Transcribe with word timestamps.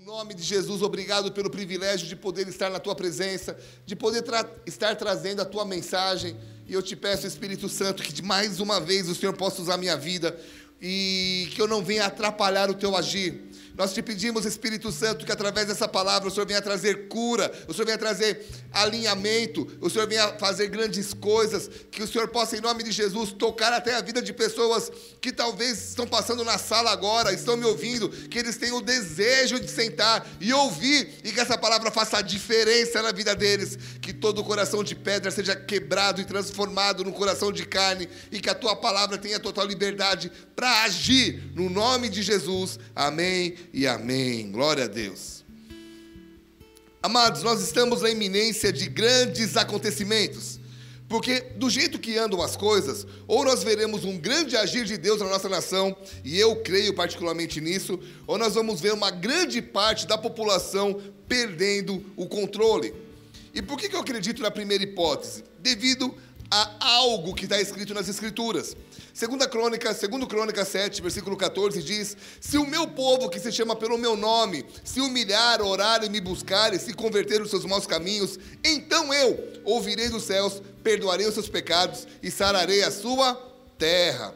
No 0.00 0.04
nome 0.04 0.34
de 0.34 0.42
Jesus, 0.42 0.82
obrigado 0.82 1.30
pelo 1.30 1.48
privilégio 1.48 2.08
de 2.08 2.16
poder 2.16 2.48
estar 2.48 2.68
na 2.68 2.80
tua 2.80 2.96
presença, 2.96 3.56
de 3.86 3.94
poder 3.94 4.22
tra 4.22 4.44
estar 4.66 4.96
trazendo 4.96 5.40
a 5.40 5.44
tua 5.44 5.64
mensagem. 5.64 6.36
E 6.66 6.74
eu 6.74 6.82
te 6.82 6.96
peço, 6.96 7.28
Espírito 7.28 7.68
Santo, 7.68 8.02
que 8.02 8.20
mais 8.20 8.58
uma 8.58 8.80
vez 8.80 9.08
o 9.08 9.14
Senhor 9.14 9.36
possa 9.36 9.62
usar 9.62 9.74
a 9.74 9.78
minha 9.78 9.96
vida 9.96 10.36
e 10.82 11.48
que 11.54 11.62
eu 11.62 11.68
não 11.68 11.82
venha 11.82 12.06
atrapalhar 12.06 12.68
o 12.68 12.74
teu 12.74 12.96
agir 12.96 13.40
nós 13.76 13.92
te 13.92 14.00
pedimos, 14.02 14.44
Espírito 14.44 14.92
Santo, 14.92 15.26
que 15.26 15.32
através 15.32 15.66
dessa 15.66 15.88
palavra 15.88 16.28
o 16.28 16.30
Senhor 16.30 16.46
venha 16.46 16.62
trazer 16.62 17.08
cura, 17.08 17.50
o 17.66 17.74
Senhor 17.74 17.86
venha 17.86 17.98
trazer 17.98 18.46
alinhamento, 18.72 19.66
o 19.80 19.90
Senhor 19.90 20.06
venha 20.06 20.28
fazer 20.38 20.68
grandes 20.68 21.12
coisas, 21.12 21.68
que 21.90 22.00
o 22.00 22.06
Senhor 22.06 22.28
possa, 22.28 22.56
em 22.56 22.60
nome 22.60 22.84
de 22.84 22.92
Jesus, 22.92 23.32
tocar 23.32 23.72
até 23.72 23.96
a 23.96 24.00
vida 24.00 24.22
de 24.22 24.32
pessoas 24.32 24.92
que 25.20 25.32
talvez 25.32 25.88
estão 25.88 26.06
passando 26.06 26.44
na 26.44 26.56
sala 26.56 26.92
agora, 26.92 27.32
estão 27.32 27.56
me 27.56 27.64
ouvindo, 27.64 28.08
que 28.08 28.38
eles 28.38 28.56
tenham 28.56 28.76
o 28.76 28.82
desejo 28.82 29.58
de 29.58 29.68
sentar 29.68 30.24
e 30.40 30.52
ouvir, 30.52 31.12
e 31.24 31.32
que 31.32 31.40
essa 31.40 31.58
palavra 31.58 31.90
faça 31.90 32.18
a 32.18 32.22
diferença 32.22 33.02
na 33.02 33.10
vida 33.10 33.34
deles, 33.34 33.76
que 34.00 34.12
todo 34.12 34.40
o 34.40 34.44
coração 34.44 34.84
de 34.84 34.94
pedra 34.94 35.32
seja 35.32 35.56
quebrado 35.56 36.20
e 36.20 36.24
transformado 36.24 37.02
no 37.02 37.12
coração 37.12 37.50
de 37.50 37.66
carne, 37.66 38.08
e 38.30 38.38
que 38.38 38.48
a 38.48 38.54
tua 38.54 38.76
palavra 38.76 39.18
tenha 39.18 39.40
total 39.40 39.66
liberdade 39.66 40.30
para 40.54 40.82
agir, 40.82 41.42
no 41.56 41.68
nome 41.68 42.08
de 42.08 42.22
Jesus. 42.22 42.78
Amém 42.94 43.63
e 43.72 43.86
amém. 43.86 44.50
Glória 44.50 44.84
a 44.84 44.88
Deus. 44.88 45.44
Amados, 47.02 47.42
nós 47.42 47.62
estamos 47.62 48.02
na 48.02 48.10
iminência 48.10 48.72
de 48.72 48.88
grandes 48.88 49.56
acontecimentos. 49.56 50.58
Porque 51.08 51.40
do 51.56 51.68
jeito 51.68 51.98
que 51.98 52.16
andam 52.16 52.40
as 52.40 52.56
coisas, 52.56 53.06
ou 53.26 53.44
nós 53.44 53.62
veremos 53.62 54.04
um 54.04 54.16
grande 54.16 54.56
agir 54.56 54.84
de 54.84 54.96
Deus 54.96 55.20
na 55.20 55.28
nossa 55.28 55.48
nação, 55.48 55.94
e 56.24 56.38
eu 56.38 56.56
creio 56.62 56.94
particularmente 56.94 57.60
nisso, 57.60 58.00
ou 58.26 58.38
nós 58.38 58.54
vamos 58.54 58.80
ver 58.80 58.94
uma 58.94 59.10
grande 59.10 59.60
parte 59.60 60.06
da 60.06 60.16
população 60.16 61.00
perdendo 61.28 62.04
o 62.16 62.26
controle. 62.26 62.94
E 63.54 63.60
por 63.60 63.78
que 63.78 63.94
eu 63.94 64.00
acredito 64.00 64.42
na 64.42 64.50
primeira 64.50 64.82
hipótese? 64.82 65.44
Devido 65.60 66.14
a 66.50 66.86
algo 66.86 67.34
que 67.34 67.44
está 67.44 67.60
escrito 67.60 67.94
nas 67.94 68.08
Escrituras. 68.08 68.76
Segunda 69.14 69.46
Crônica, 69.46 69.94
segundo 69.94 70.26
Crônica 70.26 70.64
7, 70.64 71.00
versículo 71.00 71.36
14 71.36 71.80
diz: 71.84 72.16
Se 72.40 72.58
o 72.58 72.66
meu 72.66 72.88
povo 72.88 73.30
que 73.30 73.38
se 73.38 73.52
chama 73.52 73.76
pelo 73.76 73.96
meu 73.96 74.16
nome 74.16 74.66
se 74.82 75.00
humilhar, 75.00 75.62
orar 75.62 76.02
e 76.02 76.08
me 76.08 76.20
buscar 76.20 76.74
e 76.74 76.80
se 76.80 76.92
converter 76.92 77.40
os 77.40 77.48
seus 77.48 77.64
maus 77.64 77.86
caminhos, 77.86 78.36
então 78.64 79.14
eu 79.14 79.60
ouvirei 79.62 80.08
dos 80.08 80.24
céus, 80.24 80.60
perdoarei 80.82 81.28
os 81.28 81.34
seus 81.34 81.48
pecados 81.48 82.08
e 82.20 82.28
sararei 82.28 82.82
a 82.82 82.90
sua 82.90 83.34
terra. 83.78 84.34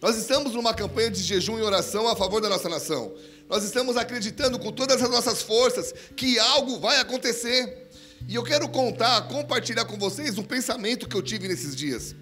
Nós 0.00 0.16
estamos 0.16 0.54
numa 0.54 0.72
campanha 0.72 1.10
de 1.10 1.20
jejum 1.20 1.58
e 1.58 1.62
oração 1.62 2.06
a 2.06 2.14
favor 2.14 2.40
da 2.40 2.48
nossa 2.48 2.68
nação. 2.68 3.12
Nós 3.48 3.64
estamos 3.64 3.96
acreditando 3.96 4.60
com 4.60 4.70
todas 4.70 5.02
as 5.02 5.10
nossas 5.10 5.42
forças 5.42 5.92
que 6.14 6.38
algo 6.38 6.78
vai 6.78 7.00
acontecer. 7.00 7.88
E 8.28 8.36
eu 8.36 8.44
quero 8.44 8.68
contar, 8.68 9.22
compartilhar 9.22 9.86
com 9.86 9.98
vocês 9.98 10.38
um 10.38 10.44
pensamento 10.44 11.08
que 11.08 11.16
eu 11.16 11.22
tive 11.22 11.48
nesses 11.48 11.74
dias. 11.74 12.14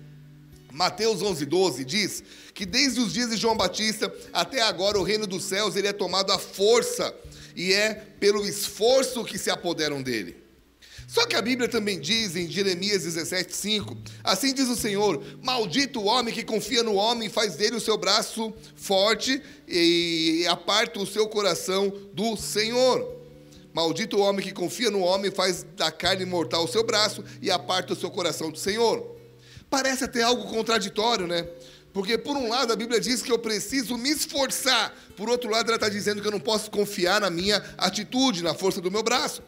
Mateus 0.72 1.22
11, 1.22 1.44
12 1.44 1.84
diz 1.84 2.22
que 2.54 2.64
desde 2.64 3.00
os 3.00 3.12
dias 3.12 3.30
de 3.30 3.36
João 3.36 3.56
Batista 3.56 4.12
até 4.32 4.62
agora 4.62 4.98
o 4.98 5.02
reino 5.02 5.27
dos 5.27 5.44
céus 5.44 5.77
ele 5.77 5.88
é 5.88 5.92
tomado 5.92 6.32
à 6.32 6.38
força 6.38 7.14
e 7.56 7.72
é 7.72 7.94
pelo 7.94 8.46
esforço 8.46 9.24
que 9.24 9.38
se 9.38 9.50
apoderam 9.50 10.02
dele. 10.02 10.36
Só 11.10 11.27
que 11.27 11.34
a 11.34 11.42
Bíblia 11.42 11.68
também 11.68 11.98
diz 11.98 12.36
em 12.36 12.48
Jeremias 12.48 13.02
17, 13.02 13.56
5: 13.56 13.96
Assim 14.22 14.54
diz 14.54 14.68
o 14.68 14.77
Senhor: 14.77 15.20
Maldito 15.42 16.00
o 16.00 16.04
homem 16.04 16.32
que 16.32 16.44
confia 16.44 16.84
no 16.84 16.94
homem 16.94 17.28
faz 17.28 17.56
dele 17.56 17.74
o 17.74 17.80
seu 17.80 17.98
braço 17.98 18.55
forte 18.77 19.42
e 19.66 20.46
aparta 20.48 21.00
o 21.00 21.06
seu 21.06 21.27
coração 21.27 21.92
do 22.14 22.36
Senhor. 22.36 23.18
Maldito 23.72 24.18
o 24.18 24.20
homem 24.20 24.44
que 24.44 24.52
confia 24.52 24.90
no 24.90 25.00
homem 25.00 25.32
faz 25.32 25.64
da 25.77 25.90
carne 25.90 26.24
mortal 26.24 26.64
o 26.64 26.68
seu 26.68 26.84
braço 26.84 27.24
e 27.42 27.50
aparta 27.50 27.92
o 27.92 27.96
seu 27.96 28.10
coração 28.10 28.50
do 28.50 28.58
Senhor. 28.58 29.19
Parece 29.70 30.05
até 30.05 30.22
algo 30.22 30.48
contraditório, 30.48 31.27
né? 31.27 31.46
Porque, 31.92 32.18
por 32.18 32.36
um 32.36 32.48
lado, 32.48 32.72
a 32.72 32.77
Bíblia 32.77 33.00
diz 33.00 33.22
que 33.22 33.33
eu 33.33 33.39
preciso 33.39 33.96
me 33.96 34.11
esforçar, 34.11 34.95
por 35.17 35.28
outro 35.28 35.50
lado, 35.50 35.68
ela 35.68 35.77
está 35.77 35.89
dizendo 35.89 36.20
que 36.20 36.27
eu 36.27 36.33
não 36.33 36.40
posso 36.40 36.70
confiar 36.70 37.20
na 37.20 37.30
minha 37.30 37.62
atitude, 37.78 38.42
na 38.42 38.55
força 38.55 38.80
do 38.80 38.90
meu 38.90 39.02
braço. 39.02 39.42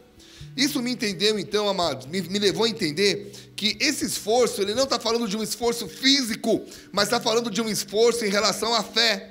Isso 0.55 0.81
me 0.81 0.91
entendeu, 0.91 1.39
então, 1.39 1.67
amados, 1.67 2.05
me, 2.05 2.21
me 2.21 2.39
levou 2.39 2.65
a 2.65 2.69
entender 2.69 3.31
que 3.55 3.77
esse 3.79 4.05
esforço, 4.05 4.61
ele 4.61 4.75
não 4.75 4.83
está 4.83 4.99
falando 4.99 5.27
de 5.27 5.35
um 5.35 5.41
esforço 5.41 5.87
físico, 5.87 6.61
mas 6.91 7.05
está 7.05 7.19
falando 7.19 7.49
de 7.49 7.61
um 7.61 7.69
esforço 7.69 8.25
em 8.25 8.29
relação 8.29 8.73
à 8.73 8.83
fé. 8.83 9.29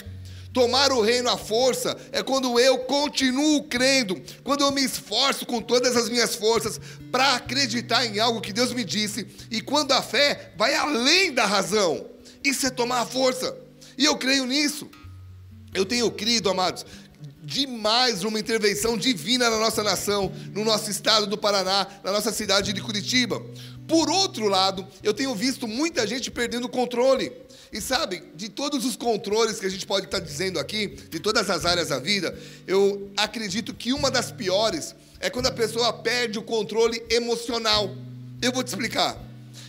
Tomar 0.53 0.93
o 0.93 1.01
reino 1.01 1.31
à 1.31 1.37
força 1.39 1.97
é 2.13 2.23
quando 2.23 2.61
eu 2.61 2.81
continuo 2.81 3.63
crendo, 3.65 4.21
quando 4.45 4.63
eu 4.63 4.71
me 4.71 4.85
esforço 4.85 5.47
com 5.47 5.63
todas 5.63 5.97
as 5.97 6.11
minhas 6.11 6.35
forças 6.35 6.79
para 7.11 7.37
acreditar 7.37 8.05
em 8.05 8.21
algo 8.21 8.41
que 8.41 8.53
Deus 8.53 8.73
me 8.73 8.85
disse, 8.85 9.27
e 9.51 9.63
quando 9.63 9.93
a 9.93 10.03
fé 10.03 10.53
vai 10.57 10.75
além 10.75 11.33
da 11.33 11.47
razão. 11.47 12.07
Isso 12.45 12.67
é 12.67 12.71
tomar 12.71 13.01
a 13.01 13.07
força. 13.07 13.57
E 13.97 14.05
eu 14.05 14.17
creio 14.17 14.45
nisso. 14.45 14.91
Eu 15.73 15.87
tenho 15.87 16.11
crido, 16.11 16.51
amados, 16.51 16.85
demais 17.43 18.23
numa 18.23 18.39
intervenção 18.39 18.97
divina 18.97 19.51
na 19.51 19.59
nossa 19.59 19.83
nação, 19.83 20.31
no 20.53 20.65
nosso 20.65 20.91
estado 20.91 21.27
do 21.27 21.39
Paraná, 21.39 21.87
na 22.05 22.13
nossa 22.13 22.31
cidade 22.31 22.73
de 22.73 22.81
Curitiba. 22.81 23.43
Por 23.93 24.09
outro 24.09 24.49
lado, 24.49 24.89
eu 25.03 25.13
tenho 25.13 25.35
visto 25.35 25.69
muita 25.69 26.07
gente 26.07 26.31
perdendo 26.31 26.65
o 26.65 26.69
controle. 26.71 27.31
E 27.71 27.79
sabe, 27.79 28.23
de 28.35 28.49
todos 28.49 28.87
os 28.87 28.97
controles 28.97 29.61
que 29.61 29.67
a 29.67 29.69
gente 29.69 29.85
pode 29.85 30.07
estar 30.07 30.19
dizendo 30.19 30.59
aqui, 30.59 30.87
de 31.11 31.21
todas 31.21 31.51
as 31.51 31.67
áreas 31.67 31.89
da 31.89 31.99
vida, 31.99 32.35
eu 32.67 33.11
acredito 33.19 33.75
que 33.75 33.93
uma 33.93 34.11
das 34.11 34.33
piores 34.33 34.95
é 35.21 35.29
quando 35.29 35.49
a 35.49 35.53
pessoa 35.53 35.93
perde 35.93 36.39
o 36.39 36.43
controle 36.43 37.05
emocional. 37.11 37.95
Eu 38.41 38.51
vou 38.51 38.65
te 38.65 38.69
explicar. 38.69 39.23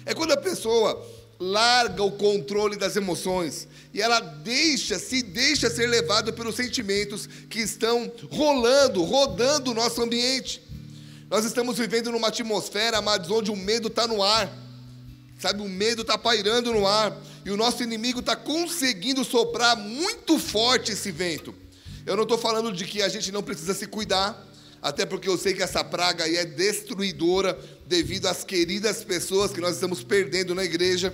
É 0.06 0.14
quando 0.14 0.32
a 0.32 0.38
pessoa 0.38 1.06
larga 1.38 2.02
o 2.02 2.14
controle 2.14 2.78
das 2.78 2.96
emoções 2.96 3.68
e 3.94 4.02
ela 4.02 4.22
deixa, 4.22 4.98
se 5.00 5.22
deixa 5.22 5.70
ser 5.70 5.88
levada 5.88 6.32
pelos 6.32 6.56
sentimentos 6.56 7.28
que 7.50 7.60
estão 7.60 8.10
rolando, 8.32 9.04
rodando 9.04 9.72
o 9.72 9.74
nosso 9.74 10.02
ambiente. 10.02 10.64
Nós 11.34 11.46
estamos 11.46 11.80
vivendo 11.80 12.12
numa 12.12 12.28
atmosfera, 12.28 13.00
amados, 13.00 13.32
onde 13.32 13.50
o 13.50 13.56
medo 13.56 13.88
está 13.88 14.06
no 14.06 14.22
ar. 14.22 14.56
Sabe, 15.40 15.64
o 15.64 15.68
medo 15.68 16.04
está 16.04 16.16
pairando 16.16 16.72
no 16.72 16.86
ar 16.86 17.12
e 17.44 17.50
o 17.50 17.58
nosso 17.58 17.82
inimigo 17.82 18.20
está 18.20 18.36
conseguindo 18.36 19.26
soprar 19.26 19.76
muito 19.76 20.38
forte 20.38 20.92
esse 20.92 21.12
vento. 21.12 21.52
Eu 22.06 22.16
não 22.16 22.22
estou 22.22 22.38
falando 22.38 22.72
de 22.72 22.86
que 22.86 23.02
a 23.02 23.10
gente 23.10 23.32
não 23.32 23.42
precisa 23.42 23.74
se 23.74 23.88
cuidar, 23.88 24.48
até 24.80 25.08
porque 25.08 25.28
eu 25.28 25.36
sei 25.36 25.56
que 25.56 25.64
essa 25.64 25.84
praga 25.84 26.24
aí 26.24 26.38
é 26.38 26.46
destruidora 26.46 27.60
devido 27.88 28.28
às 28.28 28.44
queridas 28.44 29.04
pessoas 29.04 29.52
que 29.52 29.60
nós 29.60 29.74
estamos 29.74 30.04
perdendo 30.04 30.54
na 30.54 30.64
igreja. 30.64 31.12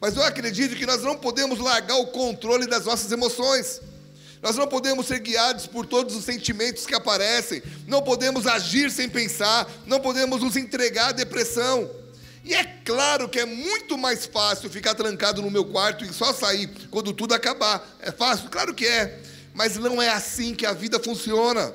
Mas 0.00 0.16
eu 0.16 0.22
acredito 0.22 0.76
que 0.76 0.86
nós 0.86 1.02
não 1.02 1.18
podemos 1.18 1.58
largar 1.58 1.96
o 1.96 2.06
controle 2.06 2.66
das 2.66 2.86
nossas 2.86 3.12
emoções. 3.12 3.82
Nós 4.42 4.56
não 4.56 4.66
podemos 4.66 5.06
ser 5.06 5.18
guiados 5.18 5.66
por 5.66 5.84
todos 5.84 6.14
os 6.14 6.24
sentimentos 6.24 6.86
que 6.86 6.94
aparecem, 6.94 7.62
não 7.86 8.02
podemos 8.02 8.46
agir 8.46 8.90
sem 8.90 9.08
pensar, 9.08 9.68
não 9.86 10.00
podemos 10.00 10.42
nos 10.42 10.56
entregar 10.56 11.08
à 11.08 11.12
depressão. 11.12 11.90
E 12.44 12.54
é 12.54 12.64
claro 12.84 13.28
que 13.28 13.40
é 13.40 13.44
muito 13.44 13.98
mais 13.98 14.24
fácil 14.24 14.70
ficar 14.70 14.94
trancado 14.94 15.42
no 15.42 15.50
meu 15.50 15.64
quarto 15.64 16.04
e 16.04 16.12
só 16.12 16.32
sair 16.32 16.70
quando 16.90 17.12
tudo 17.12 17.34
acabar. 17.34 17.86
É 18.00 18.10
fácil? 18.10 18.48
Claro 18.48 18.74
que 18.74 18.86
é. 18.86 19.20
Mas 19.52 19.76
não 19.76 20.00
é 20.00 20.08
assim 20.08 20.54
que 20.54 20.64
a 20.64 20.72
vida 20.72 20.98
funciona. 21.00 21.74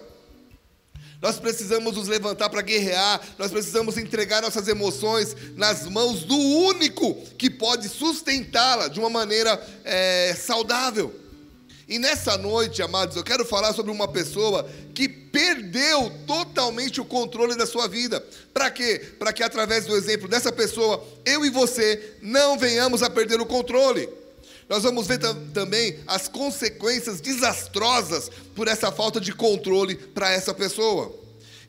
Nós 1.21 1.39
precisamos 1.39 1.95
nos 1.95 2.07
levantar 2.07 2.49
para 2.49 2.61
guerrear, 2.61 3.21
nós 3.37 3.49
precisamos 3.49 3.97
entregar 3.97 4.41
nossas 4.41 4.67
emoções 4.67 5.35
nas 5.55 5.85
mãos 5.87 6.23
do 6.23 6.35
único 6.35 7.15
que 7.37 7.49
pode 7.49 7.87
sustentá-la 7.87 8.89
de 8.89 8.99
uma 8.99 9.09
maneira 9.09 9.61
é, 9.85 10.35
saudável. 10.37 11.22
E 11.87 11.99
nessa 11.99 12.37
noite, 12.37 12.81
amados, 12.81 13.17
eu 13.17 13.23
quero 13.23 13.43
falar 13.43 13.73
sobre 13.73 13.91
uma 13.91 14.07
pessoa 14.07 14.69
que 14.93 15.07
perdeu 15.07 16.11
totalmente 16.25 17.01
o 17.01 17.05
controle 17.05 17.55
da 17.55 17.65
sua 17.65 17.87
vida. 17.87 18.25
Para 18.53 18.71
quê? 18.71 18.99
Para 19.19 19.33
que 19.33 19.43
através 19.43 19.85
do 19.85 19.95
exemplo 19.95 20.27
dessa 20.27 20.51
pessoa, 20.51 21.03
eu 21.25 21.45
e 21.45 21.49
você 21.49 22.15
não 22.21 22.57
venhamos 22.57 23.03
a 23.03 23.09
perder 23.09 23.41
o 23.41 23.45
controle. 23.45 24.07
Nós 24.69 24.83
vamos 24.83 25.07
ver 25.07 25.19
também 25.53 25.99
as 26.07 26.29
consequências 26.29 27.19
desastrosas 27.19 28.31
por 28.55 28.67
essa 28.67 28.91
falta 28.91 29.19
de 29.19 29.33
controle 29.33 29.95
para 29.95 30.31
essa 30.31 30.53
pessoa. 30.53 31.13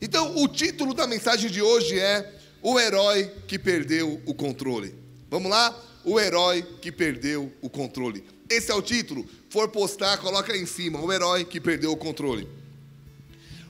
Então, 0.01 0.37
o 0.37 0.47
título 0.47 0.93
da 0.93 1.05
mensagem 1.05 1.49
de 1.49 1.61
hoje 1.61 1.99
é 1.99 2.33
O 2.61 2.79
Herói 2.79 3.31
que 3.47 3.59
Perdeu 3.59 4.21
o 4.25 4.33
Controle. 4.33 4.95
Vamos 5.29 5.51
lá? 5.51 5.77
O 6.05 6.19
Herói 6.19 6.65
que 6.81 6.91
Perdeu 6.91 7.51
o 7.61 7.69
Controle. 7.69 8.23
Esse 8.49 8.71
é 8.71 8.75
o 8.75 8.81
título. 8.81 9.25
For 9.49 9.69
postar, 9.69 10.17
coloca 10.17 10.53
aí 10.53 10.61
em 10.61 10.65
cima. 10.65 10.99
O 10.99 11.11
herói 11.11 11.45
que 11.45 11.59
perdeu 11.59 11.91
o 11.91 11.97
controle. 11.97 12.47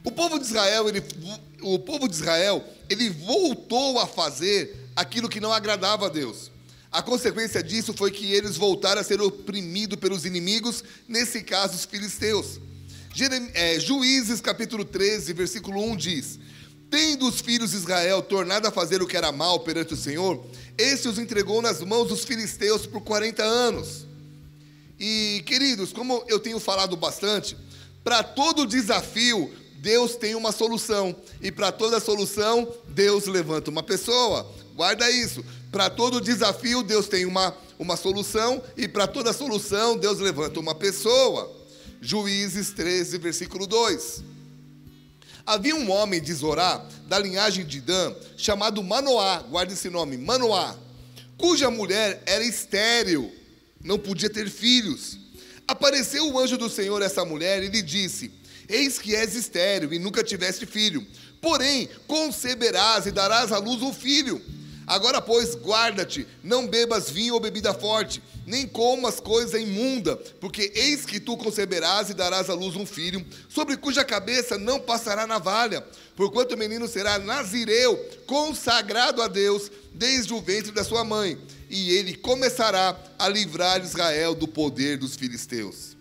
O 0.04 0.12
povo 0.12 0.38
de 0.38 0.46
Israel, 0.46 0.88
ele, 0.88 1.02
o 1.62 1.80
povo 1.80 2.08
de 2.08 2.16
Israel, 2.16 2.64
ele 2.90 3.10
voltou 3.10 4.00
a 4.00 4.06
fazer 4.06 4.90
aquilo 4.96 5.28
que 5.28 5.40
não 5.40 5.52
agradava 5.52 6.06
a 6.06 6.10
Deus. 6.10 6.52
A 6.92 7.02
consequência 7.02 7.62
disso 7.62 7.94
foi 7.94 8.12
que 8.12 8.32
eles 8.32 8.56
voltaram 8.56 9.02
a 9.02 9.04
ser 9.04 9.20
oprimidos 9.20 10.00
pelos 10.00 10.24
inimigos, 10.24 10.84
nesse 11.08 11.42
caso 11.42 11.76
os 11.76 11.86
filisteus. 11.86 12.60
É, 13.54 13.80
Juízes 13.80 14.40
capítulo 14.40 14.86
13, 14.86 15.34
versículo 15.34 15.82
1 15.92 15.96
diz: 15.98 16.40
Tendo 16.90 17.28
os 17.28 17.42
filhos 17.42 17.72
de 17.72 17.78
Israel 17.78 18.22
tornado 18.22 18.68
a 18.68 18.72
fazer 18.72 19.02
o 19.02 19.08
que 19.08 19.18
era 19.18 19.32
mal 19.32 19.62
perante 19.62 19.94
o 19.94 19.98
Senhor, 19.98 20.46
este 20.78 21.08
os 21.08 21.18
entregou 21.18 21.62
nas 21.62 21.82
mãos 21.82 22.10
dos 22.10 22.24
filisteus 22.24 22.86
por 22.86 23.02
40 23.02 23.44
anos. 23.44 24.05
E, 25.00 25.44
queridos, 25.46 25.92
como 25.92 26.24
eu 26.28 26.40
tenho 26.40 26.60
falado 26.60 26.96
bastante, 26.96 27.58
para 28.04 28.24
todo 28.24 28.66
desafio, 28.66 29.52
Deus 29.78 30.16
tem 30.16 30.36
uma 30.36 30.52
solução. 30.52 31.16
E 31.42 31.52
para 31.52 31.72
toda 31.72 32.00
solução, 32.00 32.68
Deus 32.88 33.26
levanta 33.26 33.70
uma 33.70 33.84
pessoa. 33.84 34.50
Guarda 34.76 35.10
isso. 35.12 35.44
Para 35.72 35.90
todo 35.90 36.22
desafio, 36.22 36.82
Deus 36.82 37.08
tem 37.08 37.26
uma, 37.26 37.56
uma 37.78 37.98
solução. 37.98 38.64
E 38.78 38.88
para 38.88 39.08
toda 39.08 39.34
solução, 39.34 39.98
Deus 39.98 40.20
levanta 40.20 40.60
uma 40.60 40.74
pessoa. 40.74 41.52
Juízes 42.02 42.72
13, 42.72 43.18
versículo 43.18 43.68
2. 43.68 44.24
Havia 45.46 45.76
um 45.76 45.92
homem 45.92 46.20
de 46.20 46.34
Zorá, 46.34 46.84
da 47.08 47.20
linhagem 47.20 47.64
de 47.64 47.80
Dan, 47.80 48.16
chamado 48.36 48.82
Manoá, 48.82 49.44
guarde 49.44 49.74
esse 49.74 49.92
nome, 49.92 50.18
Manoá, 50.18 50.76
cuja 51.38 51.70
mulher 51.70 52.24
era 52.26 52.44
estéril, 52.44 53.32
não 53.86 54.00
podia 54.00 54.30
ter 54.30 54.50
filhos. 54.50 55.18
Apareceu 55.68 56.30
o 56.30 56.40
anjo 56.40 56.58
do 56.58 56.70
Senhor 56.70 57.02
a 57.02 57.06
essa 57.06 57.24
mulher 57.24 57.64
e 57.64 57.70
lhe 57.70 57.82
disse: 57.82 58.32
Eis 58.68 58.98
que 58.98 59.16
és 59.16 59.36
estéril 59.36 59.94
e 59.94 60.00
nunca 60.00 60.24
tiveste 60.24 60.66
filho, 60.66 61.06
porém 61.40 61.88
conceberás 62.08 63.06
e 63.06 63.12
darás 63.12 63.52
à 63.52 63.60
luz 63.60 63.82
um 63.82 63.94
filho. 63.94 64.42
Agora, 64.88 65.20
pois, 65.20 65.56
guarda-te, 65.56 66.28
não 66.44 66.68
bebas 66.68 67.10
vinho 67.10 67.34
ou 67.34 67.40
bebida 67.40 67.74
forte, 67.74 68.22
nem 68.46 68.68
comas 68.68 69.20
coisa 69.20 69.60
imunda, 69.60 70.16
porque 70.40 70.72
eis 70.76 71.06
que 71.06 71.20
tu 71.20 71.36
conceberás 71.36 72.12
e 72.12 72.14
darás 72.14 72.52
à 72.52 72.54
luz 72.54 72.76
um 72.76 72.86
filho, 72.86 73.26
sobre 73.50 73.78
cuja 73.78 74.04
cabeça 74.04 74.60
não 74.60 74.80
passará 74.80 75.26
navalha, 75.26 75.84
porquanto 76.16 76.54
o 76.54 76.58
menino 76.58 76.88
será 76.88 77.18
nazireu, 77.18 77.98
consagrado 78.28 79.24
a 79.24 79.28
Deus, 79.28 79.72
desde 79.92 80.32
o 80.34 80.42
ventre 80.42 80.72
da 80.72 80.84
sua 80.84 81.04
mãe, 81.04 81.36
e 81.70 81.92
ele 81.92 82.16
começará 82.16 82.98
a 83.18 83.28
livrar 83.28 83.84
Israel 83.84 84.36
do 84.36 84.48
poder 84.48 84.98
dos 84.98 85.16
filisteus. 85.16 85.96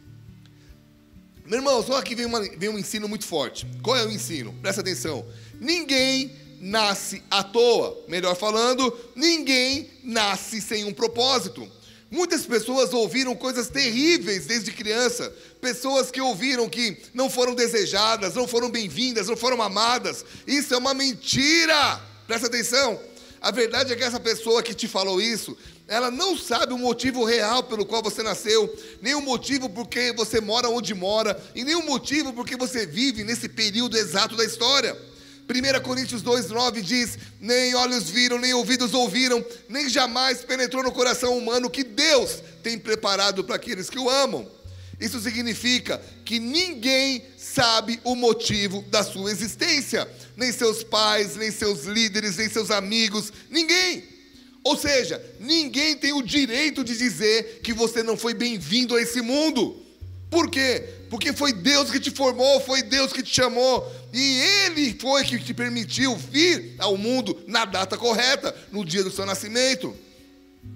Meu 1.46 1.58
irmão, 1.58 1.82
só 1.82 1.99
aqui 1.99 2.14
vem, 2.14 2.25
uma, 2.26 2.40
vem 2.40 2.69
um 2.70 2.78
ensino 2.78 3.06
muito 3.06 3.26
forte. 3.26 3.66
Qual 3.82 3.96
é 3.96 4.05
o 4.05 4.11
ensino? 4.11 4.55
Presta 4.62 4.81
atenção. 4.81 5.26
Ninguém 5.61 6.32
nasce 6.58 7.22
à 7.31 7.43
toa. 7.43 8.02
Melhor 8.08 8.34
falando, 8.34 8.96
ninguém 9.14 9.90
nasce 10.02 10.62
sem 10.62 10.84
um 10.84 10.93
propósito. 10.93 11.70
Muitas 12.11 12.46
pessoas 12.46 12.94
ouviram 12.94 13.34
coisas 13.34 13.69
terríveis 13.69 14.46
desde 14.46 14.72
criança. 14.72 15.34
Pessoas 15.61 16.11
que 16.11 16.20
ouviram 16.20 16.69
que 16.69 16.96
não 17.12 17.28
foram 17.28 17.55
desejadas, 17.55 18.34
não 18.34 18.49
foram 18.49 18.70
bem-vindas, 18.70 19.28
não 19.28 19.37
foram 19.37 19.61
amadas. 19.61 20.25
Isso 20.46 20.72
é 20.72 20.78
uma 20.78 20.94
mentira. 20.94 22.00
Presta 22.26 22.46
atenção. 22.46 22.99
A 23.44 23.50
verdade 23.50 23.93
é 23.93 23.96
que 23.96 24.02
essa 24.02 24.19
pessoa 24.19 24.62
que 24.62 24.73
te 24.73 24.88
falou 24.88 25.20
isso, 25.20 25.55
ela 25.87 26.11
não 26.11 26.35
sabe 26.35 26.73
o 26.73 26.79
motivo 26.79 27.26
real 27.26 27.62
pelo 27.62 27.85
qual 27.85 28.02
você 28.02 28.23
nasceu, 28.23 28.75
nem 29.02 29.14
o 29.14 29.20
motivo 29.20 29.69
por 29.69 29.87
que 29.87 30.14
você 30.14 30.41
mora 30.41 30.70
onde 30.70 30.94
mora, 30.94 31.38
e 31.55 31.62
nem 31.62 31.75
o 31.75 31.85
motivo 31.85 32.32
por 32.32 32.46
que 32.46 32.56
você 32.56 32.87
vive 32.87 33.23
nesse 33.23 33.46
período 33.46 33.99
exato 33.99 34.35
da 34.35 34.46
história. 34.46 34.96
1 35.46 35.82
Coríntios 35.82 36.23
2,9 36.23 36.81
diz: 36.81 37.19
Nem 37.38 37.75
olhos 37.75 38.08
viram, 38.08 38.38
nem 38.38 38.55
ouvidos 38.55 38.94
ouviram, 38.94 39.44
nem 39.69 39.90
jamais 39.90 40.43
penetrou 40.43 40.82
no 40.82 40.90
coração 40.90 41.37
humano 41.37 41.69
que 41.69 41.85
Deus 41.85 42.43
tem 42.62 42.79
preparado 42.79 43.44
para 43.44 43.56
aqueles 43.56 43.90
que 43.90 43.99
o 43.99 44.08
amam. 44.08 44.50
Isso 44.99 45.20
significa 45.20 46.00
que 46.25 46.38
ninguém 46.38 47.23
sabe 47.54 48.00
o 48.02 48.16
motivo 48.16 48.82
da 48.88 49.04
sua 49.04 49.30
existência, 49.30 50.08
nem 50.36 50.50
seus 50.50 50.82
pais, 50.82 51.36
nem 51.36 51.52
seus 51.52 51.84
líderes, 51.84 52.36
nem 52.36 52.48
seus 52.48 52.70
amigos, 52.70 53.32
ninguém. 53.48 54.02
Ou 54.64 54.76
seja, 54.76 55.24
ninguém 55.38 55.96
tem 55.96 56.12
o 56.12 56.22
direito 56.22 56.82
de 56.82 56.96
dizer 56.96 57.60
que 57.62 57.72
você 57.72 58.02
não 58.02 58.16
foi 58.16 58.34
bem-vindo 58.34 58.96
a 58.96 59.00
esse 59.00 59.20
mundo. 59.20 59.80
Por 60.28 60.50
quê? 60.50 60.82
Porque 61.08 61.32
foi 61.32 61.52
Deus 61.52 61.90
que 61.90 62.00
te 62.00 62.10
formou, 62.10 62.60
foi 62.60 62.82
Deus 62.82 63.12
que 63.12 63.22
te 63.22 63.32
chamou, 63.32 63.88
e 64.12 64.40
Ele 64.66 64.96
foi 64.98 65.22
que 65.22 65.38
te 65.38 65.54
permitiu 65.54 66.16
vir 66.16 66.74
ao 66.78 66.96
mundo 66.96 67.40
na 67.46 67.64
data 67.64 67.96
correta, 67.96 68.52
no 68.72 68.84
dia 68.84 69.04
do 69.04 69.12
seu 69.12 69.24
nascimento. 69.24 69.94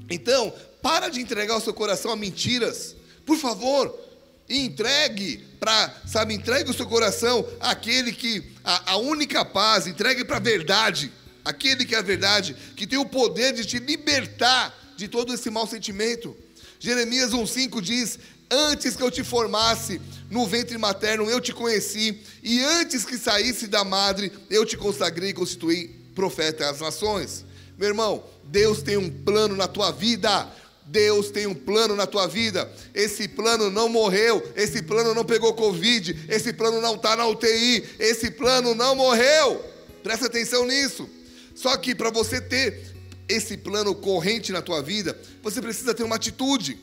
Então, 0.09 0.53
para 0.81 1.09
de 1.09 1.21
entregar 1.21 1.57
o 1.57 1.61
seu 1.61 1.75
coração 1.75 2.13
a 2.13 2.17
mentiras, 2.17 2.95
por 3.27 3.37
favor, 3.37 4.08
entregue 4.49 5.45
para, 5.61 5.95
sabe, 6.07 6.35
entregue 6.35 6.71
o 6.71 6.75
seu 6.75 6.87
coração 6.87 7.47
àquele 7.61 8.13
que, 8.13 8.43
a, 8.65 8.93
a 8.93 8.97
única 8.97 9.45
paz, 9.45 9.87
entregue 9.87 10.25
para 10.25 10.37
a 10.37 10.41
verdade, 10.41 11.13
aquele 11.45 11.85
que 11.85 11.95
é 11.95 11.99
a 11.99 12.03
verdade, 12.03 12.57
que 12.77 12.87
tem 12.87 12.99
o 12.99 13.05
poder 13.05 13.53
de 13.53 13.65
te 13.65 13.79
libertar 13.79 14.75
de 14.97 15.09
todo 15.09 15.33
esse 15.35 15.51
mau 15.51 15.67
sentimento. 15.67 16.37
Jeremias 16.81 17.33
1,5 17.33 17.81
diz: 17.81 18.19
Antes 18.51 18.97
que 18.97 19.03
eu 19.03 19.11
te 19.11 19.23
formasse 19.23 20.01
no 20.31 20.47
ventre 20.47 20.79
materno, 20.79 21.29
eu 21.29 21.41
te 21.41 21.53
conheci, 21.53 22.21
e 22.43 22.61
antes 22.63 23.05
que 23.05 23.19
saísse 23.19 23.67
da 23.67 23.85
madre, 23.85 24.33
eu 24.49 24.65
te 24.65 24.77
consagrei 24.77 25.31
e 25.31 25.35
constituí 25.35 25.89
profeta 26.15 26.71
às 26.71 26.81
nações. 26.81 27.45
Meu 27.77 27.89
irmão, 27.89 28.25
Deus 28.45 28.83
tem 28.83 28.97
um 28.97 29.11
plano 29.11 29.55
na 29.55 29.69
tua 29.69 29.91
vida. 29.93 30.49
Deus 30.91 31.31
tem 31.31 31.47
um 31.47 31.55
plano 31.55 31.95
na 31.95 32.07
tua 32.07 32.27
vida. 32.27 32.71
Esse 32.95 33.29
plano 33.29 33.71
não 33.71 33.89
morreu, 33.89 34.43
esse 34.57 34.83
plano 34.83 35.15
não 35.15 35.25
pegou 35.25 35.53
Covid, 35.55 36.27
esse 36.29 36.53
plano 36.53 36.81
não 36.81 36.95
está 36.95 37.15
na 37.15 37.27
UTI, 37.27 37.85
esse 37.99 38.31
plano 38.31 38.75
não 38.75 38.95
morreu. 38.95 39.65
Presta 40.03 40.27
atenção 40.27 40.67
nisso. 40.67 41.09
Só 41.55 41.77
que 41.77 41.95
para 41.95 42.11
você 42.11 42.41
ter 42.41 42.95
esse 43.29 43.57
plano 43.57 43.95
corrente 43.95 44.53
na 44.53 44.63
tua 44.63 44.81
vida, 44.81 45.19
você 45.43 45.61
precisa 45.61 45.93
ter 45.93 46.05
uma 46.05 46.17
atitude. 46.17 46.79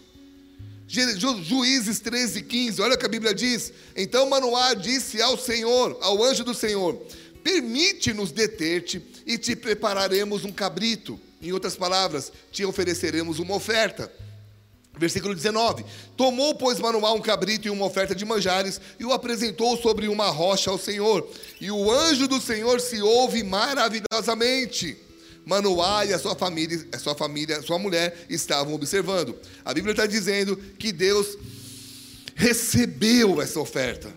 Juízes 0.87 1.99
13, 1.99 2.43
15, 2.43 2.81
olha 2.81 2.93
o 2.93 2.97
que 2.97 3.05
a 3.05 3.09
Bíblia 3.09 3.33
diz. 3.33 3.73
Então 3.95 4.29
Manoá 4.29 4.75
disse 4.75 5.19
ao 5.19 5.35
Senhor, 5.35 5.97
ao 6.01 6.23
anjo 6.23 6.43
do 6.43 6.53
Senhor: 6.53 7.01
Permite-nos 7.43 8.31
deter-te 8.31 9.01
e 9.25 9.37
te 9.37 9.55
prepararemos 9.55 10.45
um 10.45 10.51
cabrito. 10.51 11.19
Em 11.45 11.51
outras 11.51 11.75
palavras, 11.75 12.31
te 12.51 12.65
ofereceremos 12.65 13.37
uma 13.37 13.53
oferta. 13.53 14.11
Versículo 14.97 15.35
19: 15.35 15.85
Tomou, 16.17 16.55
pois, 16.55 16.79
Manoá 16.79 17.13
um 17.13 17.21
cabrito 17.21 17.67
e 17.67 17.69
uma 17.69 17.85
oferta 17.85 18.15
de 18.15 18.25
manjares 18.25 18.81
e 18.99 19.05
o 19.05 19.13
apresentou 19.13 19.77
sobre 19.77 20.07
uma 20.07 20.31
rocha 20.31 20.71
ao 20.71 20.79
Senhor. 20.79 21.29
E 21.61 21.69
o 21.69 21.91
anjo 21.91 22.27
do 22.27 22.41
Senhor 22.41 22.81
se 22.81 22.99
ouve 22.99 23.43
maravilhosamente. 23.43 24.97
Manoá 25.45 26.03
e 26.07 26.13
a 26.13 26.17
sua 26.17 26.33
família, 26.33 26.83
a 26.91 26.97
sua 26.97 27.13
família, 27.13 27.59
a 27.59 27.61
sua 27.61 27.77
mulher 27.77 28.25
estavam 28.27 28.73
observando. 28.73 29.37
A 29.63 29.71
Bíblia 29.71 29.91
está 29.91 30.07
dizendo 30.07 30.57
que 30.57 30.91
Deus 30.91 31.37
recebeu 32.33 33.39
essa 33.39 33.59
oferta. 33.59 34.11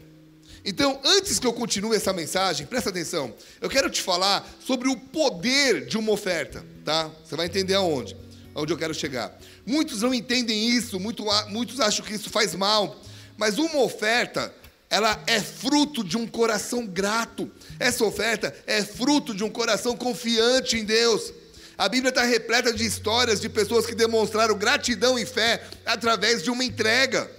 Então, 0.65 1.01
antes 1.05 1.39
que 1.39 1.47
eu 1.47 1.53
continue 1.53 1.97
essa 1.97 2.13
mensagem, 2.13 2.67
presta 2.67 2.91
atenção. 2.91 3.35
Eu 3.61 3.71
quero 3.71 3.89
te 3.91 4.03
falar 4.03 4.49
sobre 4.65 4.89
o 4.89 4.97
poder 4.97 5.87
de 5.87 5.97
uma 5.97 6.13
oferta, 6.13 6.65
tá? 6.85 7.11
Você 7.25 7.37
vai 7.37 7.47
entender 7.47 7.75
aonde, 7.75 8.17
aonde 8.55 8.73
eu 8.73 8.79
quero 8.79 8.95
chegar. 8.95 9.37
Muitos 9.65 10.03
não 10.03 10.13
entendem 10.13 10.69
isso, 10.69 10.99
muito, 10.99 11.25
muitos 11.49 11.81
acham 11.81 12.05
que 12.05 12.15
isso 12.15 12.31
faz 12.31 12.55
mal, 12.55 13.01
mas 13.37 13.59
uma 13.59 13.81
oferta 13.81 14.53
ela 14.91 15.23
é 15.27 15.41
fruto 15.41 16.03
de 16.03 16.17
um 16.17 16.27
coração 16.27 16.87
grato. 16.87 17.51
Essa 17.79 18.05
oferta 18.05 18.55
é 18.67 18.83
fruto 18.83 19.35
de 19.35 19.45
um 19.45 19.51
coração 19.51 19.97
confiante 19.97 20.77
em 20.77 20.85
Deus. 20.85 21.33
A 21.77 21.89
Bíblia 21.89 22.09
está 22.09 22.25
repleta 22.25 22.73
de 22.73 22.85
histórias 22.85 23.41
de 23.41 23.49
pessoas 23.49 23.87
que 23.87 23.95
demonstraram 23.95 24.57
gratidão 24.57 25.19
e 25.19 25.25
fé 25.25 25.63
através 25.87 26.43
de 26.43 26.51
uma 26.51 26.65
entrega. 26.65 27.31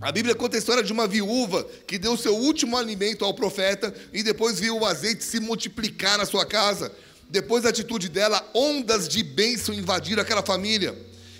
A 0.00 0.12
Bíblia 0.12 0.34
conta 0.34 0.56
a 0.56 0.58
história 0.58 0.82
de 0.82 0.92
uma 0.92 1.06
viúva 1.06 1.66
que 1.86 1.98
deu 1.98 2.16
seu 2.16 2.36
último 2.36 2.76
alimento 2.76 3.24
ao 3.24 3.34
profeta 3.34 3.92
e 4.12 4.22
depois 4.22 4.60
viu 4.60 4.78
o 4.78 4.86
azeite 4.86 5.24
se 5.24 5.40
multiplicar 5.40 6.18
na 6.18 6.26
sua 6.26 6.46
casa. 6.46 6.92
Depois 7.28 7.64
da 7.64 7.70
atitude 7.70 8.08
dela, 8.08 8.48
ondas 8.54 9.08
de 9.08 9.22
bênção 9.22 9.74
invadiram 9.74 10.22
aquela 10.22 10.42
família. 10.42 10.96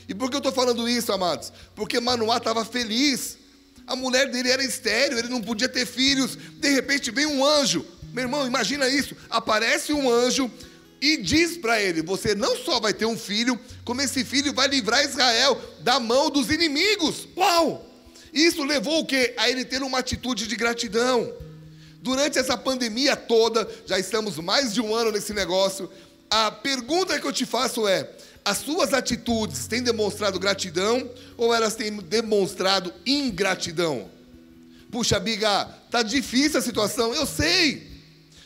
E 0.09 0.15
por 0.15 0.29
que 0.29 0.37
eu 0.37 0.39
estou 0.39 0.53
falando 0.53 0.89
isso, 0.89 1.13
amados? 1.13 1.53
Porque 1.75 2.01
Manoá 2.01 2.39
estava 2.39 2.65
feliz 2.65 3.39
a 3.89 3.97
mulher 3.97 4.31
dele 4.31 4.51
era 4.51 4.63
estéreo, 4.63 5.19
ele 5.19 5.29
não 5.29 5.41
podia 5.41 5.67
ter 5.67 5.87
filhos. 5.87 6.37
De 6.37 6.69
repente 6.69 7.11
vem 7.11 7.25
um 7.25 7.45
anjo. 7.45 7.85
Meu 8.13 8.25
irmão, 8.25 8.47
imagina 8.47 8.87
isso. 8.87 9.17
Aparece 9.31 9.95
um 9.95 10.11
anjo 10.11 10.51
e 11.01 11.17
diz 11.17 11.57
para 11.57 11.81
ele: 11.81 12.03
Você 12.03 12.35
não 12.35 12.55
só 12.55 12.79
vai 12.79 12.93
ter 12.93 13.07
um 13.07 13.17
filho, 13.17 13.59
como 13.85 14.03
esse 14.03 14.25
filho 14.27 14.53
vai 14.53 14.69
livrar 14.69 15.03
Israel 15.03 15.59
da 15.81 15.99
mão 15.99 16.29
dos 16.31 16.51
inimigos. 16.51 17.27
Uau! 17.35 17.88
Isso 18.33 18.65
levou 18.65 19.01
o 19.01 19.07
quê? 19.07 19.35
A 19.37 19.49
ele 19.49 19.65
ter 19.65 19.83
uma 19.83 19.99
atitude 19.99 20.47
de 20.47 20.57
gratidão. 20.57 21.33
Durante 22.01 22.39
essa 22.39 22.57
pandemia 22.57 23.17
toda, 23.17 23.69
já 23.87 23.99
estamos 23.99 24.37
mais 24.37 24.73
de 24.73 24.81
um 24.81 24.95
ano 24.95 25.11
nesse 25.11 25.35
negócio. 25.35 25.91
A 26.31 26.51
pergunta 26.51 27.19
que 27.19 27.27
eu 27.27 27.33
te 27.33 27.45
faço 27.45 27.89
é: 27.89 28.09
as 28.45 28.59
suas 28.59 28.95
atitudes 28.95 29.67
têm 29.67 29.83
demonstrado 29.83 30.39
gratidão 30.39 31.11
ou 31.37 31.55
elas 31.55 31.75
têm 31.75 31.97
demonstrado 31.97 32.93
ingratidão? 33.05 34.11
Puxa, 34.91 35.21
Biga, 35.21 35.65
tá 35.91 36.03
difícil 36.03 36.59
a 36.59 36.63
situação, 36.63 37.13
eu 37.15 37.27
sei. 37.27 37.89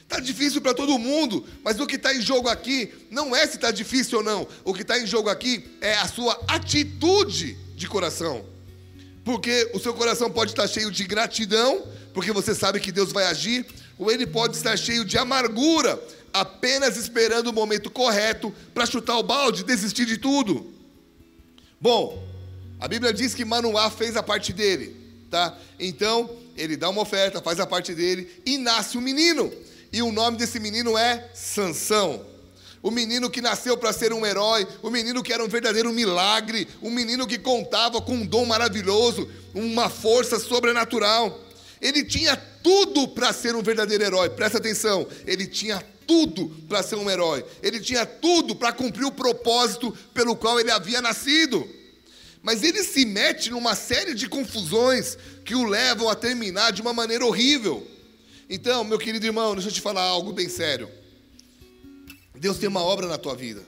Tá 0.08 0.20
difícil 0.20 0.60
para 0.60 0.74
todo 0.74 0.98
mundo, 0.98 1.46
mas 1.64 1.80
o 1.80 1.86
que 1.86 1.96
está 1.96 2.14
em 2.14 2.20
jogo 2.20 2.48
aqui 2.48 2.92
não 3.10 3.34
é 3.34 3.46
se 3.46 3.56
está 3.56 3.70
difícil 3.70 4.18
ou 4.18 4.24
não. 4.24 4.46
O 4.62 4.74
que 4.74 4.82
está 4.82 4.98
em 4.98 5.06
jogo 5.06 5.30
aqui 5.30 5.64
é 5.80 5.94
a 5.94 6.06
sua 6.06 6.38
atitude 6.48 7.56
de 7.76 7.88
coração. 7.88 8.44
Porque 9.24 9.70
o 9.72 9.78
seu 9.78 9.94
coração 9.94 10.30
pode 10.30 10.52
estar 10.52 10.66
cheio 10.66 10.90
de 10.90 11.04
gratidão, 11.04 11.86
porque 12.12 12.32
você 12.32 12.54
sabe 12.54 12.80
que 12.80 12.90
Deus 12.90 13.12
vai 13.12 13.24
agir, 13.24 13.66
ou 13.98 14.10
ele 14.10 14.26
pode 14.26 14.56
estar 14.56 14.76
cheio 14.76 15.04
de 15.04 15.16
amargura, 15.16 16.02
apenas 16.32 16.96
esperando 16.96 17.48
o 17.48 17.52
momento 17.52 17.90
correto 17.90 18.52
para 18.74 18.86
chutar 18.86 19.18
o 19.18 19.22
balde, 19.22 19.64
desistir 19.64 20.06
de 20.06 20.18
tudo. 20.18 20.72
Bom, 21.80 22.22
a 22.80 22.88
Bíblia 22.88 23.12
diz 23.12 23.34
que 23.34 23.44
Manoá 23.44 23.90
fez 23.90 24.16
a 24.16 24.22
parte 24.22 24.52
dele, 24.52 24.96
tá? 25.30 25.56
Então, 25.78 26.28
ele 26.56 26.76
dá 26.76 26.88
uma 26.88 27.02
oferta, 27.02 27.40
faz 27.40 27.60
a 27.60 27.66
parte 27.66 27.94
dele 27.94 28.28
e 28.44 28.58
nasce 28.58 28.98
um 28.98 29.00
menino. 29.00 29.52
E 29.92 30.02
o 30.02 30.10
nome 30.10 30.36
desse 30.36 30.58
menino 30.58 30.96
é 30.96 31.30
Sansão. 31.34 32.31
O 32.82 32.90
menino 32.90 33.30
que 33.30 33.40
nasceu 33.40 33.76
para 33.76 33.92
ser 33.92 34.12
um 34.12 34.26
herói, 34.26 34.66
o 34.82 34.90
menino 34.90 35.22
que 35.22 35.32
era 35.32 35.44
um 35.44 35.48
verdadeiro 35.48 35.92
milagre, 35.92 36.66
um 36.82 36.90
menino 36.90 37.28
que 37.28 37.38
contava 37.38 38.00
com 38.00 38.14
um 38.14 38.26
dom 38.26 38.44
maravilhoso, 38.44 39.30
uma 39.54 39.88
força 39.88 40.40
sobrenatural. 40.40 41.40
Ele 41.80 42.04
tinha 42.04 42.36
tudo 42.36 43.06
para 43.08 43.32
ser 43.32 43.54
um 43.54 43.62
verdadeiro 43.62 44.02
herói. 44.02 44.30
Presta 44.30 44.58
atenção, 44.58 45.06
ele 45.24 45.46
tinha 45.46 45.80
tudo 46.06 46.48
para 46.68 46.82
ser 46.82 46.96
um 46.96 47.08
herói. 47.08 47.44
Ele 47.62 47.78
tinha 47.78 48.04
tudo 48.04 48.56
para 48.56 48.72
cumprir 48.72 49.04
o 49.04 49.12
propósito 49.12 49.96
pelo 50.12 50.34
qual 50.34 50.58
ele 50.58 50.70
havia 50.70 51.00
nascido. 51.00 51.68
Mas 52.42 52.64
ele 52.64 52.82
se 52.82 53.04
mete 53.04 53.50
numa 53.50 53.76
série 53.76 54.12
de 54.12 54.28
confusões 54.28 55.16
que 55.44 55.54
o 55.54 55.64
levam 55.64 56.08
a 56.08 56.16
terminar 56.16 56.72
de 56.72 56.82
uma 56.82 56.92
maneira 56.92 57.24
horrível. 57.24 57.86
Então, 58.50 58.82
meu 58.82 58.98
querido 58.98 59.24
irmão, 59.24 59.54
deixa 59.54 59.68
eu 59.68 59.72
te 59.72 59.80
falar 59.80 60.02
algo 60.02 60.32
bem 60.32 60.48
sério. 60.48 60.88
Deus 62.42 62.58
tem 62.58 62.68
uma 62.68 62.82
obra 62.82 63.06
na 63.06 63.16
tua 63.16 63.36
vida. 63.36 63.62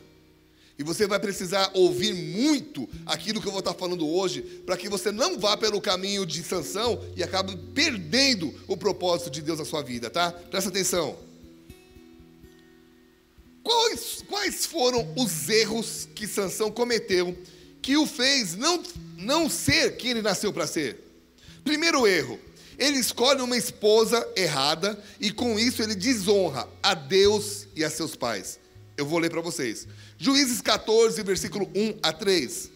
E 0.77 0.83
você 0.83 1.07
vai 1.07 1.21
precisar 1.21 1.71
ouvir 1.75 2.13
muito 2.13 2.89
aquilo 3.07 3.41
que 3.41 3.47
eu 3.47 3.53
vou 3.53 3.61
estar 3.61 3.73
falando 3.73 4.05
hoje, 4.05 4.43
para 4.67 4.77
que 4.77 4.89
você 4.89 5.13
não 5.13 5.39
vá 5.39 5.57
pelo 5.57 5.81
caminho 5.81 6.27
de 6.27 6.43
sanção 6.43 7.01
e 7.15 7.23
acabe 7.23 7.57
perdendo 7.73 8.53
o 8.67 8.77
propósito 8.77 9.31
de 9.31 9.43
Deus 9.43 9.61
na 9.61 9.65
sua 9.65 9.81
vida, 9.81 10.11
tá? 10.11 10.33
Presta 10.33 10.71
atenção. 10.71 11.17
Quais, 13.63 14.25
quais 14.27 14.67
foram 14.67 15.09
os 15.17 15.49
erros 15.49 16.09
que 16.13 16.27
Sansão 16.27 16.69
cometeu 16.69 17.39
que 17.81 17.97
o 17.97 18.05
fez 18.05 18.57
não, 18.57 18.83
não 19.17 19.49
ser 19.49 19.97
quem 19.97 20.11
ele 20.11 20.23
nasceu 20.23 20.53
para 20.53 20.67
ser? 20.67 20.99
Primeiro 21.63 22.09
erro, 22.09 22.41
ele 22.77 22.99
escolhe 22.99 23.41
uma 23.41 23.57
esposa 23.57 24.29
errada 24.35 25.01
e 25.21 25.31
com 25.31 25.61
isso 25.61 25.81
ele 25.81 25.95
desonra 25.95 26.69
a 26.83 26.93
Deus 26.93 27.69
e 27.77 27.85
a 27.85 27.89
seus 27.89 28.17
pais. 28.17 28.64
Eu 28.97 29.07
vou 29.07 29.19
ler 29.19 29.31
para 29.31 29.41
vocês. 29.41 29.87
Juízes 30.19 30.61
14, 30.61 31.23
versículo 31.23 31.69
1 31.75 31.99
a 32.03 32.13
3. 32.13 32.71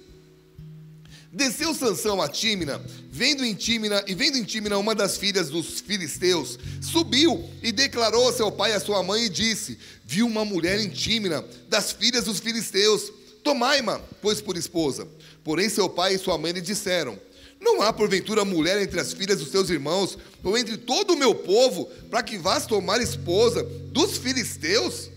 Desceu 1.30 1.74
Sansão 1.74 2.22
a 2.22 2.28
Tímina, 2.28 2.82
vendo 3.10 3.44
em 3.44 3.54
Tímina 3.54 4.02
e 4.06 4.14
vendo 4.14 4.38
em 4.38 4.44
Tímina 4.44 4.78
uma 4.78 4.94
das 4.94 5.18
filhas 5.18 5.50
dos 5.50 5.80
filisteus, 5.80 6.58
subiu 6.80 7.48
e 7.62 7.70
declarou 7.70 8.28
a 8.28 8.32
seu 8.32 8.50
pai 8.50 8.72
e 8.72 8.74
a 8.74 8.80
sua 8.80 9.02
mãe 9.02 9.24
e 9.24 9.28
disse: 9.28 9.78
Viu 10.04 10.26
uma 10.26 10.44
mulher 10.44 10.80
em 10.80 10.88
Tímina, 10.88 11.44
das 11.68 11.92
filhas 11.92 12.24
dos 12.24 12.40
filisteus, 12.40 13.12
tomai-ma, 13.44 14.00
pois 14.22 14.40
por 14.40 14.56
esposa. 14.56 15.06
Porém 15.44 15.68
seu 15.68 15.88
pai 15.88 16.14
e 16.14 16.18
sua 16.18 16.38
mãe 16.38 16.52
lhe 16.52 16.62
disseram: 16.62 17.18
não 17.60 17.82
há 17.82 17.92
porventura 17.92 18.44
mulher 18.44 18.80
entre 18.80 19.00
as 19.00 19.12
filhas 19.12 19.38
dos 19.38 19.50
seus 19.50 19.68
irmãos, 19.68 20.16
ou 20.44 20.56
entre 20.56 20.76
todo 20.76 21.12
o 21.12 21.16
meu 21.16 21.34
povo, 21.34 21.86
para 22.08 22.22
que 22.22 22.38
vás 22.38 22.66
tomar 22.66 23.00
esposa 23.00 23.64
dos 23.64 24.16
filisteus? 24.16 25.10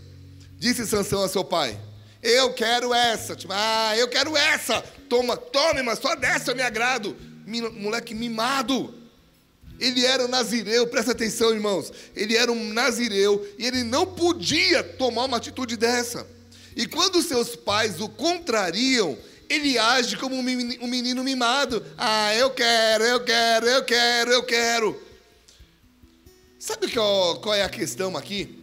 Disse 0.61 0.85
Sansão 0.85 1.23
a 1.23 1.27
seu 1.27 1.43
pai: 1.43 1.75
Eu 2.21 2.53
quero 2.53 2.93
essa. 2.93 3.35
Tipo, 3.35 3.51
ah, 3.51 3.97
eu 3.97 4.07
quero 4.07 4.37
essa. 4.37 4.79
Toma, 5.09 5.35
tome, 5.35 5.81
mas 5.81 5.97
só 5.97 6.13
dessa 6.15 6.51
eu 6.51 6.55
me 6.55 6.61
agrado. 6.61 7.17
Moleque 7.79 8.13
mimado. 8.13 8.93
Ele 9.79 10.05
era 10.05 10.23
um 10.23 10.27
nazireu, 10.27 10.85
presta 10.85 11.13
atenção, 11.13 11.51
irmãos. 11.51 11.91
Ele 12.15 12.37
era 12.37 12.51
um 12.51 12.73
nazireu 12.73 13.43
e 13.57 13.65
ele 13.65 13.83
não 13.83 14.05
podia 14.05 14.83
tomar 14.83 15.25
uma 15.25 15.37
atitude 15.37 15.75
dessa. 15.75 16.27
E 16.75 16.85
quando 16.85 17.23
seus 17.23 17.55
pais 17.55 17.99
o 17.99 18.07
contrariam, 18.07 19.17
ele 19.49 19.79
age 19.79 20.15
como 20.15 20.35
um 20.35 20.87
menino 20.87 21.23
mimado. 21.23 21.83
Ah, 21.97 22.35
eu 22.35 22.51
quero, 22.51 23.03
eu 23.03 23.23
quero, 23.23 23.65
eu 23.65 23.83
quero, 23.83 24.31
eu 24.31 24.43
quero. 24.43 25.01
Sabe 26.59 26.87
qual, 26.91 27.41
qual 27.41 27.55
é 27.55 27.63
a 27.63 27.69
questão 27.69 28.15
aqui? 28.15 28.60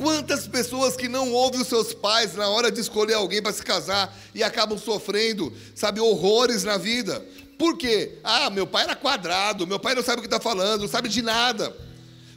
Quantas 0.00 0.48
pessoas 0.48 0.96
que 0.96 1.08
não 1.08 1.30
ouvem 1.30 1.60
os 1.60 1.68
seus 1.68 1.92
pais 1.92 2.34
na 2.34 2.48
hora 2.48 2.72
de 2.72 2.80
escolher 2.80 3.12
alguém 3.12 3.42
para 3.42 3.52
se 3.52 3.62
casar 3.62 4.18
e 4.34 4.42
acabam 4.42 4.78
sofrendo, 4.78 5.52
sabe, 5.74 6.00
horrores 6.00 6.64
na 6.64 6.78
vida? 6.78 7.22
Por 7.58 7.76
quê? 7.76 8.18
Ah, 8.24 8.48
meu 8.48 8.66
pai 8.66 8.84
era 8.84 8.96
quadrado, 8.96 9.66
meu 9.66 9.78
pai 9.78 9.94
não 9.94 10.02
sabe 10.02 10.20
o 10.20 10.22
que 10.22 10.26
está 10.26 10.40
falando, 10.40 10.80
não 10.80 10.88
sabe 10.88 11.10
de 11.10 11.20
nada. 11.20 11.76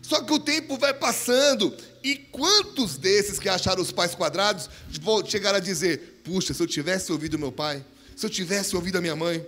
Só 0.01 0.21
que 0.21 0.33
o 0.33 0.39
tempo 0.39 0.77
vai 0.77 0.93
passando 0.93 1.73
e 2.03 2.17
quantos 2.17 2.97
desses 2.97 3.39
que 3.39 3.47
acharam 3.47 3.81
os 3.81 3.93
pais 3.93 4.13
quadrados 4.13 4.69
vão 5.01 5.25
chegar 5.25 5.55
a 5.55 5.59
dizer: 5.59 6.19
Puxa, 6.21 6.53
se 6.53 6.61
eu 6.61 6.67
tivesse 6.67 7.13
ouvido 7.13 7.39
meu 7.39 7.53
pai, 7.53 7.81
se 8.13 8.25
eu 8.25 8.29
tivesse 8.29 8.75
ouvido 8.75 8.97
a 8.97 9.01
minha 9.01 9.15
mãe. 9.15 9.41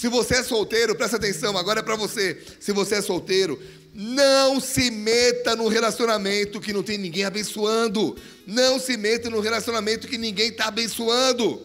Se 0.00 0.08
você 0.08 0.36
é 0.36 0.42
solteiro, 0.42 0.94
presta 0.94 1.18
atenção, 1.18 1.58
agora 1.58 1.80
é 1.80 1.82
para 1.82 1.94
você. 1.94 2.42
Se 2.58 2.72
você 2.72 2.94
é 2.94 3.02
solteiro, 3.02 3.60
não 3.92 4.58
se 4.58 4.90
meta 4.90 5.54
num 5.54 5.68
relacionamento 5.68 6.58
que 6.58 6.72
não 6.72 6.82
tem 6.82 6.96
ninguém 6.96 7.24
abençoando. 7.24 8.16
Não 8.46 8.80
se 8.80 8.96
meta 8.96 9.28
num 9.28 9.40
relacionamento 9.40 10.08
que 10.08 10.16
ninguém 10.16 10.48
está 10.48 10.68
abençoando. 10.68 11.60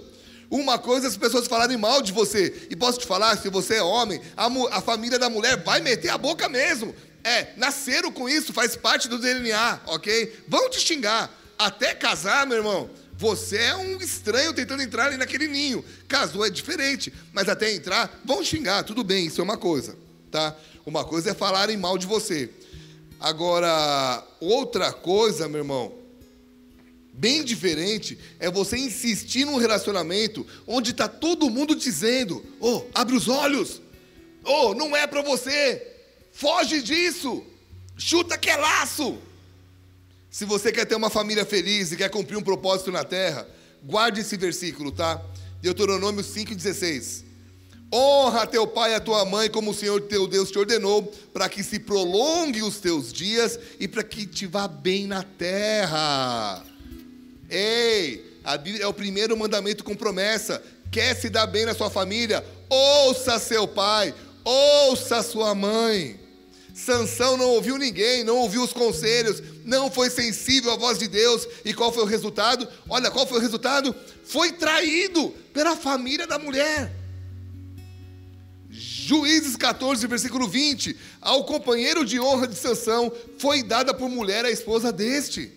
Uma 0.50 0.78
coisa 0.78 1.08
é 1.08 1.10
as 1.10 1.16
pessoas 1.16 1.48
falarem 1.48 1.78
mal 1.78 2.02
de 2.02 2.12
você. 2.12 2.68
E 2.70 2.76
posso 2.76 3.00
te 3.00 3.08
falar, 3.08 3.38
se 3.38 3.48
você 3.48 3.76
é 3.76 3.82
homem, 3.82 4.20
a, 4.36 4.48
a 4.78 4.82
família 4.82 5.18
da 5.18 5.30
mulher 5.30 5.64
vai 5.64 5.80
meter 5.80 6.10
a 6.10 6.18
boca 6.18 6.50
mesmo. 6.50 6.94
É, 7.24 7.54
nasceram 7.56 8.12
com 8.12 8.28
isso, 8.28 8.52
faz 8.52 8.76
parte 8.76 9.08
do 9.08 9.18
DNA, 9.18 9.80
ok? 9.86 10.44
Vão 10.46 10.70
te 10.70 10.82
xingar. 10.82 11.34
Até 11.58 11.96
casar, 11.96 12.46
meu 12.46 12.58
irmão 12.58 12.90
você 13.18 13.58
é 13.58 13.76
um 13.76 13.98
estranho 13.98 14.54
tentando 14.54 14.82
entrar 14.82 15.08
ali 15.08 15.18
naquele 15.18 15.48
ninho. 15.48 15.84
Casou 16.08 16.46
é 16.46 16.50
diferente, 16.50 17.14
mas 17.32 17.48
até 17.48 17.74
entrar, 17.74 18.22
vão 18.26 18.44
xingar, 18.44 18.84
tudo 18.84 19.04
bem, 19.04 19.28
isso 19.28 19.40
é 19.40 19.44
uma 19.44 19.58
coisa, 19.58 19.98
tá? 20.30 20.56
Uma 20.86 21.04
coisa 21.04 21.32
é 21.32 21.34
falarem 21.34 21.78
mal 21.78 21.98
de 21.98 22.06
você. 22.06 22.50
Agora, 23.20 24.24
outra 24.40 24.92
coisa, 24.92 25.48
meu 25.48 25.60
irmão, 25.60 25.94
bem 27.14 27.44
diferente, 27.44 28.20
é 28.40 28.52
você 28.52 28.78
insistir 28.78 29.46
num 29.46 29.58
relacionamento 29.58 30.46
onde 30.68 30.92
está 30.92 31.08
todo 31.08 31.50
mundo 31.50 31.76
dizendo: 31.76 32.46
"Oh, 32.60 32.84
abre 32.94 33.16
os 33.16 33.28
olhos. 33.28 33.82
Oh, 34.44 34.74
não 34.74 34.96
é 34.96 35.08
para 35.08 35.22
você. 35.22 35.82
Foge 36.32 36.82
disso. 36.82 37.44
Chuta 37.98 38.38
que 38.38 38.50
é 38.50 38.58
laço." 38.58 39.18
Se 40.36 40.44
você 40.44 40.70
quer 40.70 40.84
ter 40.84 40.96
uma 40.96 41.10
família 41.10 41.46
feliz 41.46 41.94
e 41.94 41.96
quer 41.96 42.10
cumprir 42.10 42.36
um 42.36 42.42
propósito 42.42 42.92
na 42.92 43.06
terra, 43.06 43.48
guarde 43.82 44.20
esse 44.20 44.36
versículo, 44.36 44.92
tá? 44.92 45.22
Deuteronômio 45.62 46.22
5,16. 46.22 47.24
Honra 47.90 48.46
teu 48.46 48.68
pai 48.68 48.92
e 48.92 48.96
a 48.96 49.00
tua 49.00 49.24
mãe, 49.24 49.50
como 49.50 49.72
o 49.72 49.74
Senhor 49.74 50.02
teu 50.02 50.28
Deus 50.28 50.52
te 50.52 50.60
ordenou, 50.60 51.04
para 51.32 51.48
que 51.48 51.64
se 51.64 51.80
prolongue 51.80 52.62
os 52.62 52.82
teus 52.82 53.14
dias 53.14 53.58
e 53.80 53.88
para 53.88 54.04
que 54.04 54.26
te 54.26 54.46
vá 54.46 54.68
bem 54.68 55.08
na 55.08 55.24
terra. 55.24 56.66
Ei, 57.50 58.38
a 58.44 58.58
Bíblia 58.58 58.84
é 58.84 58.88
o 58.88 58.94
primeiro 58.94 59.38
mandamento 59.38 59.86
com 59.86 59.96
promessa. 59.96 60.62
Quer 60.92 61.16
se 61.16 61.30
dar 61.30 61.48
bem 61.48 61.66
na 61.66 61.74
sua 61.74 61.90
família? 61.90 62.46
Ouça 62.70 63.40
seu 63.40 63.66
pai, 63.66 64.14
ouça 64.44 65.24
sua 65.24 65.56
mãe. 65.56 66.25
Sansão 66.76 67.38
não 67.38 67.52
ouviu 67.52 67.78
ninguém, 67.78 68.22
não 68.26 68.36
ouviu 68.36 68.62
os 68.62 68.74
conselhos, 68.74 69.42
não 69.64 69.90
foi 69.90 70.10
sensível 70.10 70.74
à 70.74 70.76
voz 70.76 71.00
de 71.00 71.08
Deus. 71.08 71.48
E 71.64 71.74
qual 71.74 71.92
foi 71.92 72.04
o 72.04 72.06
resultado? 72.06 72.68
Olha, 72.90 73.10
qual 73.10 73.26
foi 73.26 73.38
o 73.38 73.42
resultado? 73.42 73.96
Foi 74.26 74.52
traído 74.52 75.30
pela 75.54 75.78
família 75.78 76.28
da 76.28 76.38
mulher. 76.38 76.94
Juízes 78.70 79.56
14, 79.56 80.06
versículo 80.06 80.50
20. 80.50 80.98
Ao 81.22 81.46
companheiro 81.46 82.04
de 82.04 82.20
honra 82.20 82.46
de 82.46 82.58
Sansão 82.58 83.10
foi 83.40 83.64
dada 83.64 83.94
por 83.94 84.10
mulher 84.10 84.44
a 84.44 84.52
esposa 84.52 84.92
deste. 84.92 85.54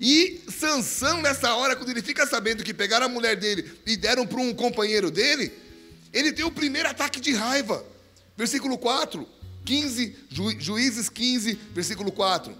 E 0.00 0.40
Sansão, 0.48 1.20
nessa 1.20 1.52
hora, 1.56 1.74
quando 1.74 1.90
ele 1.90 2.00
fica 2.00 2.24
sabendo 2.28 2.62
que 2.62 2.72
pegaram 2.72 3.06
a 3.06 3.08
mulher 3.08 3.34
dele 3.34 3.68
e 3.84 3.96
deram 3.96 4.24
para 4.24 4.40
um 4.40 4.54
companheiro 4.54 5.10
dele, 5.10 5.52
ele 6.12 6.32
tem 6.32 6.44
o 6.44 6.52
primeiro 6.52 6.88
ataque 6.88 7.18
de 7.18 7.32
raiva. 7.32 7.84
Versículo 8.36 8.78
4. 8.78 9.39
15, 9.64 10.16
Ju, 10.28 10.60
Juízes 10.60 11.08
15, 11.08 11.58
versículo 11.72 12.10
4. 12.10 12.54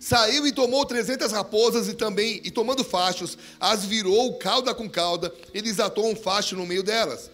Saiu 0.00 0.46
e 0.46 0.52
tomou 0.52 0.84
trezentas 0.84 1.30
raposas 1.30 1.88
e 1.88 1.94
também, 1.94 2.40
e 2.44 2.50
tomando 2.50 2.82
fachos, 2.82 3.38
as 3.60 3.84
virou 3.84 4.36
cauda 4.36 4.74
com 4.74 4.90
cauda, 4.90 5.32
e 5.54 5.62
desatou 5.62 6.10
um 6.10 6.16
facho 6.16 6.56
no 6.56 6.66
meio 6.66 6.82
delas. 6.82 7.30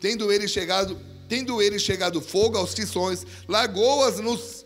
Tendo 0.00 0.32
ele 0.32 0.46
chegado, 0.46 0.98
Tendo 1.32 1.62
ele 1.62 1.78
chegado 1.78 2.20
fogo 2.20 2.58
aos 2.58 2.74
tições, 2.74 3.26
largou-as 3.48 4.16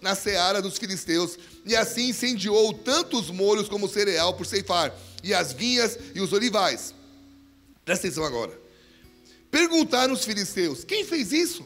na 0.03 0.17
seara 0.17 0.61
dos 0.61 0.77
filisteus, 0.77 1.39
e 1.65 1.77
assim 1.77 2.09
incendiou 2.09 2.73
tanto 2.73 3.21
os 3.21 3.31
molhos 3.31 3.69
como 3.69 3.87
o 3.87 3.89
cereal 3.89 4.35
por 4.35 4.45
ceifar, 4.47 4.93
e 5.23 5.33
as 5.33 5.53
vinhas 5.53 5.97
e 6.13 6.21
os 6.21 6.33
olivais. 6.33 6.93
Presta 7.85 8.09
atenção 8.09 8.25
agora. 8.25 8.61
Perguntaram 9.49 10.13
os 10.13 10.25
filisteus: 10.25 10.83
quem 10.83 11.05
fez 11.05 11.31
isso? 11.31 11.65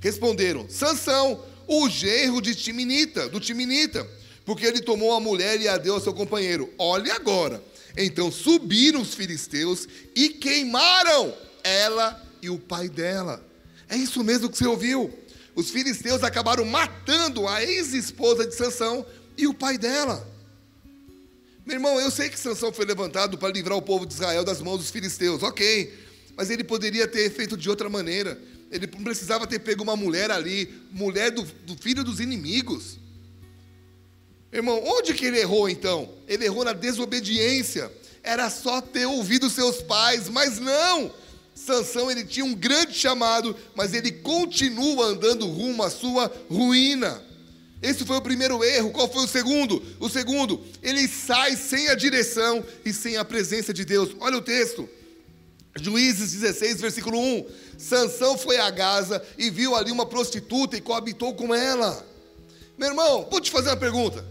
Responderam: 0.00 0.66
Sansão, 0.68 1.44
o 1.66 1.88
genro 1.88 2.40
de 2.40 2.54
Timinita, 2.54 3.28
do 3.28 3.40
Timinita, 3.40 4.06
porque 4.44 4.64
ele 4.64 4.80
tomou 4.80 5.12
a 5.12 5.20
mulher 5.20 5.60
e 5.60 5.68
a 5.68 5.76
deu 5.76 5.94
ao 5.94 6.00
seu 6.00 6.14
companheiro. 6.14 6.72
Olhe 6.78 7.10
agora. 7.10 7.62
Então 7.96 8.30
subiram 8.30 9.00
os 9.00 9.14
filisteus 9.14 9.88
e 10.14 10.28
queimaram 10.28 11.34
ela 11.64 12.22
e 12.42 12.50
o 12.50 12.58
pai 12.58 12.88
dela. 12.88 13.44
É 13.88 13.96
isso 13.96 14.22
mesmo 14.22 14.50
que 14.50 14.58
você 14.58 14.66
ouviu. 14.66 15.12
Os 15.54 15.70
filisteus 15.70 16.22
acabaram 16.22 16.64
matando 16.64 17.48
a 17.48 17.64
ex-esposa 17.64 18.46
de 18.46 18.54
Sansão 18.54 19.06
e 19.38 19.46
o 19.46 19.54
pai 19.54 19.78
dela. 19.78 20.28
Meu 21.64 21.76
irmão, 21.76 21.98
eu 21.98 22.10
sei 22.10 22.28
que 22.28 22.38
Sansão 22.38 22.72
foi 22.72 22.84
levantado 22.84 23.38
para 23.38 23.52
livrar 23.52 23.76
o 23.76 23.82
povo 23.82 24.06
de 24.06 24.12
Israel 24.12 24.44
das 24.44 24.60
mãos 24.60 24.78
dos 24.78 24.90
filisteus, 24.90 25.42
ok. 25.42 25.92
Mas 26.36 26.50
ele 26.50 26.62
poderia 26.62 27.08
ter 27.08 27.30
feito 27.30 27.56
de 27.56 27.70
outra 27.70 27.88
maneira. 27.88 28.38
Ele 28.70 28.86
não 28.86 29.04
precisava 29.04 29.46
ter 29.46 29.60
pego 29.60 29.82
uma 29.82 29.96
mulher 29.96 30.30
ali, 30.30 30.72
mulher 30.90 31.30
do, 31.30 31.42
do 31.42 31.76
filho 31.76 32.02
dos 32.02 32.20
inimigos. 32.20 32.98
Irmão, 34.52 34.82
onde 34.84 35.14
que 35.14 35.26
ele 35.26 35.38
errou 35.38 35.68
então? 35.68 36.10
Ele 36.26 36.44
errou 36.44 36.64
na 36.64 36.72
desobediência. 36.72 37.92
Era 38.22 38.50
só 38.50 38.80
ter 38.80 39.06
ouvido 39.06 39.48
seus 39.50 39.82
pais, 39.82 40.28
mas 40.28 40.58
não. 40.58 41.12
Sansão 41.54 42.10
ele 42.10 42.24
tinha 42.24 42.44
um 42.44 42.54
grande 42.54 42.92
chamado, 42.92 43.56
mas 43.74 43.94
ele 43.94 44.10
continua 44.12 45.06
andando 45.06 45.46
rumo 45.46 45.82
à 45.82 45.90
sua 45.90 46.30
ruína. 46.50 47.22
Esse 47.82 48.04
foi 48.04 48.16
o 48.16 48.22
primeiro 48.22 48.62
erro. 48.64 48.90
Qual 48.90 49.10
foi 49.10 49.24
o 49.24 49.28
segundo? 49.28 49.82
O 50.00 50.08
segundo, 50.08 50.62
ele 50.82 51.06
sai 51.06 51.56
sem 51.56 51.88
a 51.88 51.94
direção 51.94 52.64
e 52.84 52.92
sem 52.92 53.16
a 53.16 53.24
presença 53.24 53.72
de 53.72 53.84
Deus. 53.84 54.14
Olha 54.20 54.38
o 54.38 54.42
texto. 54.42 54.88
Juízes 55.80 56.32
16, 56.32 56.80
versículo 56.80 57.18
1. 57.18 57.46
Sansão 57.78 58.38
foi 58.38 58.58
a 58.58 58.70
Gaza 58.70 59.22
e 59.36 59.50
viu 59.50 59.74
ali 59.74 59.90
uma 59.90 60.06
prostituta 60.06 60.76
e 60.76 60.80
coabitou 60.80 61.34
com 61.34 61.54
ela. 61.54 62.06
Meu 62.78 62.88
irmão, 62.88 63.26
vou 63.30 63.40
te 63.40 63.50
fazer 63.50 63.70
uma 63.70 63.76
pergunta. 63.76 64.24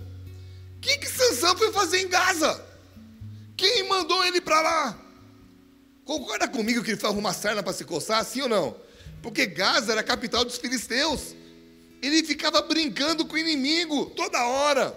O 0.78 0.80
que, 0.80 0.98
que 0.98 1.08
Sansão 1.08 1.56
foi 1.58 1.72
fazer 1.72 2.02
em 2.02 2.08
Gaza? 2.08 2.64
Quem 3.58 3.88
mandou 3.88 4.24
ele 4.26 4.42
para 4.42 4.62
lá? 4.62 5.00
Concorda 6.04 6.48
comigo 6.48 6.84
que 6.84 6.92
ele 6.92 7.00
foi 7.00 7.10
arrumar 7.10 7.34
sarna 7.34 7.64
para 7.64 7.74
se 7.74 7.84
coçar, 7.84 8.24
sim 8.24 8.42
ou 8.42 8.50
não? 8.50 8.76
Porque 9.22 9.48
Gaza 9.48 9.92
era 9.92 10.02
a 10.02 10.04
capital 10.04 10.46
dos 10.46 10.58
filisteus. 10.58 11.36
Ele 12.02 12.24
ficava 12.24 12.62
brincando 12.62 13.26
com 13.26 13.34
o 13.34 13.38
inimigo 13.38 14.08
toda 14.16 14.46
hora. 14.46 14.96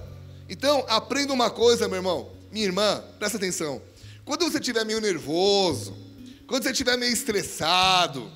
Então, 0.48 0.84
aprenda 0.88 1.32
uma 1.32 1.50
coisa, 1.50 1.88
meu 1.88 1.96
irmão, 1.96 2.30
minha 2.52 2.66
irmã, 2.66 3.02
presta 3.18 3.38
atenção. 3.38 3.80
Quando 4.24 4.44
você 4.44 4.58
estiver 4.58 4.84
meio 4.84 5.00
nervoso, 5.00 5.96
quando 6.48 6.62
você 6.62 6.70
estiver 6.70 6.96
meio 6.96 7.12
estressado, 7.12 8.32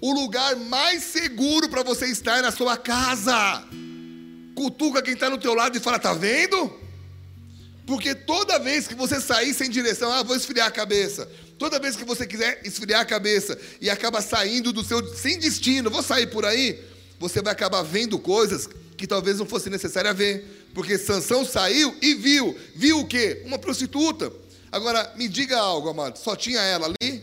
o 0.00 0.12
lugar 0.14 0.56
mais 0.56 1.04
seguro 1.04 1.68
para 1.68 1.82
você 1.82 2.06
estar 2.06 2.38
é 2.38 2.42
na 2.42 2.50
sua 2.50 2.74
casa. 2.74 3.62
Cutuca 4.54 5.02
quem 5.02 5.12
está 5.12 5.28
no 5.28 5.36
teu 5.36 5.52
lado 5.52 5.76
e 5.76 5.80
fala: 5.80 5.98
tá 5.98 6.14
vendo? 6.14 6.72
Porque 7.86 8.14
toda 8.14 8.58
vez 8.58 8.88
que 8.88 8.94
você 8.94 9.20
sair 9.20 9.52
sem 9.52 9.68
direção, 9.68 10.10
ah, 10.10 10.22
vou 10.22 10.34
esfriar 10.34 10.68
a 10.68 10.70
cabeça. 10.70 11.30
Toda 11.58 11.78
vez 11.78 11.96
que 11.96 12.04
você 12.04 12.26
quiser 12.26 12.62
esfriar 12.64 13.02
a 13.02 13.04
cabeça 13.04 13.58
e 13.78 13.90
acaba 13.90 14.22
saindo 14.22 14.72
do 14.72 14.82
seu 14.82 15.06
sem 15.14 15.38
destino, 15.38 15.90
vou 15.90 16.02
sair 16.02 16.28
por 16.28 16.46
aí, 16.46 16.82
você 17.18 17.42
vai 17.42 17.52
acabar 17.52 17.82
vendo 17.82 18.18
coisas 18.18 18.70
que 18.96 19.06
talvez 19.06 19.38
não 19.38 19.44
fosse 19.44 19.68
necessário 19.68 20.14
ver, 20.14 20.70
porque 20.72 20.96
Sansão 20.96 21.44
saiu 21.44 21.94
e 22.00 22.14
viu, 22.14 22.56
viu 22.74 23.00
o 23.00 23.06
quê? 23.06 23.42
Uma 23.44 23.58
prostituta. 23.58 24.32
Agora, 24.72 25.12
me 25.16 25.28
diga 25.28 25.58
algo, 25.58 25.90
amado, 25.90 26.18
só 26.18 26.34
tinha 26.34 26.60
ela 26.60 26.86
ali? 26.86 27.22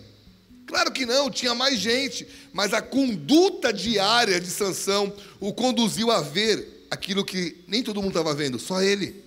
Claro 0.67 0.91
que 0.91 1.05
não, 1.05 1.31
tinha 1.31 1.55
mais 1.55 1.79
gente, 1.79 2.27
mas 2.51 2.73
a 2.73 2.81
conduta 2.81 3.71
diária 3.71 4.39
de 4.39 4.47
Sansão 4.47 5.13
o 5.39 5.53
conduziu 5.53 6.11
a 6.11 6.21
ver 6.21 6.85
aquilo 6.91 7.23
que 7.23 7.63
nem 7.67 7.81
todo 7.81 8.01
mundo 8.01 8.11
estava 8.11 8.35
vendo, 8.35 8.59
só 8.59 8.81
ele. 8.81 9.23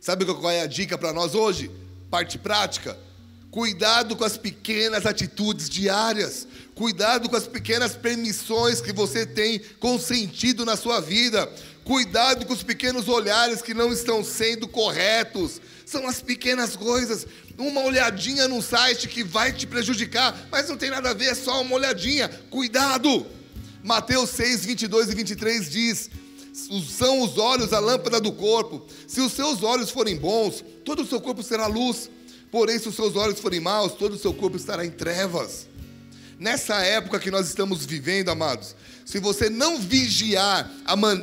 Sabe 0.00 0.24
qual 0.24 0.50
é 0.50 0.60
a 0.60 0.66
dica 0.66 0.96
para 0.96 1.12
nós 1.12 1.34
hoje? 1.34 1.68
Parte 2.08 2.38
prática. 2.38 2.96
Cuidado 3.50 4.14
com 4.14 4.24
as 4.24 4.38
pequenas 4.38 5.06
atitudes 5.06 5.68
diárias. 5.68 6.46
Cuidado 6.76 7.28
com 7.28 7.34
as 7.34 7.48
pequenas 7.48 7.96
permissões 7.96 8.80
que 8.80 8.92
você 8.92 9.26
tem 9.26 9.58
consentido 9.80 10.64
na 10.64 10.76
sua 10.76 11.00
vida. 11.00 11.50
Cuidado 11.86 12.44
com 12.46 12.52
os 12.52 12.64
pequenos 12.64 13.06
olhares 13.06 13.62
que 13.62 13.72
não 13.72 13.92
estão 13.92 14.24
sendo 14.24 14.66
corretos. 14.66 15.60
São 15.84 16.08
as 16.08 16.20
pequenas 16.20 16.74
coisas. 16.74 17.24
Uma 17.56 17.82
olhadinha 17.82 18.48
num 18.48 18.60
site 18.60 19.06
que 19.06 19.22
vai 19.22 19.52
te 19.52 19.68
prejudicar, 19.68 20.36
mas 20.50 20.68
não 20.68 20.76
tem 20.76 20.90
nada 20.90 21.10
a 21.10 21.14
ver, 21.14 21.26
é 21.26 21.34
só 21.36 21.62
uma 21.62 21.76
olhadinha. 21.76 22.28
Cuidado! 22.50 23.24
Mateus 23.84 24.30
6, 24.30 24.66
22 24.66 25.10
e 25.10 25.14
23 25.14 25.70
diz: 25.70 26.10
São 26.90 27.20
os 27.20 27.38
olhos 27.38 27.72
a 27.72 27.78
lâmpada 27.78 28.20
do 28.20 28.32
corpo. 28.32 28.84
Se 29.06 29.20
os 29.20 29.32
seus 29.32 29.62
olhos 29.62 29.88
forem 29.88 30.16
bons, 30.16 30.64
todo 30.84 31.04
o 31.04 31.06
seu 31.06 31.20
corpo 31.20 31.40
será 31.40 31.68
luz. 31.68 32.10
Porém, 32.50 32.80
se 32.80 32.88
os 32.88 32.96
seus 32.96 33.14
olhos 33.14 33.38
forem 33.38 33.60
maus, 33.60 33.92
todo 33.92 34.14
o 34.14 34.18
seu 34.18 34.34
corpo 34.34 34.56
estará 34.56 34.84
em 34.84 34.90
trevas. 34.90 35.68
Nessa 36.36 36.82
época 36.82 37.20
que 37.20 37.30
nós 37.30 37.46
estamos 37.46 37.86
vivendo, 37.86 38.28
amados, 38.28 38.74
se 39.06 39.18
você 39.18 39.48
não 39.48 39.80
vigiar 39.80 40.70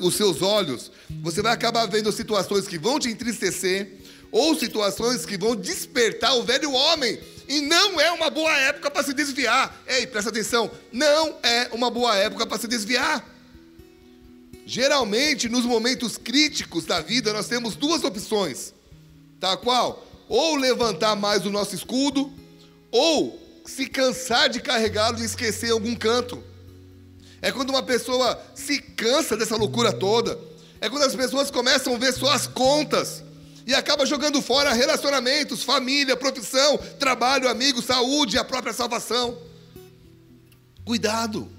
os 0.01 0.15
seus 0.15 0.41
olhos, 0.41 0.91
você 1.21 1.43
vai 1.43 1.53
acabar 1.53 1.85
vendo 1.85 2.11
situações 2.11 2.67
que 2.67 2.79
vão 2.79 2.97
te 2.97 3.09
entristecer 3.09 3.99
ou 4.31 4.57
situações 4.57 5.23
que 5.23 5.37
vão 5.37 5.55
despertar 5.55 6.35
o 6.35 6.41
velho 6.41 6.71
homem. 6.71 7.19
E 7.47 7.61
não 7.61 8.01
é 8.01 8.11
uma 8.11 8.31
boa 8.31 8.57
época 8.57 8.89
para 8.89 9.03
se 9.03 9.13
desviar. 9.13 9.79
Ei, 9.85 10.07
presta 10.07 10.31
atenção, 10.31 10.71
não 10.91 11.37
é 11.43 11.69
uma 11.71 11.91
boa 11.91 12.15
época 12.15 12.47
para 12.47 12.57
se 12.57 12.67
desviar. 12.67 13.23
Geralmente, 14.65 15.47
nos 15.47 15.65
momentos 15.65 16.17
críticos 16.17 16.85
da 16.85 17.01
vida, 17.01 17.31
nós 17.31 17.47
temos 17.47 17.75
duas 17.75 18.03
opções. 18.03 18.73
Tá 19.39 19.55
qual? 19.55 20.07
ou 20.27 20.55
levantar 20.55 21.15
mais 21.15 21.45
o 21.45 21.51
nosso 21.51 21.75
escudo, 21.75 22.31
ou 22.91 23.39
se 23.65 23.85
cansar 23.85 24.49
de 24.49 24.59
carregá-lo 24.59 25.19
e 25.19 25.25
esquecer 25.25 25.71
algum 25.71 25.95
canto. 25.95 26.43
É 27.43 27.51
quando 27.51 27.71
uma 27.71 27.83
pessoa 27.83 28.41
se 28.55 28.79
cansa 28.79 29.35
dessa 29.35 29.57
loucura 29.57 29.91
toda. 29.91 30.39
É 30.79 30.89
quando 30.89 31.03
as 31.03 31.13
pessoas 31.13 31.51
começam 31.51 31.93
a 31.93 31.97
ver 31.97 32.13
só 32.13 32.31
as 32.31 32.47
contas 32.47 33.21
e 33.67 33.75
acaba 33.75 34.05
jogando 34.05 34.41
fora 34.41 34.71
relacionamentos, 34.71 35.61
família, 35.61 36.15
profissão, 36.15 36.77
trabalho, 36.97 37.49
amigos, 37.49 37.83
saúde 37.83 38.37
e 38.37 38.39
a 38.39 38.45
própria 38.45 38.71
salvação. 38.71 39.37
Cuidado. 40.85 41.49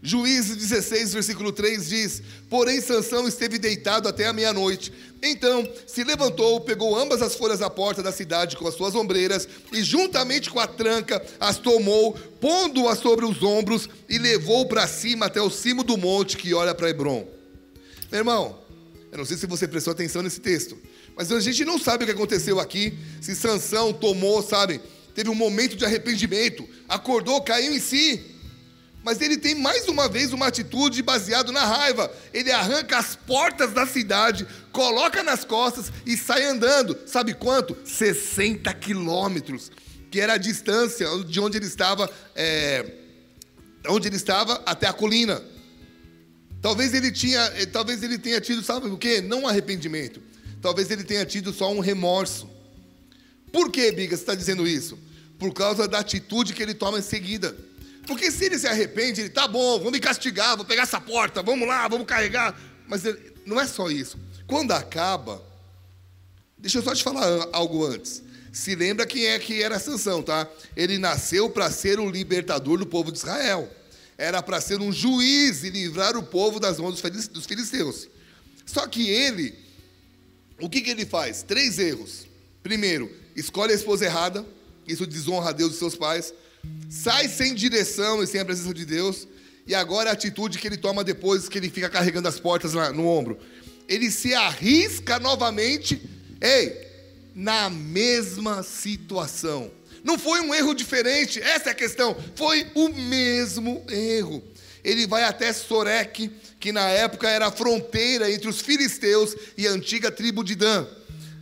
Juízes 0.00 0.56
16, 0.56 1.12
versículo 1.12 1.50
3 1.50 1.88
diz: 1.88 2.22
Porém, 2.48 2.80
Sansão 2.80 3.26
esteve 3.26 3.58
deitado 3.58 4.08
até 4.08 4.26
a 4.26 4.32
meia-noite. 4.32 4.92
Então 5.20 5.68
se 5.86 6.04
levantou, 6.04 6.60
pegou 6.60 6.96
ambas 6.96 7.20
as 7.20 7.34
folhas 7.34 7.58
da 7.58 7.68
porta 7.68 8.00
da 8.02 8.12
cidade 8.12 8.56
com 8.56 8.68
as 8.68 8.74
suas 8.74 8.94
ombreiras, 8.94 9.48
e 9.72 9.82
juntamente 9.82 10.50
com 10.50 10.60
a 10.60 10.68
tranca 10.68 11.20
as 11.40 11.58
tomou, 11.58 12.12
pondo-as 12.40 13.00
sobre 13.00 13.24
os 13.24 13.42
ombros, 13.42 13.88
e 14.08 14.18
levou 14.18 14.66
para 14.66 14.86
cima 14.86 15.26
até 15.26 15.42
o 15.42 15.50
cimo 15.50 15.82
do 15.82 15.96
monte 15.96 16.36
que 16.36 16.54
olha 16.54 16.74
para 16.74 16.90
Hebron. 16.90 17.26
Meu 18.10 18.20
irmão, 18.20 18.56
eu 19.10 19.18
não 19.18 19.24
sei 19.24 19.36
se 19.36 19.46
você 19.46 19.66
prestou 19.66 19.92
atenção 19.92 20.22
nesse 20.22 20.40
texto, 20.40 20.78
mas 21.16 21.32
a 21.32 21.40
gente 21.40 21.64
não 21.64 21.78
sabe 21.78 22.04
o 22.04 22.06
que 22.06 22.12
aconteceu 22.12 22.60
aqui, 22.60 22.96
se 23.20 23.34
Sansão 23.34 23.92
tomou, 23.92 24.40
sabe, 24.42 24.80
teve 25.12 25.28
um 25.28 25.34
momento 25.34 25.74
de 25.74 25.84
arrependimento, 25.84 26.68
acordou, 26.88 27.42
caiu 27.42 27.72
em 27.72 27.80
si. 27.80 28.37
Mas 29.08 29.22
ele 29.22 29.38
tem 29.38 29.54
mais 29.54 29.88
uma 29.88 30.06
vez 30.06 30.34
uma 30.34 30.48
atitude 30.48 31.02
baseada 31.02 31.50
na 31.50 31.64
raiva. 31.64 32.12
Ele 32.30 32.52
arranca 32.52 32.98
as 32.98 33.16
portas 33.16 33.72
da 33.72 33.86
cidade, 33.86 34.46
coloca 34.70 35.22
nas 35.22 35.46
costas 35.46 35.90
e 36.04 36.14
sai 36.14 36.44
andando. 36.44 36.94
Sabe 37.06 37.32
quanto? 37.32 37.74
60 37.86 38.70
quilômetros, 38.74 39.72
que 40.10 40.20
era 40.20 40.34
a 40.34 40.36
distância 40.36 41.06
de 41.24 41.40
onde 41.40 41.56
ele 41.56 41.64
estava, 41.64 42.10
é, 42.36 42.84
onde 43.88 44.08
ele 44.08 44.16
estava 44.16 44.62
até 44.66 44.86
a 44.86 44.92
colina. 44.92 45.42
Talvez 46.60 46.92
ele 46.92 47.10
tinha, 47.10 47.40
eh, 47.56 47.64
talvez 47.64 48.02
ele 48.02 48.18
tenha 48.18 48.42
tido, 48.42 48.62
sabe 48.62 48.88
o 48.88 48.98
quê? 48.98 49.22
Não 49.22 49.44
um 49.44 49.48
arrependimento. 49.48 50.20
Talvez 50.60 50.90
ele 50.90 51.02
tenha 51.02 51.24
tido 51.24 51.50
só 51.50 51.72
um 51.72 51.80
remorso. 51.80 52.46
Por 53.50 53.72
que, 53.72 53.90
Biga, 53.90 54.14
você 54.14 54.22
está 54.22 54.34
dizendo 54.34 54.68
isso? 54.68 54.98
Por 55.38 55.54
causa 55.54 55.88
da 55.88 55.98
atitude 56.00 56.52
que 56.52 56.62
ele 56.62 56.74
toma 56.74 56.98
em 56.98 57.02
seguida. 57.02 57.56
Porque 58.08 58.30
se 58.30 58.46
ele 58.46 58.58
se 58.58 58.66
arrepende, 58.66 59.20
ele 59.20 59.28
tá 59.28 59.46
bom, 59.46 59.76
vamos 59.76 59.92
me 59.92 60.00
castigar, 60.00 60.56
vou 60.56 60.64
pegar 60.64 60.84
essa 60.84 60.98
porta, 60.98 61.42
vamos 61.42 61.68
lá, 61.68 61.86
vamos 61.86 62.06
carregar. 62.06 62.58
Mas 62.88 63.04
ele, 63.04 63.34
não 63.44 63.60
é 63.60 63.66
só 63.66 63.90
isso. 63.90 64.18
Quando 64.46 64.72
acaba, 64.72 65.44
deixa 66.56 66.78
eu 66.78 66.82
só 66.82 66.94
te 66.94 67.04
falar 67.04 67.48
algo 67.52 67.84
antes. 67.84 68.22
Se 68.50 68.74
lembra 68.74 69.04
quem 69.04 69.26
é 69.26 69.38
que 69.38 69.62
era 69.62 69.78
Sansão, 69.78 70.22
tá? 70.22 70.48
Ele 70.74 70.96
nasceu 70.96 71.50
para 71.50 71.70
ser 71.70 72.00
o 72.00 72.10
libertador 72.10 72.78
do 72.78 72.86
povo 72.86 73.12
de 73.12 73.18
Israel. 73.18 73.70
era 74.16 74.42
para 74.42 74.58
ser 74.58 74.80
um 74.80 74.90
juiz 74.90 75.62
e 75.62 75.68
livrar 75.68 76.16
o 76.16 76.22
povo 76.22 76.58
das 76.58 76.78
mãos 76.78 76.98
dos 77.28 77.46
filisteus. 77.46 78.08
Só 78.64 78.86
que 78.86 79.06
ele, 79.06 79.54
o 80.58 80.68
que, 80.70 80.80
que 80.80 80.90
ele 80.90 81.04
faz? 81.04 81.42
Três 81.42 81.78
erros. 81.78 82.26
Primeiro, 82.62 83.14
escolhe 83.36 83.72
a 83.72 83.76
esposa 83.76 84.06
errada, 84.06 84.46
isso 84.86 85.06
desonra 85.06 85.50
a 85.50 85.52
Deus 85.52 85.74
e 85.74 85.78
seus 85.78 85.94
pais. 85.94 86.32
Sai 86.88 87.28
sem 87.28 87.54
direção 87.54 88.22
e 88.22 88.26
sem 88.26 88.40
a 88.40 88.44
presença 88.44 88.72
de 88.74 88.84
Deus. 88.84 89.26
E 89.66 89.74
agora 89.74 90.10
a 90.10 90.14
atitude 90.14 90.58
que 90.58 90.66
ele 90.66 90.76
toma 90.76 91.04
depois 91.04 91.48
que 91.48 91.58
ele 91.58 91.68
fica 91.68 91.88
carregando 91.90 92.28
as 92.28 92.40
portas 92.40 92.72
no 92.72 93.06
ombro. 93.06 93.38
Ele 93.86 94.10
se 94.10 94.34
arrisca 94.34 95.18
novamente, 95.18 96.02
ei, 96.40 96.88
na 97.34 97.68
mesma 97.68 98.62
situação. 98.62 99.70
Não 100.02 100.18
foi 100.18 100.40
um 100.40 100.54
erro 100.54 100.74
diferente, 100.74 101.40
essa 101.40 101.68
é 101.68 101.72
a 101.72 101.74
questão. 101.74 102.16
Foi 102.34 102.66
o 102.74 102.88
mesmo 102.88 103.84
erro. 103.90 104.42
Ele 104.82 105.06
vai 105.06 105.24
até 105.24 105.52
Sorek, 105.52 106.30
que 106.58 106.72
na 106.72 106.88
época 106.88 107.28
era 107.28 107.48
a 107.48 107.52
fronteira 107.52 108.30
entre 108.30 108.48
os 108.48 108.60
filisteus 108.60 109.34
e 109.56 109.66
a 109.66 109.72
antiga 109.72 110.10
tribo 110.10 110.42
de 110.42 110.54
Dan. 110.54 110.86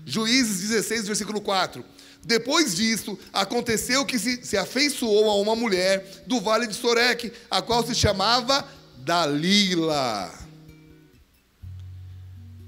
Juízes 0.04 0.68
16, 0.68 1.06
versículo 1.06 1.40
4. 1.40 1.84
Depois 2.26 2.74
disso, 2.74 3.16
aconteceu 3.32 4.04
que 4.04 4.18
se, 4.18 4.44
se 4.44 4.56
afeiçoou 4.56 5.30
a 5.30 5.36
uma 5.36 5.54
mulher 5.54 6.24
do 6.26 6.40
vale 6.40 6.66
de 6.66 6.74
Sorek, 6.74 7.32
a 7.48 7.62
qual 7.62 7.86
se 7.86 7.94
chamava 7.94 8.66
Dalila. 8.98 10.34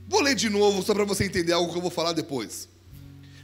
Vou 0.07 0.21
ler 0.21 0.37
de 0.37 0.49
novo, 0.49 0.81
só 0.85 0.95
para 0.95 1.05
você 1.05 1.25
entender 1.25 1.53
algo 1.53 1.73
que 1.73 1.77
eu 1.77 1.83
vou 1.83 1.91
falar 1.91 2.13
depois. 2.13 2.69